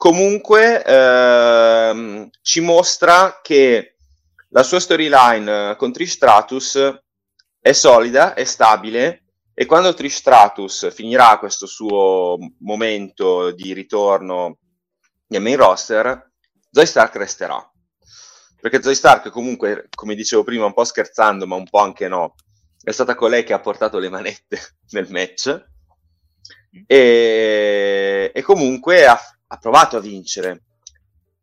[0.00, 3.96] comunque ehm, ci mostra che
[4.48, 7.02] la sua storyline con Trish Stratus
[7.60, 14.56] è solida, è stabile e quando Trish Stratus finirà questo suo momento di ritorno
[15.26, 16.30] nel main roster,
[16.70, 17.62] Zoe Stark resterà.
[18.58, 22.36] Perché Zoe Stark comunque, come dicevo prima, un po' scherzando, ma un po' anche no,
[22.82, 25.62] è stata colei che ha portato le manette nel match
[26.86, 29.20] e, e comunque ha,
[29.52, 30.62] ha provato a vincere.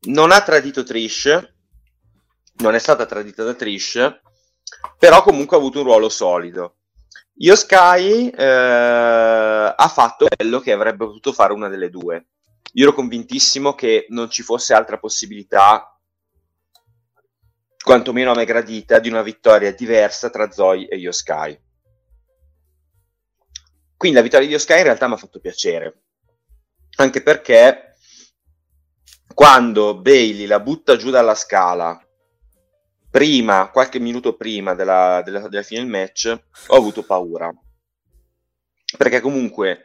[0.08, 1.54] Non ha tradito Trish,
[2.58, 4.20] non è stata tradita da Trish,
[4.98, 6.76] però comunque ha avuto un ruolo solido.
[7.40, 12.28] Io Sky eh, ha fatto quello che avrebbe potuto fare una delle due.
[12.74, 16.00] Io ero convintissimo che non ci fosse altra possibilità,
[17.84, 21.60] quantomeno a me gradita, di una vittoria diversa tra Zoe e Io Sky.
[23.96, 26.02] Quindi la vittoria di Io Sky in realtà mi ha fatto piacere,
[26.98, 27.87] anche perché
[29.38, 31.96] quando Bailey la butta giù dalla scala,
[33.12, 37.54] prima, qualche minuto prima della, della, della fine del match, ho avuto paura.
[38.98, 39.84] Perché comunque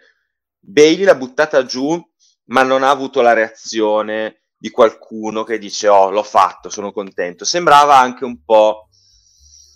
[0.58, 2.02] Bailey l'ha buttata giù,
[2.44, 7.44] ma non ha avuto la reazione di qualcuno che dice oh l'ho fatto, sono contento.
[7.44, 8.88] Sembrava anche un po'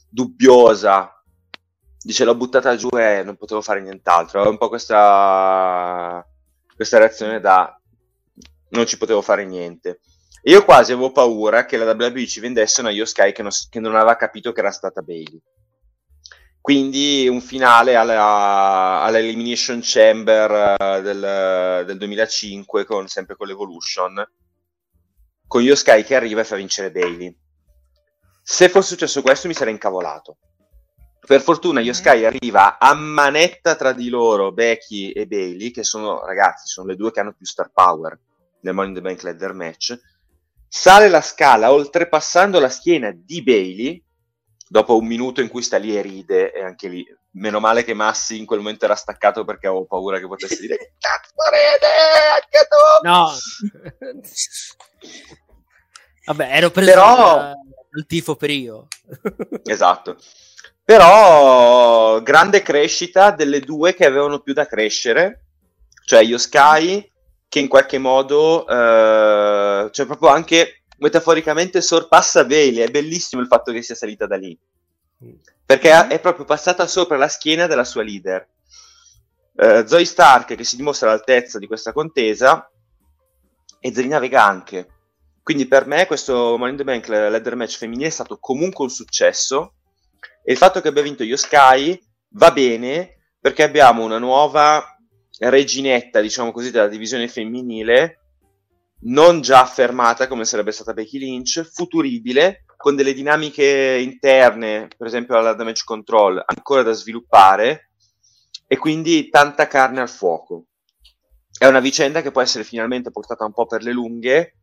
[0.09, 1.23] dubbiosa.
[2.01, 4.39] Dice l'ho buttata giù e non potevo fare nient'altro.
[4.39, 6.27] Aveva un po' questa,
[6.74, 7.78] questa reazione da
[8.71, 10.01] non ci potevo fare niente.
[10.43, 13.51] E io quasi avevo paura che la WWE ci vendesse una Io Sky che non,
[13.69, 15.41] che non aveva capito che era stata Bailey.
[16.61, 24.25] Quindi un finale alla, all'Elimination Chamber eh, del, del 2005, con, sempre con l'Evolution,
[25.49, 27.37] con Io Sky che arriva e fa vincere Bailey.
[28.41, 30.37] Se fosse successo questo mi sarei incavolato.
[31.27, 36.25] Per fortuna Io Sky arriva a manetta tra di loro, Becky e Bailey, che sono
[36.25, 38.17] ragazzi, sono le due che hanno più star power
[38.67, 39.99] nel Money in the Bank Ladder match.
[40.69, 44.03] Sale la scala oltrepassando la schiena di Bailey
[44.69, 47.05] dopo un minuto in cui sta lì e ride e anche lì
[47.37, 50.77] meno male che Massi in quel momento era staccato perché avevo paura che potesse dire
[50.77, 51.87] "Che cazzo ride
[52.35, 53.31] anche tu no.
[56.27, 57.53] Vabbè, ero preso Però-
[57.91, 58.89] dal tifo per io.
[59.65, 60.17] esatto
[60.85, 65.45] però grande crescita delle due che avevano più da crescere
[66.05, 67.09] cioè io Sky
[67.48, 73.73] che in qualche modo eh, cioè proprio anche metaforicamente sorpassa Bailey è bellissimo il fatto
[73.73, 74.59] che sia salita da lì
[75.66, 78.48] perché ha- è proprio passata sopra la schiena della sua leader.
[79.56, 82.70] Eh, Zoe Stark che si dimostra all'altezza di questa contesa
[83.81, 84.89] e Zelina Vega anche.
[85.43, 88.90] Quindi per me questo Money in the Bank ladder match femminile è stato comunque un
[88.90, 89.74] successo
[90.44, 91.98] e il fatto che abbia vinto Io Sky
[92.31, 94.95] va bene perché abbiamo una nuova
[95.39, 98.21] reginetta, diciamo così, della divisione femminile
[98.99, 105.37] non già affermata come sarebbe stata Becky Lynch, futuribile, con delle dinamiche interne, per esempio
[105.37, 107.91] alla damage control, ancora da sviluppare,
[108.67, 110.67] e quindi tanta carne al fuoco.
[111.59, 114.57] È una vicenda che può essere finalmente portata un po' per le lunghe,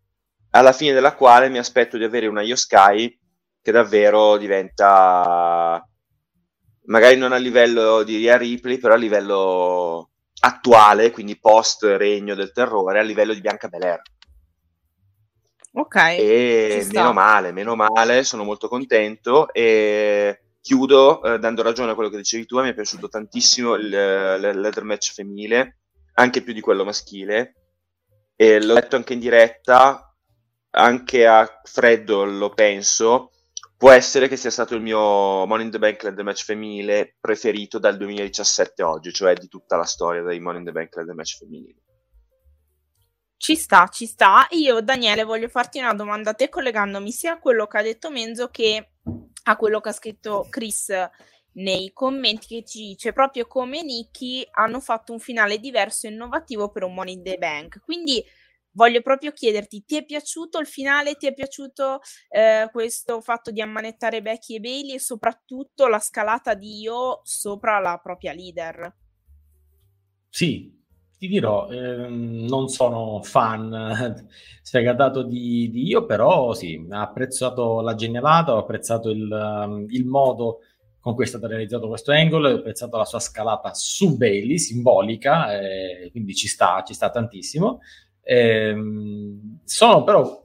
[0.51, 3.19] alla fine della quale mi aspetto di avere una Io Sky
[3.61, 5.83] che davvero diventa,
[6.85, 12.51] magari non a livello di Rhea Ripley, però a livello attuale, quindi post Regno del
[12.51, 14.01] Terrore, a livello di Bianca Belair.
[15.75, 15.95] Ok.
[15.95, 22.09] E meno male, meno male, sono molto contento e chiudo eh, dando ragione a quello
[22.09, 25.79] che dicevi tu, mi è piaciuto tantissimo il, il ladder match femminile,
[26.13, 27.55] anche più di quello maschile,
[28.35, 30.15] e l'ho detto anche in diretta,
[30.71, 33.31] anche a freddo lo penso,
[33.83, 37.79] può essere che sia stato il mio Money in the Bank Land Match femminile preferito
[37.79, 41.09] dal 2017 a oggi, cioè di tutta la storia dei Money in the Bank Land
[41.09, 41.83] Match femminili.
[43.35, 44.47] Ci sta, ci sta.
[44.51, 48.09] Io, Daniele, voglio farti una domanda a te collegandomi sia a quello che ha detto
[48.09, 48.91] Menzo che
[49.43, 50.89] a quello che ha scritto Chris
[51.55, 56.71] nei commenti che ci dice proprio come Nicky hanno fatto un finale diverso e innovativo
[56.71, 57.81] per un Money in the Bank.
[57.83, 58.23] Quindi
[58.73, 61.15] voglio proprio chiederti, ti è piaciuto il finale?
[61.15, 66.53] Ti è piaciuto eh, questo fatto di ammanettare Becky e Bailey e soprattutto la scalata
[66.53, 68.95] di Io sopra la propria leader?
[70.29, 70.81] Sì,
[71.17, 74.27] ti dirò, ehm, non sono fan
[74.61, 80.05] sfegatato di, di Io, però sì, ho apprezzato la genialata, ho apprezzato il, um, il
[80.05, 80.59] modo
[80.99, 85.59] con cui è stato realizzato questo angle, ho apprezzato la sua scalata su Bailey, simbolica,
[85.59, 87.81] eh, quindi ci sta, ci sta tantissimo.
[88.23, 88.75] Eh,
[89.65, 90.41] sono però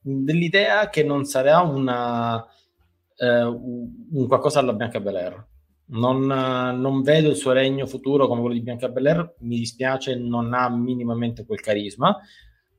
[0.00, 2.44] dell'idea che non sarà una,
[3.16, 5.46] eh, un qualcosa alla Bianca Belair.
[5.90, 10.52] Non, non, vedo il suo regno futuro come quello di Bianca Belair, mi dispiace, non
[10.52, 12.14] ha minimamente quel carisma.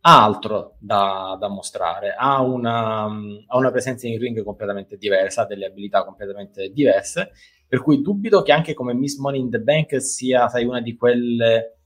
[0.01, 5.45] Ha altro da, da mostrare, ha una, ha una, presenza in ring completamente diversa, ha
[5.45, 7.31] delle abilità completamente diverse,
[7.67, 10.95] per cui dubito che anche come Miss Money in the Bank sia sai, una di
[10.95, 11.78] quelle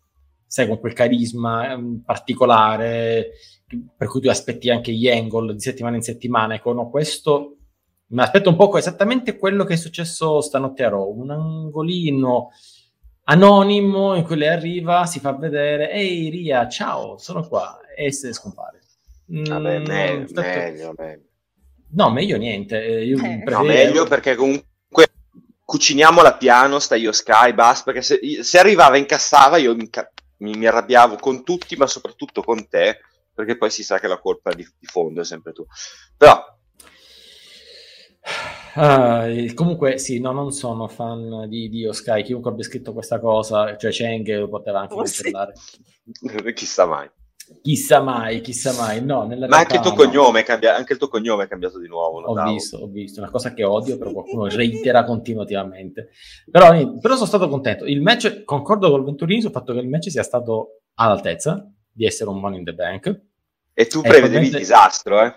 [0.54, 3.32] sai, con quel carisma um, particolare,
[3.98, 6.54] per cui tu aspetti anche gli angle di settimana in settimana.
[6.54, 7.58] Ecco, no, questo
[8.10, 12.52] mi aspetto un po' esattamente quello che è successo stanotte a Raw, un angolino
[13.24, 18.32] anonimo in cui lei arriva, si fa vedere, ehi Ria, ciao, sono qua, e se
[18.32, 18.82] scompare.
[19.26, 20.42] Vabbè, mm, meglio, aspetto...
[20.42, 21.24] meglio, meglio.
[21.94, 22.80] No, meglio niente.
[22.80, 23.42] Eh, io eh.
[23.44, 25.08] No, meglio perché comunque
[25.66, 29.90] cuciniamola piano, sta io Sky, basta, perché se, se arrivava e incassava io mi,
[30.44, 33.00] mi, mi, arrabbiavo con tutti, ma soprattutto con te,
[33.34, 35.66] perché poi si sa che la colpa di, di fondo è sempre tu.
[36.18, 36.52] Però...
[38.76, 43.78] Uh, comunque sì, no, non sono fan di Dio Sky, chiunque abbia scritto questa cosa,
[43.78, 45.54] cioè Cheng poteva anche oh, cancellare.
[45.56, 46.54] Sì.
[46.54, 47.10] Chissà mai.
[47.62, 49.26] Chissà mai, chissà mai, no.
[49.26, 52.22] Ma anche il, tuo cognome cambia, anche il tuo cognome è cambiato di nuovo.
[52.22, 52.52] Ho davo.
[52.52, 56.10] visto, ho visto, una cosa che odio, però qualcuno reitera continuativamente.
[56.50, 57.86] Però, però, sono stato contento.
[57.86, 62.30] Il match, concordo con Venturini sul fatto che il match sia stato all'altezza di essere
[62.30, 63.22] un Money in the Bank.
[63.74, 65.34] E tu prevedevi il disastro, eh?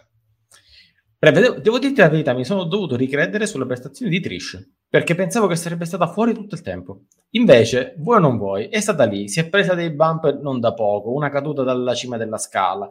[1.18, 5.46] Prevedevo, devo dirti la verità, mi sono dovuto ricredere sulle prestazioni di Trish perché pensavo
[5.46, 7.00] che sarebbe stata fuori tutto il tempo.
[7.32, 10.72] Invece, vuoi o non vuoi, è stata lì, si è presa dei bump non da
[10.72, 12.90] poco, una caduta dalla cima della scala.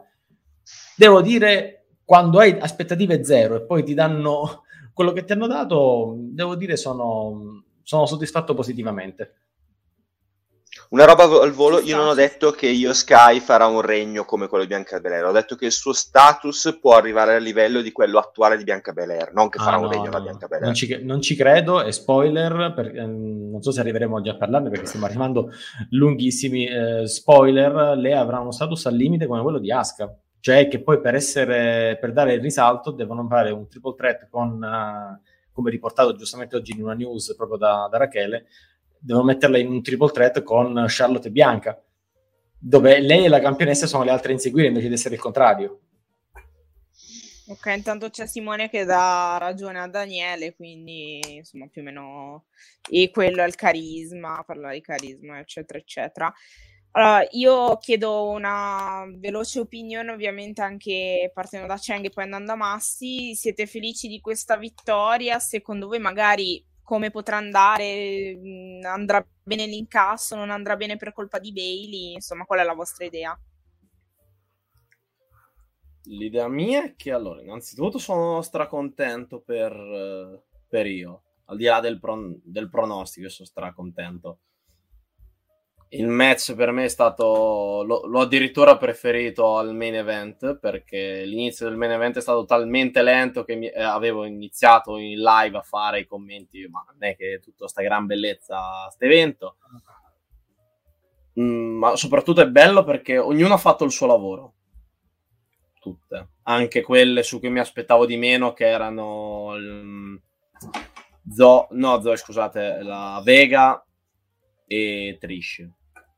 [0.96, 4.62] Devo dire, quando hai aspettative zero e poi ti danno
[4.94, 9.45] quello che ti hanno dato, devo dire sono, sono soddisfatto positivamente.
[10.90, 14.46] Una roba al volo, io non ho detto che io Sky farà un regno come
[14.46, 17.92] quello di Bianca Belair, ho detto che il suo status può arrivare al livello di
[17.92, 20.46] quello attuale di Bianca Belair, non che farà ah, un no, regno no, da Bianca
[20.46, 20.64] Belair.
[20.64, 24.36] Non ci, non ci credo, è spoiler, per, eh, non so se arriveremo oggi a
[24.36, 25.50] parlarne perché stiamo arrivando
[25.90, 30.82] lunghissimi eh, spoiler, lei avrà uno status al limite come quello di Asuka, cioè che
[30.82, 34.62] poi per, essere, per dare il risalto devono fare un triple threat con...
[34.62, 38.44] Uh, come riportato giustamente oggi in una news proprio da, da Rachele,
[39.06, 41.80] devono metterla in un triple threat con Charlotte e Bianca,
[42.58, 45.80] dove lei e la campionessa sono le altre a inseguire invece di essere il contrario.
[47.48, 52.46] Ok, intanto c'è Simone che dà ragione a Daniele, quindi insomma più o meno
[52.90, 56.34] e quello è il carisma, parlare di carisma, eccetera, eccetera.
[56.90, 62.56] Allora, io chiedo una veloce opinione, ovviamente anche partendo da Cheng e poi andando a
[62.56, 63.36] Massi.
[63.36, 65.38] Siete felici di questa vittoria?
[65.38, 71.40] Secondo voi magari come potrà andare, mm, andrà bene l'incasso, non andrà bene per colpa
[71.40, 73.36] di Bailey, insomma, qual è la vostra idea?
[76.04, 81.98] L'idea mia è che allora, innanzitutto sono stracontento per, per io, al di là del,
[81.98, 84.38] pro, del pronostico, sono stracontento
[85.90, 91.68] il match per me è stato l'ho, l'ho, addirittura preferito al main event perché l'inizio
[91.68, 95.62] del main event è stato talmente lento che mi, eh, avevo iniziato in live a
[95.62, 99.56] fare i commenti ma non è che tutta sta gran bellezza sto evento.
[101.38, 104.54] Mm, ma soprattutto è bello perché ognuno ha fatto il suo lavoro.
[105.78, 106.30] Tutte.
[106.44, 110.20] Anche quelle su cui mi aspettavo di meno che erano il,
[111.28, 113.84] Zo, no Zoe scusate la Vega
[114.66, 115.68] e Trish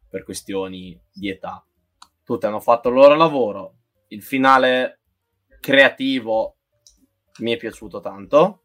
[0.09, 1.65] per questioni di età.
[2.25, 3.75] Tutti hanno fatto il loro lavoro.
[4.09, 5.01] Il finale
[5.61, 6.57] creativo
[7.39, 8.63] mi è piaciuto tanto.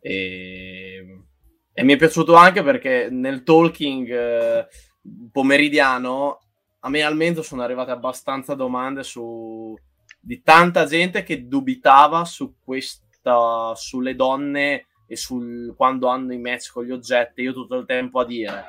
[0.00, 1.24] E,
[1.72, 4.66] e mi è piaciuto anche perché nel talking eh,
[5.30, 6.40] pomeridiano
[6.80, 9.74] a me almeno sono arrivate abbastanza domande su
[10.20, 16.72] di tanta gente che dubitava su questa, sulle donne e sul quando hanno i match
[16.72, 17.42] con gli oggetti.
[17.42, 18.64] Io tutto il tempo a dire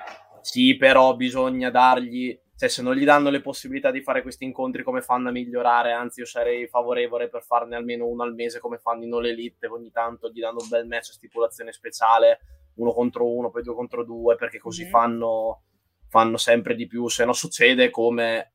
[0.45, 4.83] sì, però bisogna dargli, cioè se non gli danno le possibilità di fare questi incontri
[4.83, 8.77] come fanno a migliorare, anzi io sarei favorevole per farne almeno uno al mese come
[8.77, 12.39] fanno in All Elite, ogni tanto gli danno un bel match a stipulazione speciale,
[12.75, 14.89] uno contro uno, poi due contro due, perché così mm.
[14.89, 15.63] fanno,
[16.09, 18.53] fanno sempre di più, se no succede come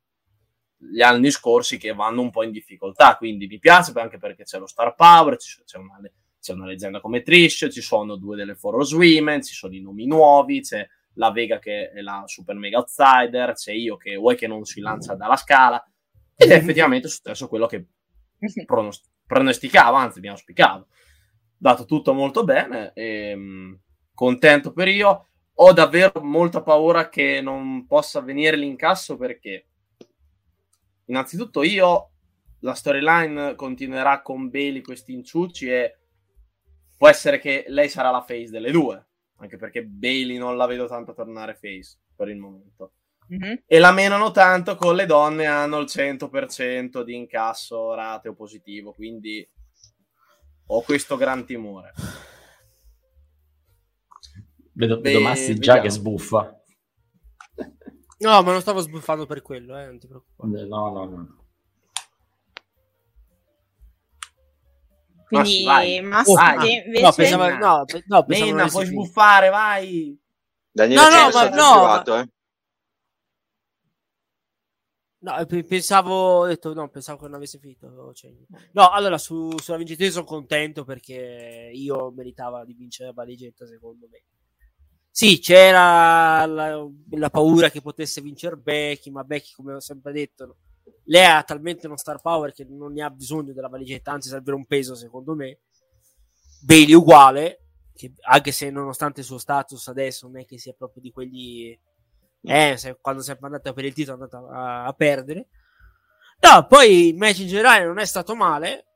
[0.77, 4.61] gli anni scorsi che vanno un po' in difficoltà, quindi mi piace anche perché c'è
[4.61, 6.01] lo star power, c'è una,
[6.41, 10.07] c'è una leggenda come Trish, ci sono due delle Foros Women, ci sono i nomi
[10.07, 14.47] nuovi, c'è la Vega che è la super mega outsider, c'è io che vuoi che
[14.47, 15.85] non si lancia dalla scala,
[16.35, 17.87] ed è effettivamente successo quello che
[18.65, 20.87] pronost- pronosticavo, anzi mi auspicavo.
[21.57, 23.81] Dato tutto molto bene, e, ehm,
[24.15, 25.27] contento per io.
[25.55, 29.67] Ho davvero molta paura che non possa avvenire l'incasso perché
[31.05, 32.13] innanzitutto io
[32.61, 36.00] la storyline continuerà con Bailey questi inciucci e
[37.01, 39.03] può essere che lei sarà la face delle due
[39.41, 42.93] anche perché Bailey non la vedo tanto tornare face per il momento.
[43.33, 43.55] Mm-hmm.
[43.65, 49.49] E la menano tanto con le donne hanno il 100% di incasso rateo positivo, quindi
[50.67, 51.93] ho questo gran timore.
[54.73, 56.55] Vedo, vedo Massi già che sbuffa.
[58.19, 60.67] No, ma non stavo sbuffando per quello, eh, non ti preoccupare.
[60.67, 61.40] No, no, no.
[65.31, 66.01] Quindi vai.
[66.01, 67.01] Massi oh, invece...
[67.01, 70.21] No, pensavo, no, no, pensavo Menna, puoi sbuffare, vai.
[70.73, 71.49] Daniele, no, no, ma no.
[71.49, 72.29] Privato, eh?
[75.23, 78.13] No, pensavo, detto, no, pensavo che non avesse finito.
[78.13, 78.33] Cioè,
[78.73, 84.09] no, allora su, sulla vincitrice sono contento perché io meritava di vincere la valigetta, secondo
[84.11, 84.25] me.
[85.11, 90.57] Sì, c'era la, la, paura che potesse vincere Becky, ma Becky, come ho sempre detto,
[91.05, 94.53] lei ha talmente uno star power che non ne ha bisogno della valigetta, anzi serve
[94.53, 95.61] un peso secondo me.
[96.63, 101.03] Bailey uguale, che anche se nonostante il suo status adesso non è che sia proprio
[101.03, 101.79] di quelli...
[102.43, 105.49] Eh, se, quando è andata per il titolo è andata a, a perdere.
[106.41, 108.87] No, poi il match in generale non è stato male,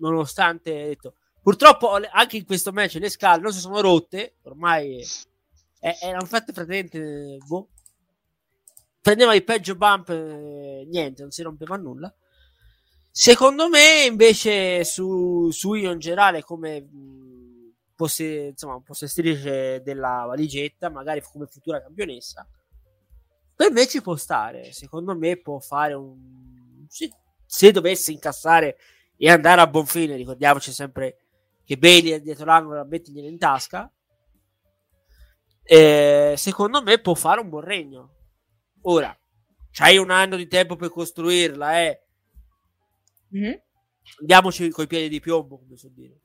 [0.00, 5.00] nonostante detto, purtroppo anche in questo match le scale non si sono rotte, ormai
[5.80, 7.68] erano fatte praticamente boh,
[9.00, 12.12] prendeva il peggio bump, eh, niente, non si rompeva nulla.
[13.10, 16.86] Secondo me, invece, su, su io in generale, come
[17.94, 22.48] posse, insomma, possessorice della valigetta, magari come futura campionessa,
[23.54, 24.72] per me ci può stare.
[24.72, 26.86] Secondo me, può fare un.
[26.88, 27.12] Sì,
[27.44, 28.76] se dovesse incassare
[29.16, 31.24] e andare a buon fine, ricordiamoci sempre
[31.64, 33.92] che Bailey è dietro l'angolo, la mettigliela in tasca.
[35.64, 38.17] Eh, secondo me può fare un buon regno
[38.90, 39.14] Ora,
[39.70, 42.02] c'hai un anno di tempo per costruirla, eh.
[43.36, 43.54] Mm-hmm.
[44.20, 46.18] Andiamoci coi piedi di piombo, come so dire.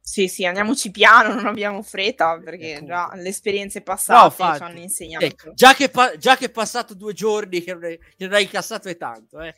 [0.00, 4.78] Sì, sì, andiamoci piano, non abbiamo fretta perché già le esperienze passate no, ci hanno
[4.80, 5.24] insegnato.
[5.24, 8.96] Ecco, già, che pa- già, che è passato due giorni che non hai incassato è
[8.96, 9.54] tanto, eh.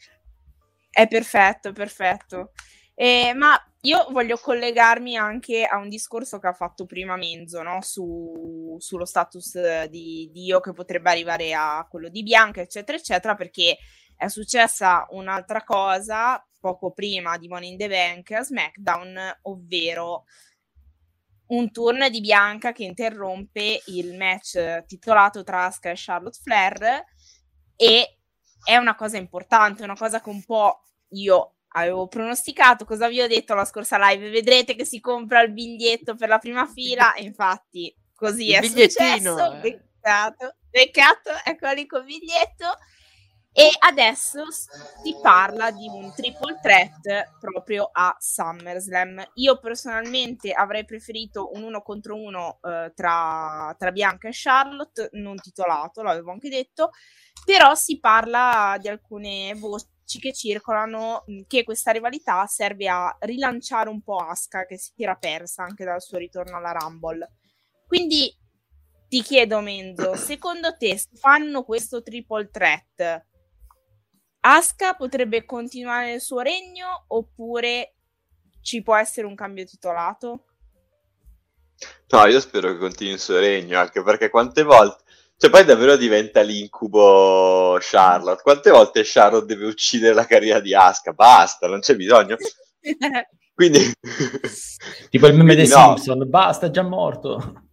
[0.90, 2.52] È perfetto, perfetto.
[3.00, 7.80] Eh, ma io voglio collegarmi anche a un discorso che ha fatto prima Menzo, no?
[7.80, 13.78] Su, sullo status di Dio che potrebbe arrivare a quello di Bianca, eccetera, eccetera, perché
[14.16, 20.24] è successa un'altra cosa poco prima di Money in the Bank a SmackDown, ovvero
[21.46, 27.04] un turn di Bianca che interrompe il match titolato tra Asuka e Charlotte Flair
[27.76, 28.18] e
[28.64, 33.26] è una cosa importante, una cosa che un po' io avevo pronosticato, cosa vi ho
[33.26, 34.30] detto la scorsa live?
[34.30, 38.64] Vedrete che si compra il biglietto per la prima fila e infatti così il è
[38.64, 39.60] successo, eh.
[39.60, 42.76] beccato, beccato, eccoli con il biglietto
[43.58, 49.30] e adesso si parla di un triple threat proprio a SummerSlam.
[49.34, 55.38] Io personalmente avrei preferito un uno contro uno eh, tra, tra Bianca e Charlotte, non
[55.38, 56.90] titolato, l'avevo anche detto,
[57.44, 59.86] però si parla di alcune voci
[60.16, 65.64] che circolano che questa rivalità serve a rilanciare un po' Asuka che si era persa
[65.64, 67.30] anche dal suo ritorno alla Rumble.
[67.86, 68.34] Quindi
[69.08, 73.26] ti chiedo Menzo, secondo te fanno questo triple threat
[74.40, 77.94] Asuka potrebbe continuare il suo regno oppure
[78.62, 80.44] ci può essere un cambio titolato?
[82.08, 85.04] No, io spero che continui il suo regno, anche perché quante volte
[85.40, 88.42] cioè, poi davvero diventa l'incubo Charlotte.
[88.42, 91.12] Quante volte Charlotte deve uccidere la carriera di Aska?
[91.12, 92.36] Basta, non c'è bisogno.
[93.54, 93.92] Quindi...
[95.08, 95.96] tipo il meme dei no.
[95.96, 97.66] Simpson, basta, è già morto.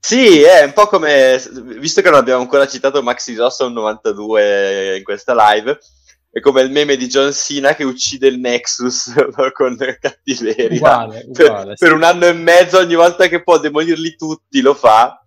[0.00, 1.40] Sì, è un po' come,
[1.78, 5.78] visto che non abbiamo ancora citato Maxi Johnson 92 in questa live,
[6.28, 9.12] È come il meme di John Cena che uccide il Nexus
[9.54, 10.76] con cattiveria.
[10.76, 11.84] Uguale, uguale, per, sì.
[11.84, 15.21] per un anno e mezzo, ogni volta che può demolirli tutti, lo fa.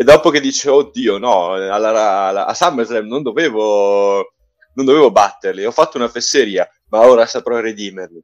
[0.00, 4.34] E dopo che dice, oddio, no, alla- alla- a SummerSlam non dovevo,
[4.74, 8.22] non dovevo batterli, ho fatto una fesseria, ma ora saprò redimerli.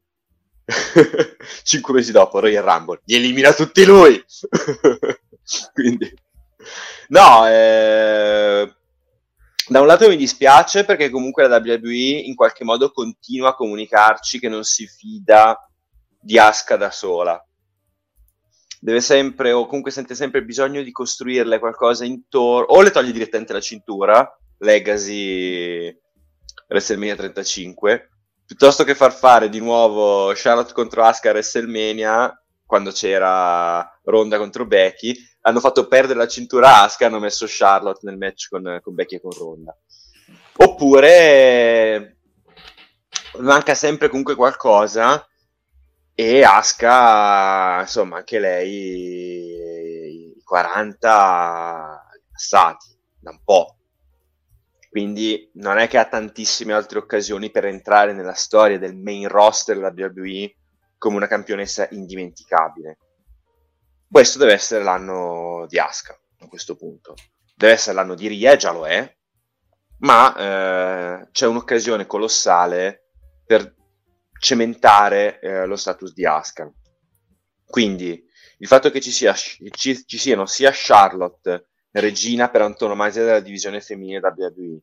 [1.65, 4.23] Cinque mesi dopo, Royal Rumble, li elimina tutti lui.
[5.75, 6.15] Quindi,
[7.09, 8.73] no, eh,
[9.69, 11.93] da un lato mi dispiace perché comunque la WWE
[12.25, 15.59] in qualche modo continua a comunicarci che non si fida
[16.21, 17.45] di Asuka da sola.
[18.85, 23.55] Deve sempre, o comunque sente sempre bisogno di costruirle qualcosa intorno, o le toglie direttamente
[23.55, 25.99] la cintura, Legacy
[26.69, 28.11] WrestleMania 35,
[28.45, 34.67] piuttosto che far fare di nuovo Charlotte contro Asuka a WrestleMania, quando c'era Ronda contro
[34.67, 38.95] Becky, hanno fatto perdere la cintura a Asuka, hanno messo Charlotte nel match con, con
[38.95, 39.75] Becky e con Ronda.
[40.59, 42.19] Oppure
[43.39, 45.27] manca sempre comunque qualcosa
[46.15, 53.77] e Asuka, insomma, anche lei i 40 passati da un po'.
[54.89, 59.77] Quindi non è che ha tantissime altre occasioni per entrare nella storia del main roster
[59.77, 60.55] della WWE
[60.99, 62.99] come una campionessa indimenticabile.
[64.09, 67.15] Questo deve essere l'anno di Asuka a questo punto.
[67.57, 69.17] Deve essere l'anno di Ria, già lo è,
[69.99, 73.09] ma eh, c'è un'occasione colossale
[73.45, 73.75] per
[74.45, 76.71] cementare eh, lo status di Asuka.
[77.65, 78.23] Quindi
[78.59, 83.81] il fatto che ci, sia, ci, ci siano sia Charlotte, regina per antonomasia della divisione
[83.81, 84.81] femminile WWE,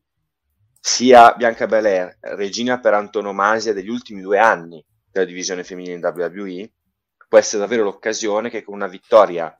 [0.80, 6.72] sia Bianca Belair, regina per antonomasia degli ultimi due anni della divisione femminile in WWE,
[7.30, 9.56] può essere davvero l'occasione che con una vittoria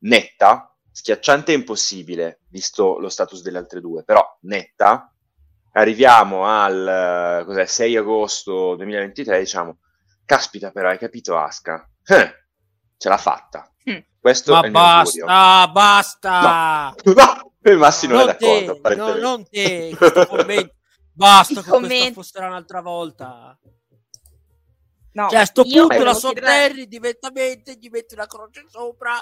[0.00, 5.10] netta, schiacciante e impossibile, visto lo status delle altre due, però netta,
[5.78, 9.78] arriviamo al eh, cos'è, 6 agosto 2023 diciamo,
[10.24, 11.88] caspita però hai capito Aska?
[12.04, 12.34] Eh,
[12.96, 13.70] ce l'ha fatta.
[13.88, 13.98] Mm.
[14.20, 16.94] Questo Ma è il mio basta, basta.
[17.04, 18.80] No, il Massi non, è d'accordo.
[18.80, 19.96] te, no, non te,
[20.28, 20.74] commento.
[21.12, 22.12] Basta con questa commenti.
[22.12, 23.58] fosse un'altra volta.
[25.12, 29.20] No, Cioè, a sto punto la sotterri direttamente, gli metti una croce sopra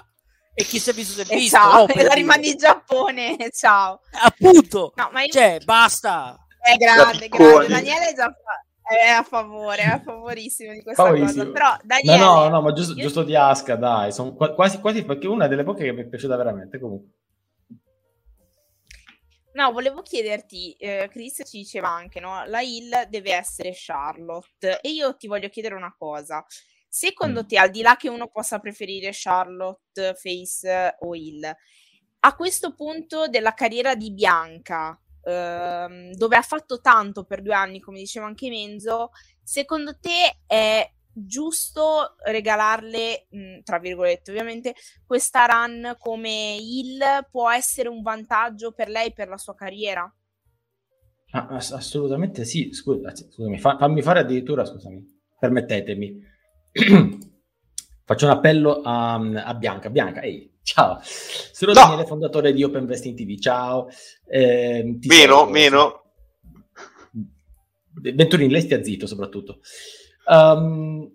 [0.52, 1.56] e chi si è visto si è E visto.
[1.56, 4.00] ciao, no, per e la rimani in Giappone, ciao.
[4.22, 5.28] Appunto, No, ma io...
[5.32, 6.45] cioè, basta.
[6.72, 7.68] È grande, grande.
[7.68, 11.44] Daniele è già fa- è a favore, è a favorissimo di questa Favorissimo.
[11.44, 11.52] cosa.
[11.52, 14.78] Però No, Daniele, no, no, ma giusto, io- giusto di Aska, dai, sono qua- quasi,
[14.80, 17.10] quasi perché è una delle poche che mi è piaciuta veramente comunque.
[19.52, 22.44] No, volevo chiederti, eh, Chris ci diceva anche, no?
[22.46, 24.80] La Hill deve essere Charlotte.
[24.82, 26.44] E io ti voglio chiedere una cosa.
[26.88, 27.46] Secondo Mm.
[27.46, 31.50] te, al di là che uno possa preferire Charlotte, Face o Hill,
[32.20, 37.80] a questo punto della carriera di Bianca, ehm, dove ha fatto tanto per due anni,
[37.80, 39.10] come diceva anche Menzo,
[39.42, 44.74] secondo te è giusto regalarle, mh, tra virgolette ovviamente,
[45.04, 50.10] questa run come Hill può essere un vantaggio per lei per la sua carriera?
[51.30, 55.04] Ass- assolutamente sì, scusa, scusami, fa- fammi fare addirittura, scusami,
[55.38, 56.20] permettetemi.
[58.04, 59.90] Faccio un appello a, a Bianca.
[59.90, 60.98] Bianca, ehi, ciao.
[61.02, 61.80] Sono No.
[61.80, 63.38] Daniele, fondatore di Open Wrestling TV.
[63.38, 63.88] Ciao.
[64.26, 66.00] Eh, Meno, seguo, meno.
[67.98, 69.60] Venturini, lei stia zitto soprattutto.
[70.28, 71.10] Ehm,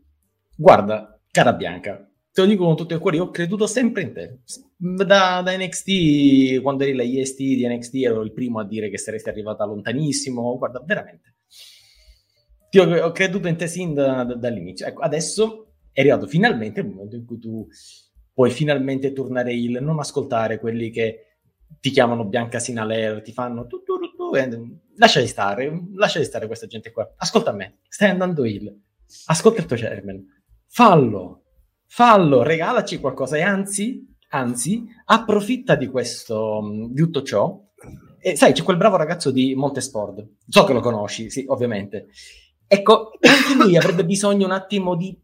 [0.55, 4.13] guarda, cara Bianca, te lo dico con tutto il cuore, io ho creduto sempre in
[4.13, 4.39] te.
[4.77, 8.97] Da, da NXT, quando eri la IST di NXT, ero il primo a dire che
[8.97, 10.57] saresti arrivata lontanissimo.
[10.57, 11.35] Guarda, veramente.
[12.69, 14.87] Ti ho, ho creduto in te sin da- da- dall'inizio.
[14.87, 17.67] Ecco, adesso è arrivato finalmente il momento in cui tu
[18.41, 21.37] puoi finalmente tornare il non ascoltare quelli che
[21.79, 26.47] ti chiamano Bianca Sinaler, ti fanno tu, tu, tu, tu, e- lasciali stare, lasciali stare
[26.47, 27.07] questa gente qua.
[27.17, 28.75] Ascolta me, stai andando il,
[29.27, 30.25] ascolta il tuo chairman,
[30.65, 31.43] fallo,
[31.85, 37.61] fallo, regalaci qualcosa e anzi, anzi, approfitta di questo, di tutto ciò.
[38.19, 42.07] E sai, c'è quel bravo ragazzo di Montesport, so che lo conosci, sì, ovviamente.
[42.65, 45.15] Ecco, anche lui avrebbe bisogno un attimo di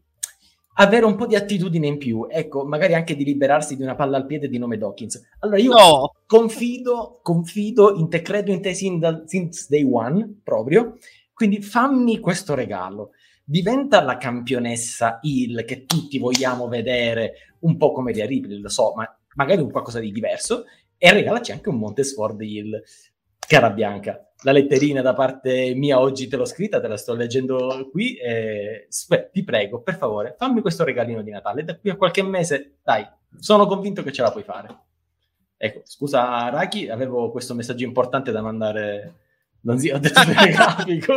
[0.80, 4.16] avere un po' di attitudine in più, ecco, magari anche di liberarsi di una palla
[4.16, 5.28] al piede di nome Dawkins.
[5.40, 10.40] Allora io No, confido, confido in te, credo in te sin da- since day one,
[10.42, 10.96] proprio.
[11.32, 13.10] Quindi fammi questo regalo.
[13.44, 18.92] Diventa la campionessa Hill che tutti vogliamo vedere, un po' come Rhea Ripley, lo so,
[18.94, 20.64] ma magari un qualcosa di diverso,
[20.96, 22.82] e regalaci anche un Montesford Hill.
[23.38, 27.88] Cara Bianca, la letterina da parte mia oggi te l'ho scritta, te la sto leggendo
[27.90, 28.14] qui.
[28.16, 31.64] e spe- ti prego, per favore, fammi questo regalino di Natale.
[31.64, 33.06] Da qui a qualche mese, dai,
[33.38, 34.78] sono convinto che ce la puoi fare.
[35.56, 39.14] Ecco, scusa Raki, avevo questo messaggio importante da mandare
[39.62, 41.14] Non si, ho detto telegrafico.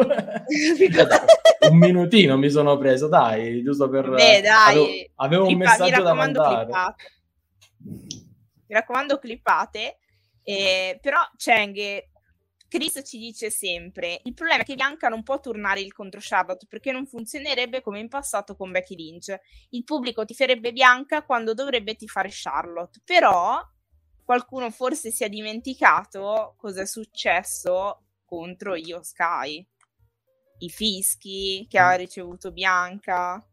[1.69, 4.09] un minutino mi sono preso, dai, giusto per...
[4.09, 4.69] Beh, dai.
[4.71, 4.87] Avevo,
[5.17, 6.63] avevo un Clippa- messaggio da mandare.
[6.65, 7.03] clippate.
[8.67, 9.97] Mi raccomando, clippate.
[10.43, 11.77] Eh, però Cheng,
[12.71, 16.67] Chris ci dice sempre: il problema è che Bianca non può tornare il contro Charlotte
[16.69, 19.37] perché non funzionerebbe come in passato con Becky Lynch.
[19.71, 23.01] Il pubblico tiferebbe Bianca quando dovrebbe tifare Charlotte.
[23.03, 23.59] Però
[24.23, 29.67] qualcuno forse si è dimenticato cosa è successo contro Io Sky.
[30.59, 33.45] I fischi che ha ricevuto Bianca.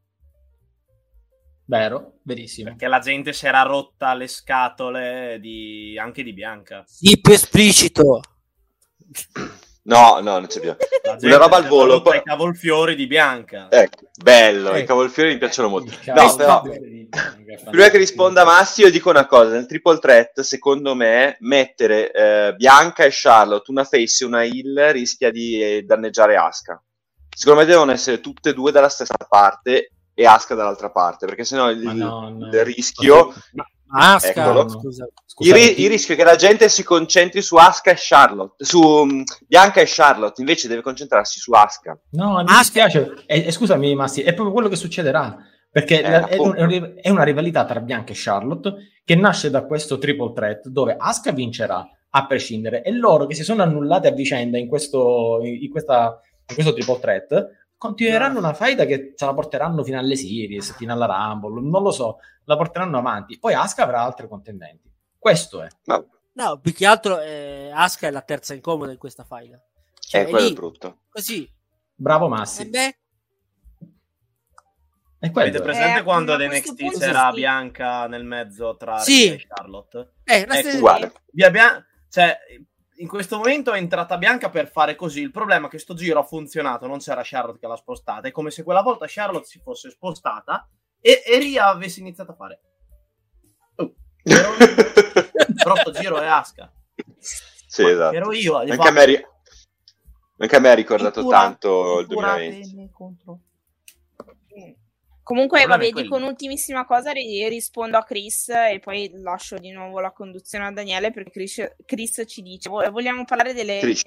[1.65, 2.69] Vero, verissimo.
[2.69, 5.99] Perché la gente si era rotta le scatole di...
[5.99, 6.85] anche di Bianca.
[6.86, 8.20] Sì, più esplicito.
[9.89, 10.76] No, no, non c'è più.
[11.22, 12.02] Una roba al volo.
[12.02, 13.68] poi- i cavolfiori di Bianca.
[13.70, 14.86] Ecco, bello, i Ecco.
[14.89, 15.90] cavolfiori mi piacciono molto.
[15.93, 16.62] Il No, però,
[17.70, 22.55] prima che risponda Massi, io dico una cosa: nel triple threat, secondo me, mettere eh,
[22.55, 26.82] Bianca e Charlotte, una face e una heal, rischia di eh, danneggiare Asuka.
[27.35, 31.44] Secondo me devono essere tutte e due dalla stessa parte e Asuka dall'altra parte, perché
[31.44, 32.47] sennò il, Ma no, no.
[32.48, 33.32] il rischio.
[33.90, 34.44] Asca.
[35.40, 35.55] Il,
[35.85, 39.81] il rischio è che la gente si concentri su Asuka e Charlotte, su mm, Bianca
[39.81, 41.98] e Charlotte, invece deve concentrarsi su Asuka.
[42.10, 43.15] No, mi Ah, dispiace.
[43.27, 45.36] E, e scusami, Massi, è proprio quello che succederà.
[45.70, 48.74] Perché Eh, la- è, un- è un- è una rivalità tra Bianca e Charlotte
[49.05, 53.44] che nasce da questo triple threat dove Asuka vincerà a prescindere e loro che si
[53.44, 57.47] sono annullate a vicenda in questo, in questa, in questo triple threat
[57.78, 61.90] continueranno una faida che ce la porteranno fino alle series, fino alla Rumble, non lo
[61.92, 63.38] so, la porteranno avanti.
[63.38, 64.90] Poi Asuka avrà altri contendenti.
[65.18, 65.68] Questo è.
[65.84, 69.60] Ma No, più che altro eh, Asuka è la terza incomoda in questa faida.
[69.98, 70.98] Cioè, è quello lì, brutto.
[71.09, 71.50] così.
[71.94, 72.68] Bravo E Massi.
[72.68, 72.98] beh,
[75.18, 75.48] È quello.
[75.48, 75.62] Avete è.
[75.66, 77.34] presente Eh, quando ad NXT c'era sì.
[77.34, 79.32] Bianca nel mezzo tra Sì.
[79.32, 80.12] E Charlotte?
[80.24, 82.38] eh, la Ecco, stessa- Guarda, Vi abbia- cioè,
[82.98, 85.20] in questo momento è entrata Bianca per fare così.
[85.20, 88.28] Il problema è che sto giro ha funzionato, non c'era Charlotte che l'ha spostata.
[88.28, 90.68] È come se quella volta Charlotte si fosse spostata
[91.00, 92.60] e, e Ria avesse iniziato a fare.
[93.76, 95.54] Oh, ero io.
[95.62, 96.72] Però sto giro è Aska.
[97.18, 98.14] sì, esatto.
[98.16, 98.56] Ero io.
[98.56, 99.28] Anche fa- a me,
[100.38, 102.76] anche a me ha ricordato tanto il incurate 2020.
[102.76, 103.40] me contro-
[105.28, 110.10] Comunque, vabbè, dico un'ultimissima cosa, ri- rispondo a Chris e poi lascio di nuovo la
[110.10, 114.00] conduzione a Daniele perché Chris, Chris ci dice, "Vo- vogliamo parlare delle Chris.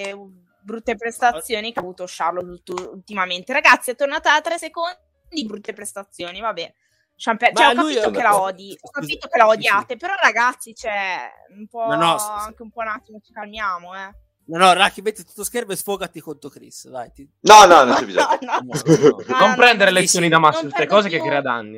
[0.63, 3.53] brutte prestazioni che ha avuto Charlotte ult- ultimamente.
[3.53, 6.73] Ragazzi, è tornata da tre secondi, brutte prestazioni, vabbè.
[7.17, 10.15] Champagne, Ma cioè, ho lui- capito che la odi, ho capito che la odiate, però
[10.19, 14.11] ragazzi, cioè, un po', No, no, anche un po' un attimo ci calmiamo, eh.
[14.51, 16.89] No, no, Raki, metti tutto schermo e sfogati contro Chris.
[16.89, 18.37] Dai, ti- No, no, non c'è bisogno.
[18.41, 18.81] No, no.
[19.39, 21.77] Non no, prendere no, lezioni sì, da non Massimo, queste cose che più- crea danni.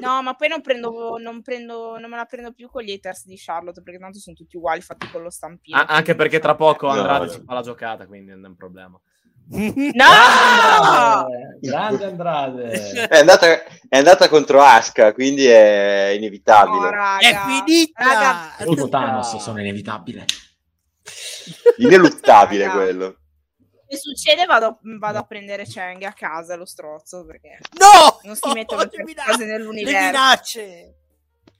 [0.00, 3.24] No, ma poi non prendo, non prendo, non me la prendo più con gli haters
[3.26, 5.78] di Charlotte perché tanto sono tutti uguali, fatti con lo stampino.
[5.78, 7.30] Ah, anche perché tra poco Andrade no.
[7.30, 9.00] ci fa la giocata, quindi non è un problema.
[9.48, 11.26] No!
[11.60, 13.08] Grande Andrade.
[13.08, 13.46] È andata,
[13.88, 16.90] è andata contro Asuka, quindi è No, inevitabile.
[16.90, 17.18] raga.
[17.18, 18.02] È finita!
[18.04, 20.24] Raga, Saluto Thanos, sono inevitabile.
[21.78, 23.16] Ineluttabile quello.
[23.88, 28.20] se succede vado, vado a prendere Cheng a casa lo strozzo perché No!
[28.22, 30.06] non si mettono le certe mina- cose Le nell'universo.
[30.06, 30.94] minacce!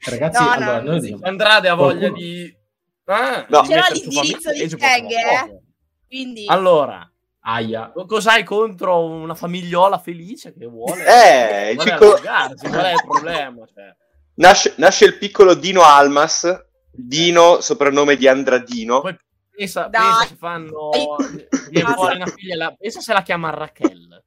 [0.04, 2.56] Ragazzi, No, no, allora, non noi diciamo- Andrade ha voglia Qualcuno- di...
[3.04, 3.60] Ah, No.
[3.62, 5.60] di Ce l'ho mettere su l'indirizzo di Cheng, eh.
[6.06, 7.92] Quindi Allora, Aia.
[8.06, 11.04] cos'hai contro una famigliola felice che vuole...
[11.04, 13.66] Eh, il vuole piccolo- qual è il problema?
[13.66, 13.96] Cioè,
[14.34, 16.48] Nasce, nasce il piccolo Dino Almas,
[16.90, 19.00] Dino, soprannome di Andradino.
[19.02, 19.16] Poi
[19.56, 20.88] pensa, pensa se fanno...
[21.70, 21.94] Viene Basta.
[21.94, 24.24] fuori una figlia, la- pensa se la chiama Raquel.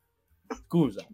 [0.65, 1.05] Scusa.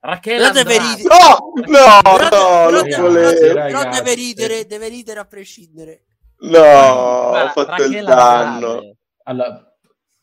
[0.00, 1.02] Raquel deve ridere.
[1.08, 3.38] No, no, Però, no, però- non volevo.
[3.54, 6.04] però deve ridere, deve ridere a prescindere.
[6.38, 8.96] No, ho fatto il danno.
[9.24, 9.76] Allora,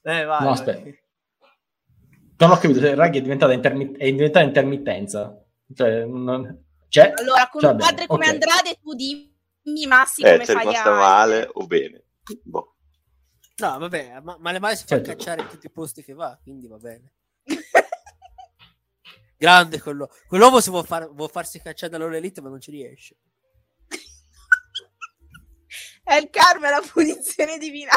[0.03, 0.90] Eh, vai, No, aspetta.
[2.38, 5.38] non ho capito Raghi è diventata, intermi- è diventata intermittenza.
[5.74, 6.65] Cioè, non...
[6.88, 7.14] C'è?
[7.15, 8.32] allora con Cioè, un padre come ok.
[8.34, 12.03] Andrade tu dimmi Massi Eh, come c'è fai a male o bene.
[12.44, 12.73] Boh.
[13.55, 15.09] No, vabbè, ma, ma le mani si fa Certo.
[15.11, 17.11] cacciare in tutti i posti che va, quindi va bene.
[19.38, 20.09] Grande quello.
[20.27, 23.15] Quell'uomo si vuole, far- vuol farsi cacciare dall'All Elite, ma non ci riesce.
[26.03, 27.91] è il karma e la punizione divina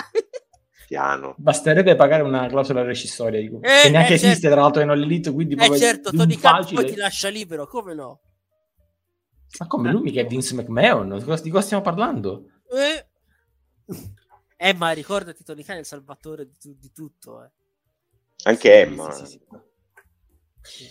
[0.86, 1.34] Piano.
[1.38, 4.48] Basterebbe pagare una clausola rescissoria di Eh, che neanche eh, esiste certo.
[4.50, 7.28] tra l'altro in All Elite, quindi Eh proprio certo, di Tony Khan poi ti lascia
[7.28, 8.20] libero, come no?
[9.58, 11.16] Ma come lui mica è Vince McMahon?
[11.18, 12.50] Di cosa- Di cosa stiamo parlando?
[12.70, 13.06] Eh,
[14.56, 17.50] eh ma ricordati Tony Khan è il salvatore di, tu- di tutto, eh.
[18.44, 19.10] Anche Emma.
[19.12, 19.40] Sì, sì,
[20.62, 20.84] sì.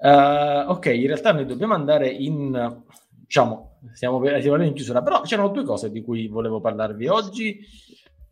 [0.00, 5.20] Eh, ok, in realtà noi dobbiamo andare in diciamo, stiamo per stiamo in chiusura, però
[5.22, 7.58] c'erano due cose di cui volevo parlarvi oggi.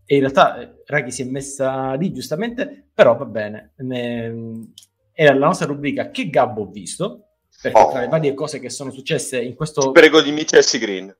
[0.09, 3.73] e in realtà eh, Raghi si è messa lì giustamente, però va bene.
[3.79, 4.71] Ne-
[5.13, 7.29] Era la nostra rubrica Che Gabbo ho visto,
[7.61, 7.91] perché Oh.
[7.91, 9.91] tra le varie cose che sono successe in questo...
[9.91, 11.15] Prego di Chelsea Green.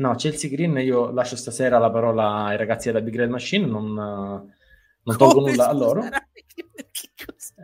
[0.00, 3.92] No, Chelsea Green, io lascio stasera la parola ai ragazzi della Big Red Machine, non,
[3.92, 6.02] non tolgo Come, nulla a loro.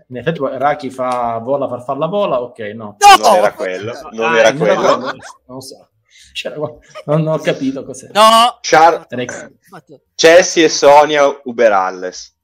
[0.08, 2.96] In effetti Raki fa vola farfalla vola, ok, no.
[2.98, 3.16] No!
[3.26, 3.92] Non era quello.
[4.12, 4.74] Non Ah, era quello.
[4.74, 5.12] quello,
[5.46, 5.88] non so.
[6.34, 6.56] C'era
[7.06, 8.10] non ho capito cos'è.
[8.12, 8.58] No!
[8.60, 9.06] Char-
[10.14, 12.34] Chelsea e Sonia Uberalles.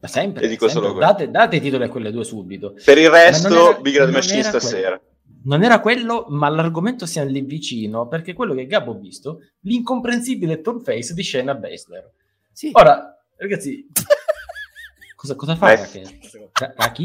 [0.00, 0.88] Ma sempre, E dico sempre.
[0.88, 1.12] solo questo.
[1.12, 2.74] date, date i titoli a quelle due subito.
[2.82, 5.00] Per il resto, era- Big Red Machine era stasera.
[5.44, 10.60] Non era quello, ma l'argomento siamo lì vicino, perché quello che Gabbo ha visto, l'incomprensibile
[10.60, 12.12] turn face di Shayna Baszler.
[12.52, 12.70] Sì.
[12.72, 13.86] Ora, ragazzi,
[15.16, 15.76] cosa, cosa fa Beh.
[15.76, 16.20] Raki?
[16.52, 17.04] Ra- Raki?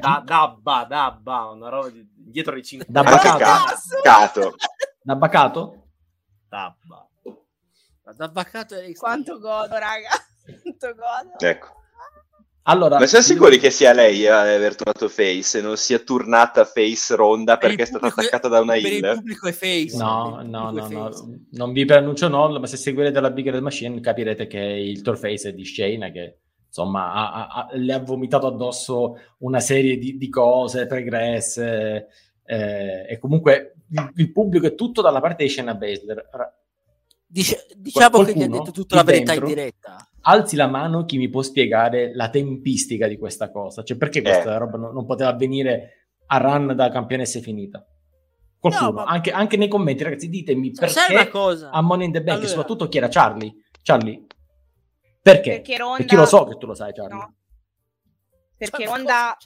[0.00, 3.38] Da, dabba, dabba, una roba di, dietro i 5 Da bacato?
[3.38, 4.54] Ca- Cato.
[5.00, 5.88] Da bacato?
[6.48, 7.08] dabba.
[8.16, 10.08] Da baccato è Quanto godo, raga.
[10.62, 11.38] Quanto godo.
[11.38, 11.68] Ecco.
[12.70, 16.66] Allora, Ma siamo sicuri che sia lei a aver trovato Face e non sia turnata
[16.66, 19.96] Face ronda perché è stata attaccata da una Per il pubblico è face.
[19.96, 21.46] No, no, no, no, face.
[21.52, 25.48] non vi preannuncio nulla, ma se seguirete la Big Red Machine capirete che il Torface
[25.48, 30.18] è di Shayna che insomma ha- ha- ha- le ha vomitato addosso una serie di,
[30.18, 32.08] di cose pregresse
[32.44, 36.28] eh, e comunque il, il pubblico è tutto dalla parte di Shayna Baszler.
[37.26, 39.54] Dice- diciamo che gli ha Qualcuno detto tutta la verità in dentro?
[39.54, 40.07] diretta.
[40.22, 44.54] Alzi la mano chi mi può spiegare la tempistica di questa cosa, cioè perché questa
[44.54, 44.58] Eh.
[44.58, 47.84] roba non, non poteva avvenire a run da campionessa finita?
[48.58, 51.70] Qualcuno, No, ma- anche, anche nei commenti, ragazzi, ditemi perché cosa?
[51.70, 53.54] a Money in the Bank, Allora- e soprattutto chi era Charlie?
[53.82, 54.26] Charlie,
[55.22, 55.50] perché?
[55.60, 55.96] Perché Ronda...
[55.98, 57.14] Perché io lo so che tu lo sai, Charlie.
[57.18, 57.34] No.
[58.56, 59.36] Perché Ronda...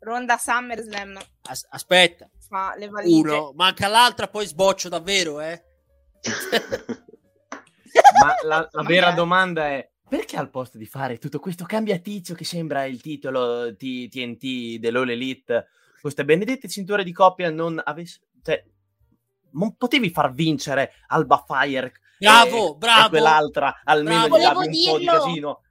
[0.00, 1.18] Ronda SummerSlam
[1.48, 3.20] As- aspetta, fa le valigie.
[3.30, 5.62] uno, manca l'altra, poi sboccio davvero, eh?
[8.20, 9.16] Ma la, la vera Magari.
[9.16, 13.74] domanda è: perché al posto di fare tutto questo cambia tizio che sembra il titolo
[13.76, 15.68] T- TNT dell'All Elite,
[16.00, 18.20] queste benedette cinture di coppia non avesse.
[18.42, 18.64] Cioè,
[19.50, 23.06] non potevi far vincere Alba Fire Bravo, e, bravo.
[23.06, 24.64] e quell'altra almeno Bravo.
[24.64, 25.62] gli un po' di casino.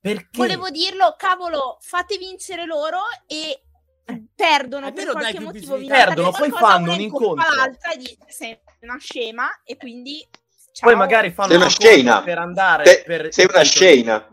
[0.00, 0.38] Perché?
[0.38, 3.62] Volevo dirlo, cavolo, fate vincere loro e
[4.34, 5.76] perdono me per dai qualche più motivo.
[5.86, 7.54] Perdono, poi fanno un incontro.
[7.54, 10.26] l'altra e dice sei una scema e quindi
[10.80, 10.88] ciao.
[10.90, 12.22] Poi magari fanno Sei una un incontro scena.
[12.22, 14.28] per andare Te- per sei una scena.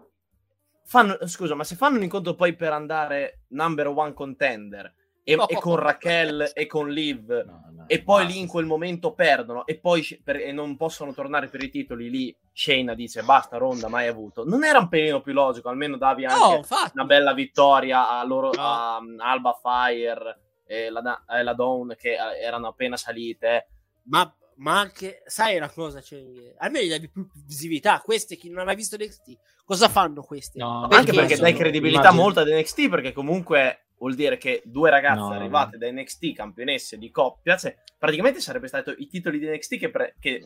[0.86, 5.46] Fanno, scusa, ma se fanno un incontro poi per andare number one contender e, No.
[5.50, 8.34] e con Raquel e con Liv No, no, e poi basta.
[8.34, 12.10] lì in quel momento perdono e poi per- e non possono tornare per i titoli
[12.10, 16.24] lì Shayna dice basta Ronda mai avuto non era un pelino più logico almeno davi
[16.24, 18.62] No, anche una bella vittoria a loro No.
[18.64, 23.68] a um, Alba Fire e la, Da- e la Dawn che eh, erano appena salite
[24.04, 26.22] Ma, ma anche, sai una cosa, cioè,
[26.58, 28.02] almeno gli davi più visibilità.
[28.04, 30.58] Queste, chi non ha mai visto NXT, cosa fanno questi?
[30.60, 34.38] No, anche Perché perché sono- dai credibilità immagino- molto ad NXT perché comunque vuol dire
[34.38, 38.92] che due ragazze No, no, arrivate da NXT campionesse di coppia cioè praticamente sarebbe stato
[38.96, 40.46] i titoli di NXT che, pre- che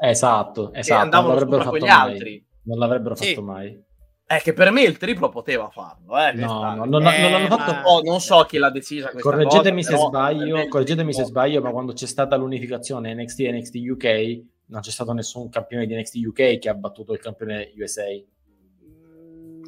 [0.00, 2.12] Esatto, esatto, non andavano l'avrebbero sopra quegli mai.
[2.12, 2.46] altri.
[2.64, 3.28] Non l'avrebbero Sì.
[3.28, 3.82] fatto mai.
[4.26, 7.30] È che per me il triplo poteva farlo eh, No, questa- no, non, Eh, non
[7.32, 10.68] l'hanno ma- fatto Oh, non so chi l'ha decisa questa Correggetemi cosa, se sbaglio, me-
[10.68, 15.12] correggetemi se sbaglio, ma quando c'è stata l'unificazione NXT e NXT UK non c'è stato
[15.12, 18.04] nessun campione di NXT UK che ha battuto il campione USA.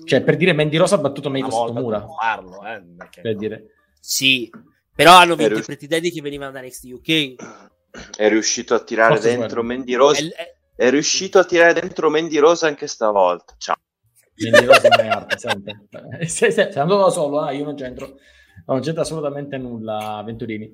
[0.06, 2.06] Cioè, per dire, Mandy Rosa ha battuto Meiko Satomura.
[2.20, 3.64] farlo eh, perché- Per dire.
[4.00, 4.50] Sì,
[4.94, 7.34] però hanno vinto Ero- i Pretty Daddy che venivano da NXT UK.
[8.16, 9.62] È riuscito a tirare Forse dentro.
[9.62, 10.26] Mandy Rose.
[10.28, 13.54] È- è- È riuscito a tirare dentro Mandy Rose anche stavolta.
[13.58, 13.76] Ciao.
[14.36, 15.86] Non è arte, sempre.
[16.18, 18.16] Eh, Se, se, se andato da solo, ah, io non c'entro.
[18.66, 20.72] Non c'entra assolutamente nulla, Venturini.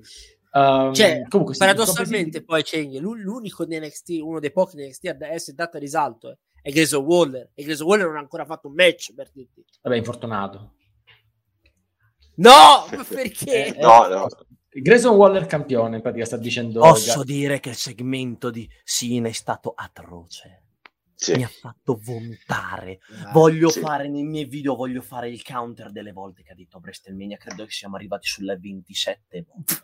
[0.53, 4.85] Um, Cioè, comunque, sì, paradossalmente, poi c'è l'u- l'unico di NXT, uno dei pochi di
[4.87, 7.51] NXT ad essere dato a risalto eh, è Grayson Waller.
[7.53, 9.63] E Grayson Waller non ha ancora fatto un match per dirti.
[9.81, 10.73] Vabbè, infortunato.
[12.35, 13.67] No, ma perché?
[13.75, 14.27] Eh, No, no.
[14.73, 16.79] Grayson Waller campione, in pratica sta dicendo...
[16.79, 20.60] posso dire che il segmento di Sina è stato atroce
[21.21, 21.35] Sì.
[21.35, 23.79] mi ha fatto vomitare Ah, voglio sì.
[23.79, 27.63] fare nei miei video voglio fare il counter delle volte che ha detto WrestleMania credo
[27.65, 29.75] che siamo arrivati sulle 27 volte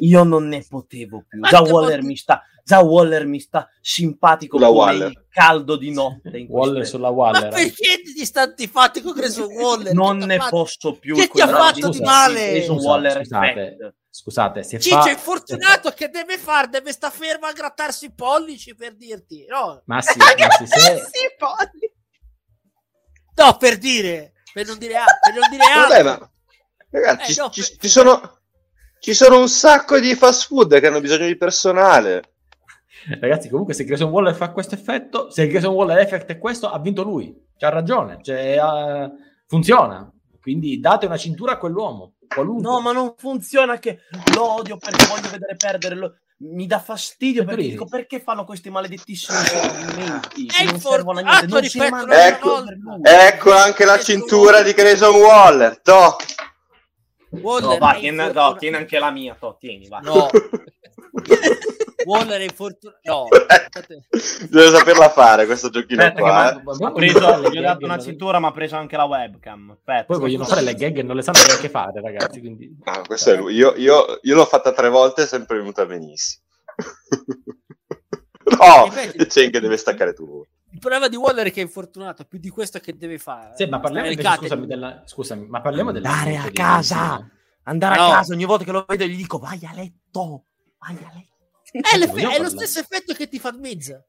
[0.00, 4.68] io non ne potevo più già Waller mi sta già Waller mi sta simpatico Sulla
[4.68, 5.08] come Waller.
[5.10, 7.48] il caldo di notte in Waller sulla Ma Waller.
[7.48, 9.92] perché ti sta antipatico Grayson Waller?
[9.94, 10.50] non ne fatto?
[10.58, 12.62] posso più Che ti ha fatto di male?
[12.62, 13.94] Scusa, Waller scusate.
[14.14, 15.10] Scusate, se Ciccio fa...
[15.10, 19.46] è fortunato che deve fare, deve sta fermo a grattarsi i pollici per dirti.
[19.48, 20.26] No, Ma sì, ma
[20.58, 21.02] sì, se...
[23.34, 26.30] No per dire, per non dire, a- per non dire Vabbè, altro.
[26.90, 28.38] ma ragazzi, Eh, ci, no, ci- per- ci sono,
[29.00, 32.34] ci sono un sacco di fast food che hanno bisogno di personale.
[33.18, 36.70] Ragazzi, comunque, se Grayson Waller fa questo effetto, se il Grayson Waller effect è questo,
[36.70, 37.34] ha vinto lui.
[37.56, 39.10] C'ha ragione, cioè, uh,
[39.46, 40.08] funziona.
[40.40, 42.14] Quindi date una cintura a quell'uomo.
[42.34, 42.62] Qualunque.
[42.62, 44.00] No, ma non funziona che
[44.34, 45.94] lo odio perché voglio vedere perdere.
[45.94, 46.14] lo-
[46.44, 47.68] Mi dà fastidio perché Sì.
[47.70, 51.60] dico perché fanno questi maledettissimi movimenti È che non servono a niente.
[51.60, 52.64] ripeto, Ecco.
[53.02, 55.80] Ecco anche la cintura di Grayson Waller.
[55.80, 56.16] Toh.
[57.40, 60.00] Waller No, va, tieni, no, tieni anche la mia, to, tieni, va.
[60.00, 60.28] No.
[62.04, 62.98] Waller è infortunato.
[63.04, 63.26] No.
[64.50, 66.52] Devo saperla fare questo giochino Aspetta, qua.
[66.52, 66.62] eh.
[66.78, 69.70] Ma preso, gli ho dato una cintura, ma ha preso anche la webcam.
[69.70, 70.04] Aspetta.
[70.04, 72.40] Poi vogliono fare le gag e non le sanno neanche fare, ragazzi.
[72.40, 72.76] Quindi...
[72.84, 73.54] Ah, questo è lui.
[73.54, 76.44] Io, io- io l'ho fatta tre volte, è sempre venuta benissimo.
[78.58, 79.26] no, Ripeto.
[79.26, 80.44] c'è che deve staccare tu.
[80.72, 83.52] Il problema di Waller è che è infortunato, più di questo che deve fare.
[83.56, 87.28] Sì, ma parliamo invece, scusami, della, scusami, ma parliamo della Andare a casa!
[87.64, 88.06] Andare No.
[88.06, 90.46] a casa ogni volta che lo vedo gli dico vai a letto,
[90.78, 91.31] vai a letto.
[91.72, 94.04] È, l'eff- è lo stesso effetto che ti fa Mezza.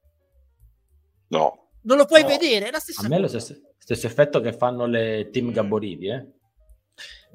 [1.30, 1.70] No.
[1.84, 2.28] Non lo puoi No.
[2.28, 5.52] vedere, è la stessa A me è lo stesso, stesso effetto che fanno le team
[5.52, 6.28] Gaboriti, eh.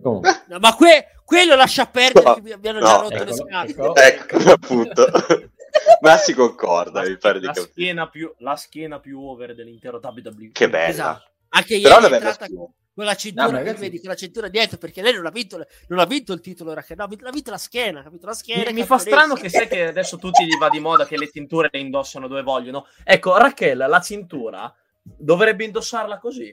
[0.00, 3.34] Comunque, No, ma que- quello lascia perdere No, che mi abbiano già rotto le eccolo,
[3.34, 4.06] scatole.
[4.06, 4.36] ecco.
[4.38, 5.06] Ecco, appunto.
[6.00, 7.70] Ma si concorda, mi pare di la, capire.
[7.72, 10.50] schiena più, la schiena più over dell'intero WWE.
[10.52, 10.88] Che bella.
[10.88, 11.30] Esatto.
[11.50, 12.64] Anche Però ieri è una bella entrata schiena.
[12.98, 15.64] Con la cintura, No, che vedi con la cintura dietro, perché lei non ha vinto,
[15.86, 18.64] non ha vinto il titolo Raquel, no, ha vinto- la schiena, ha vinto la schiena.
[18.70, 21.30] Mi, mi fa strano che sai che adesso tutti gli va di moda che le
[21.30, 22.88] cinture le indossano dove vogliono.
[23.04, 26.52] Ecco, Raquel, la cintura dovrebbe indossarla così.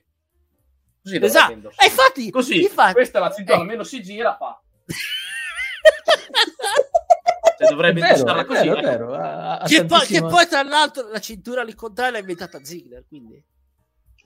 [1.02, 1.52] Così dovrebbe Esatto.
[1.54, 1.84] indossarla.
[1.84, 3.62] E infatti, Così, infatti- questa è la cintura, Eh.
[3.62, 4.62] almeno si gira, fa.
[7.58, 8.68] Cioè, dovrebbe vero, indossarla così.
[8.68, 8.88] vero, ecco.
[8.88, 9.14] vero.
[9.16, 13.44] ha- ha che, poi, che poi, tra l'altro, la cintura all'incontrario l'ha inventata Ziggler, quindi...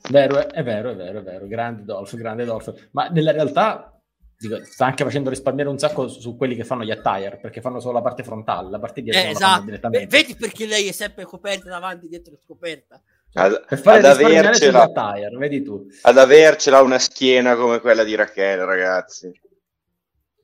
[0.09, 1.47] Vero, è, vero, è vero, è vero.
[1.47, 2.89] Grande Dolph, grande Dolph.
[2.91, 3.99] Ma nella realtà
[4.37, 7.61] dico, sta anche facendo risparmiare un sacco su, su quelli che fanno gli attire, perché
[7.61, 9.65] fanno solo la parte frontale, la parte dietro Eh, non la fanno esatto.
[9.65, 10.07] direttamente.
[10.17, 13.01] Vedi perché lei è sempre coperta davanti, dietro scoperta.
[13.33, 15.85] Ad, Per fare ad avercela, attire, vedi tu.
[16.01, 19.31] ad avercela una schiena come quella di Rachele, ragazzi.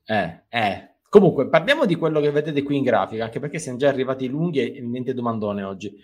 [0.06, 0.90] Eh, eh.
[1.10, 4.76] Comunque, parliamo di quello che vedete qui in grafica, anche perché siamo già arrivati lunghi
[4.76, 5.98] e niente domandone oggi.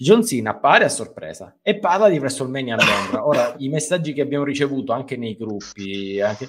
[0.00, 3.26] John Cena appare a sorpresa e parla di WrestleMania a Londra.
[3.26, 6.48] Ora, i messaggi che abbiamo ricevuto anche nei gruppi, anche...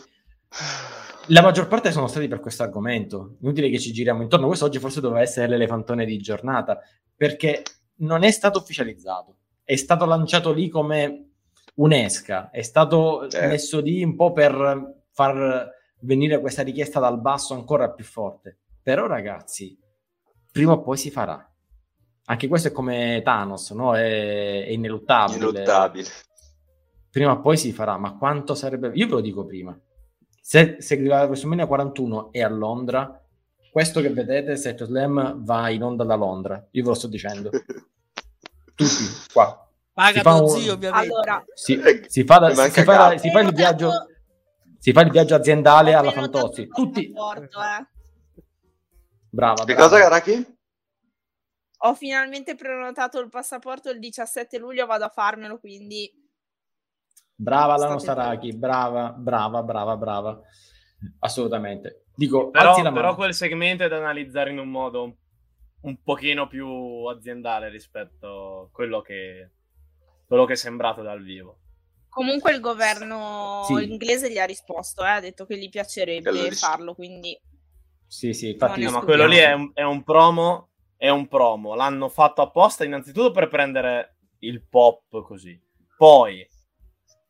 [1.26, 3.38] la maggior parte sono stati per questo argomento.
[3.42, 4.46] Inutile che ci giriamo intorno.
[4.46, 6.80] Questo oggi forse doveva essere l'elefantone di giornata,
[7.16, 7.64] perché
[8.02, 9.38] non è stato ufficializzato.
[9.64, 11.32] È stato lanciato lì come
[11.74, 13.48] un'esca, è stato Certo.
[13.48, 15.72] messo lì un po' per far
[16.02, 18.60] venire questa richiesta dal basso ancora più forte.
[18.84, 19.76] Però, ragazzi,
[20.52, 21.49] prima o poi si farà.
[22.30, 23.96] Anche questo è come Thanos, no?
[23.96, 24.02] È,
[24.66, 25.38] è ineluttabile.
[25.50, 26.08] Inuttabile.
[27.10, 28.92] Prima o poi si farà, ma quanto sarebbe...
[28.94, 29.76] Io ve lo dico prima.
[30.40, 33.20] Se, se la WrestleMania 41 è a Londra,
[33.72, 36.64] questo che vedete, Set Slam va in onda da Londra.
[36.72, 37.50] Io ve lo sto dicendo.
[38.76, 39.04] Tutti,
[39.34, 39.68] qua.
[39.92, 41.08] Paga Si fa tuo un- zio, ovviamente.
[41.12, 43.92] Allora, Si, si fa, da- si fa- si fa il viaggio...
[44.78, 46.68] Si fa il viaggio aziendale alla Fantozzi.
[46.68, 47.12] Tutti...
[47.12, 47.88] passaporto, eh.
[49.32, 49.90] Brava, Che brava.
[49.90, 50.58] cosa, Raki?
[51.84, 56.12] Ho finalmente prenotato il passaporto il 17 luglio, vado a farmelo, quindi
[57.42, 58.14] Brava la nostra.
[58.14, 60.42] Raki, brava, brava, brava, brava.
[61.20, 62.04] Assolutamente.
[62.14, 65.16] Dico, Però, però quel segmento è da analizzare in un modo
[65.82, 66.68] un, pochino più
[67.06, 69.52] aziendale rispetto a quello che,
[70.28, 71.60] quello che è sembrato dal vivo.
[72.10, 73.90] comunque il governo Sì.
[73.90, 77.40] inglese gli ha risposto, eh, ha detto che gli piacerebbe farlo, quindi
[78.06, 78.84] Sì, sì, infatti...
[78.84, 80.69] No, ma quello lì è un, è un promo,
[81.00, 81.76] è un promo.
[81.76, 85.58] L'hanno fatto apposta innanzitutto per prendere il pop così.
[85.96, 86.46] Poi,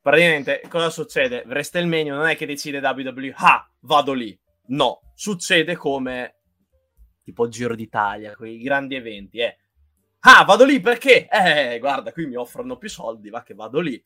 [0.01, 1.43] praticamente, cosa succede?
[1.45, 4.37] WrestleMania non è che decide WWE, ah, vado lì.
[4.69, 6.39] No, succede come
[7.23, 9.55] tipo Giro d'Italia, quei grandi eventi, eh.
[10.21, 11.27] Ah, vado lì perché?
[11.29, 14.03] Eh, guarda, qui mi offrono più soldi, va che vado lì.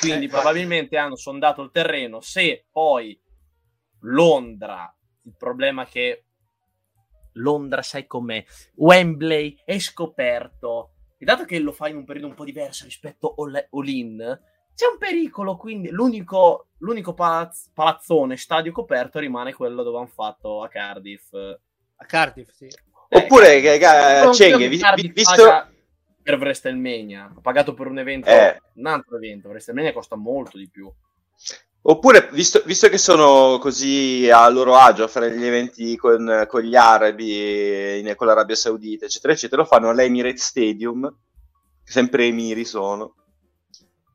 [0.00, 2.20] Quindi probabilmente hanno sondato il terreno.
[2.20, 3.20] Se poi
[4.02, 6.26] Londra, il problema è che
[7.40, 8.44] Londra, sai com'è,
[8.76, 10.90] Wembley è scoperto.
[11.18, 14.16] E dato che lo fai in un periodo un po' diverso rispetto all- all-in,
[14.74, 20.62] c'è un pericolo, quindi l'unico, l'unico palaz- palazzone, stadio coperto rimane quello dove hanno fatto
[20.62, 21.32] a Cardiff.
[21.34, 22.68] A Cardiff, sì.
[23.10, 25.66] Oppure, che, che, Non Cenghe, vi- vi- visto...
[26.22, 28.58] per WrestleMania, ha pagato per un evento, Eh.
[28.74, 30.90] un altro evento, WrestleMania costa molto di più.
[31.82, 36.60] Oppure, visto, visto che sono così a loro agio a fare gli eventi con, con
[36.60, 41.10] gli arabi, in- con l'Arabia Saudita, eccetera, eccetera, lo fanno all'Emirates Stadium,
[41.82, 43.14] sempre emiri sono.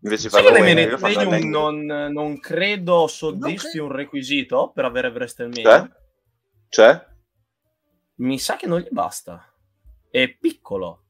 [0.02, 1.50] Invece Wembley, l'Emirates Stadium all'Emirates.
[1.50, 5.64] non, non credo soddisfi Non un requisito per avere WrestleMania.
[5.64, 5.90] Cioè?
[6.70, 7.08] Cioè?
[8.18, 9.44] Mi sa che non gli basta.
[10.12, 11.05] è piccolo.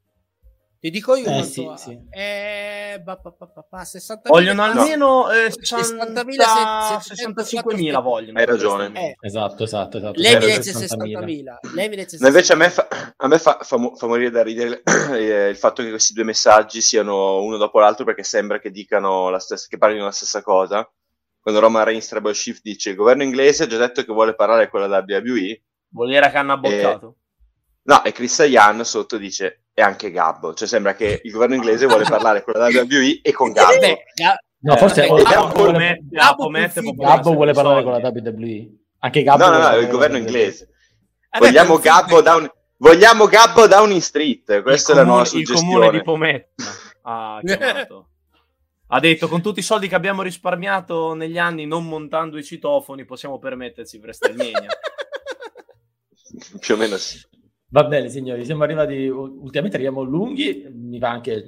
[0.85, 1.75] Ti dico io Eh, sì, ha.
[1.77, 1.99] sì.
[2.11, 8.37] Eh, ba- ba- ba- ba- ba- 60.000 Vogliono almeno eh, 60.000, 65.000 vogliono.
[8.37, 8.91] Hai ragione.
[8.93, 10.21] Eh, Esatto, esatto, esatto.
[10.21, 11.19] L'Emirates è 60.000.
[11.25, 11.73] 60.000.
[11.73, 12.69] L'Emirates è No, invece a me, 60.000.
[12.69, 12.87] fa,
[13.17, 14.83] a me fa, fa fa morire da ridere
[15.17, 19.31] eh, il fatto che questi due messaggi siano uno dopo l'altro perché sembra che dicano
[19.31, 20.87] la stessa, che parlino la stessa cosa.
[21.39, 24.69] Quando Roman Reigns Treble Shift dice il governo inglese ha già detto che vuole parlare
[24.69, 25.63] con la WWE.
[25.89, 27.15] Vuol dire che hanno abboccato.
[27.87, 30.53] No, e Chris Ian sotto dice e anche Gabbo.
[30.55, 33.77] Cioè sembra che il governo inglese vuole parlare con la WWE e con Gabbo.
[33.79, 36.49] Beh, Ga- No, forse Eh, o- Gabbo Gabbo vuole, Gabbo
[36.95, 38.67] Gabbo vuole parlare con la WWE.
[38.99, 40.69] Anche Gabbo No, no, no, il governo inglese.
[41.29, 44.61] Eh beh, Vogliamo Gabbo, down, vogliamo Gabbo Downing Street.
[44.63, 45.73] Questa il è la nuova comune, il suggestione.
[45.75, 46.63] comune di Pometta
[47.03, 48.09] ha chiamato.
[48.87, 53.03] Ha detto con tutti i soldi che abbiamo risparmiato negli anni non montando i citofoni
[53.05, 54.67] possiamo permetterci WrestleMania.
[56.59, 57.19] Più o meno sì.
[57.69, 59.07] Va bene, signori, siamo arrivati.
[59.07, 60.65] Ultimamente arriviamo lunghi.
[60.71, 61.43] Mi fa anche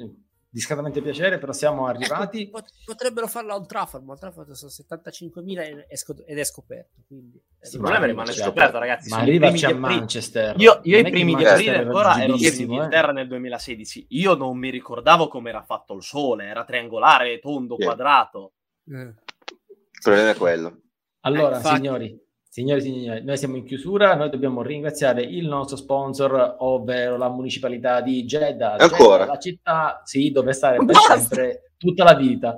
[0.49, 2.43] discretamente piacere, però siamo arrivati.
[2.43, 6.23] Ecco, pot- potrebbero farlo a Old Trafford, ma Old Trafford sono 75.000 ed è scop-
[6.25, 7.01] ed è scoperto.
[7.07, 9.09] Quindi, Il Sì, problema ma rimane scoperto, ragazzi.
[9.09, 9.99] Ma arrivaci a primi di aprile.
[9.99, 10.55] Manchester.
[10.59, 12.75] Io, io i primi di aprile ancora ero in agilissimo, eh.
[12.75, 14.05] Inghilterra nel 2016.
[14.09, 17.83] Io non mi ricordavo come era fatto il sole, era triangolare, tondo, Sì.
[17.83, 18.53] quadrato.
[18.89, 18.93] eh.
[19.01, 20.81] Il problema è quello.
[21.21, 21.75] Allora, Eh, infatti.
[21.75, 22.26] signori,
[22.57, 24.15] signori, signori, noi siamo in chiusura.
[24.15, 28.77] Noi dobbiamo ringraziare il nostro sponsor, ovvero la municipalità di Jeddah.
[28.77, 29.19] Ancora?
[29.19, 32.57] Jeddah, la città, sì, dove stare per sempre, tutta la vita.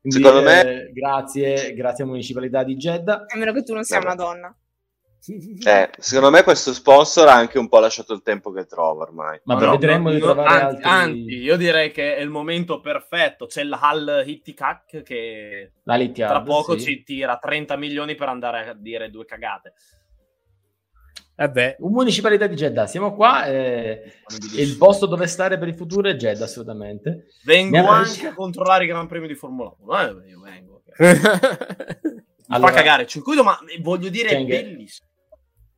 [0.00, 3.24] Quindi, Secondo me- eh, grazie, grazie municipalità di Jeddah.
[3.32, 4.52] A meno che tu non sia una donna.
[5.28, 9.40] Eh, secondo me questo sponsor ha anche un po' lasciato il tempo che trova ormai.
[9.44, 10.88] Ma No, vedremo no, trovare anzi, altri...
[10.88, 13.46] anzi, io direi che è il momento perfetto.
[13.46, 16.84] C'è il Hal Hittikak che la Lithiard, tra poco sì.
[16.84, 19.72] ci tira 30 milioni per andare a dire due cagate.
[21.38, 23.44] Vabbè, Municipalità di Jeddah, siamo qua.
[23.46, 24.10] eh,
[24.56, 27.26] il posto dove stare per il futuro è Jeddah, assolutamente.
[27.44, 30.00] Vengo anche a controllare i Gran Premi di Formula 1.
[30.00, 30.82] Eh, io vengo.
[32.48, 35.05] Mi Allora- fa cagare il circuito, ma voglio dire, è bellissimo.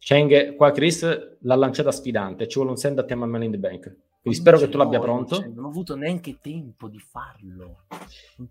[0.08, 1.02] Cheng, qua Chris
[1.40, 2.48] l'ha lanciata sfidante.
[2.48, 3.94] Ci vuole un send a tema Man in the Bank.
[4.22, 5.38] Quindi spero che tu l'abbia No, pronto.
[5.54, 7.84] Non ho avuto neanche tempo di farlo.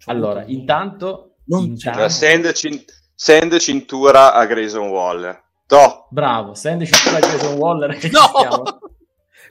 [0.05, 2.84] Allora, intanto, Non intanto- Allora, send, cin-
[3.15, 5.45] send cintura a Grayson Waller.
[5.65, 6.05] To.
[6.11, 7.89] bravo, send cintura di Jason Waller.
[7.89, 8.19] No!
[8.19, 8.63] stiamo.
[8.63, 8.79] Avrà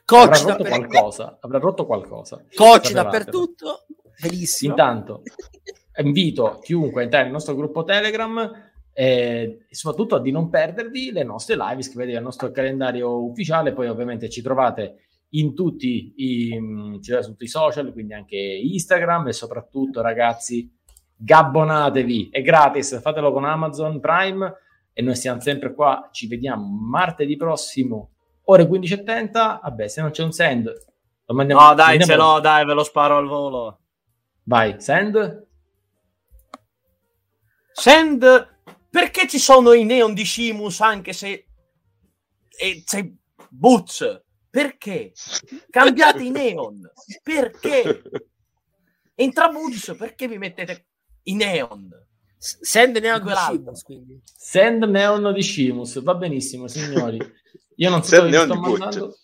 [0.04, 1.38] coach, rotto qualcosa.
[1.40, 2.44] Avrà rotto qualcosa.
[2.54, 3.86] coach dappertutto.
[4.22, 4.70] Bellissimo.
[4.70, 5.22] Intanto,
[6.00, 8.65] invito chiunque a entrare nel nostro gruppo Telegram
[8.98, 14.30] e soprattutto di non perdervi le nostre live, iscrivetevi al nostro calendario ufficiale, poi ovviamente
[14.30, 16.48] ci trovate in tutti i,
[17.02, 20.74] ci trovate su tutti i social, quindi anche Instagram e soprattutto ragazzi
[21.14, 24.54] gabbonatevi, è gratis, fatelo con Amazon Prime
[24.94, 28.12] e noi siamo sempre qua, ci vediamo martedì prossimo,
[28.44, 30.72] ore 15.30, vabbè se non c'è un send,
[31.26, 33.78] lo mandiamo No, dai, mandiamo- ce l'ho, dai, ve lo sparo al volo.
[34.44, 35.44] Vai, send.
[37.72, 38.55] Send,
[38.90, 41.46] perché ci sono i neon di Shimus anche se
[42.58, 43.08] e c'è
[43.50, 44.22] Butch?
[44.48, 45.12] Perché?
[45.68, 46.80] Cambiate i neon.
[47.22, 48.02] Perché?
[49.14, 50.86] Entra Butch, perché vi mettete
[51.24, 51.90] i neon?
[52.38, 53.32] Send neon di.
[53.34, 54.20] Shimus, quindi.
[54.24, 57.18] Send Neon di Shimus, va benissimo, signori.
[57.76, 59.18] Io non so dove sto mandando.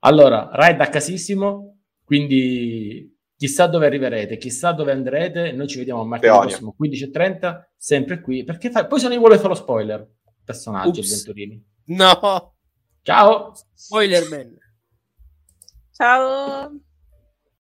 [0.00, 3.11] Allora, ride a casissimo, quindi
[3.42, 5.50] chissà dove arriverete, chissà dove andrete.
[5.50, 6.46] Noi ci vediamo martedì Peonia.
[6.46, 8.44] prossimo 15.30, sempre qui.
[8.44, 8.86] Perché fa...
[8.86, 10.08] Poi se non vuole fare lo spoiler,
[10.44, 11.10] personaggi Ups.
[11.10, 11.64] avventurini.
[11.86, 12.54] No,
[13.02, 13.52] Ciao!
[13.74, 14.56] Spoilerman.
[15.90, 16.72] Ciao.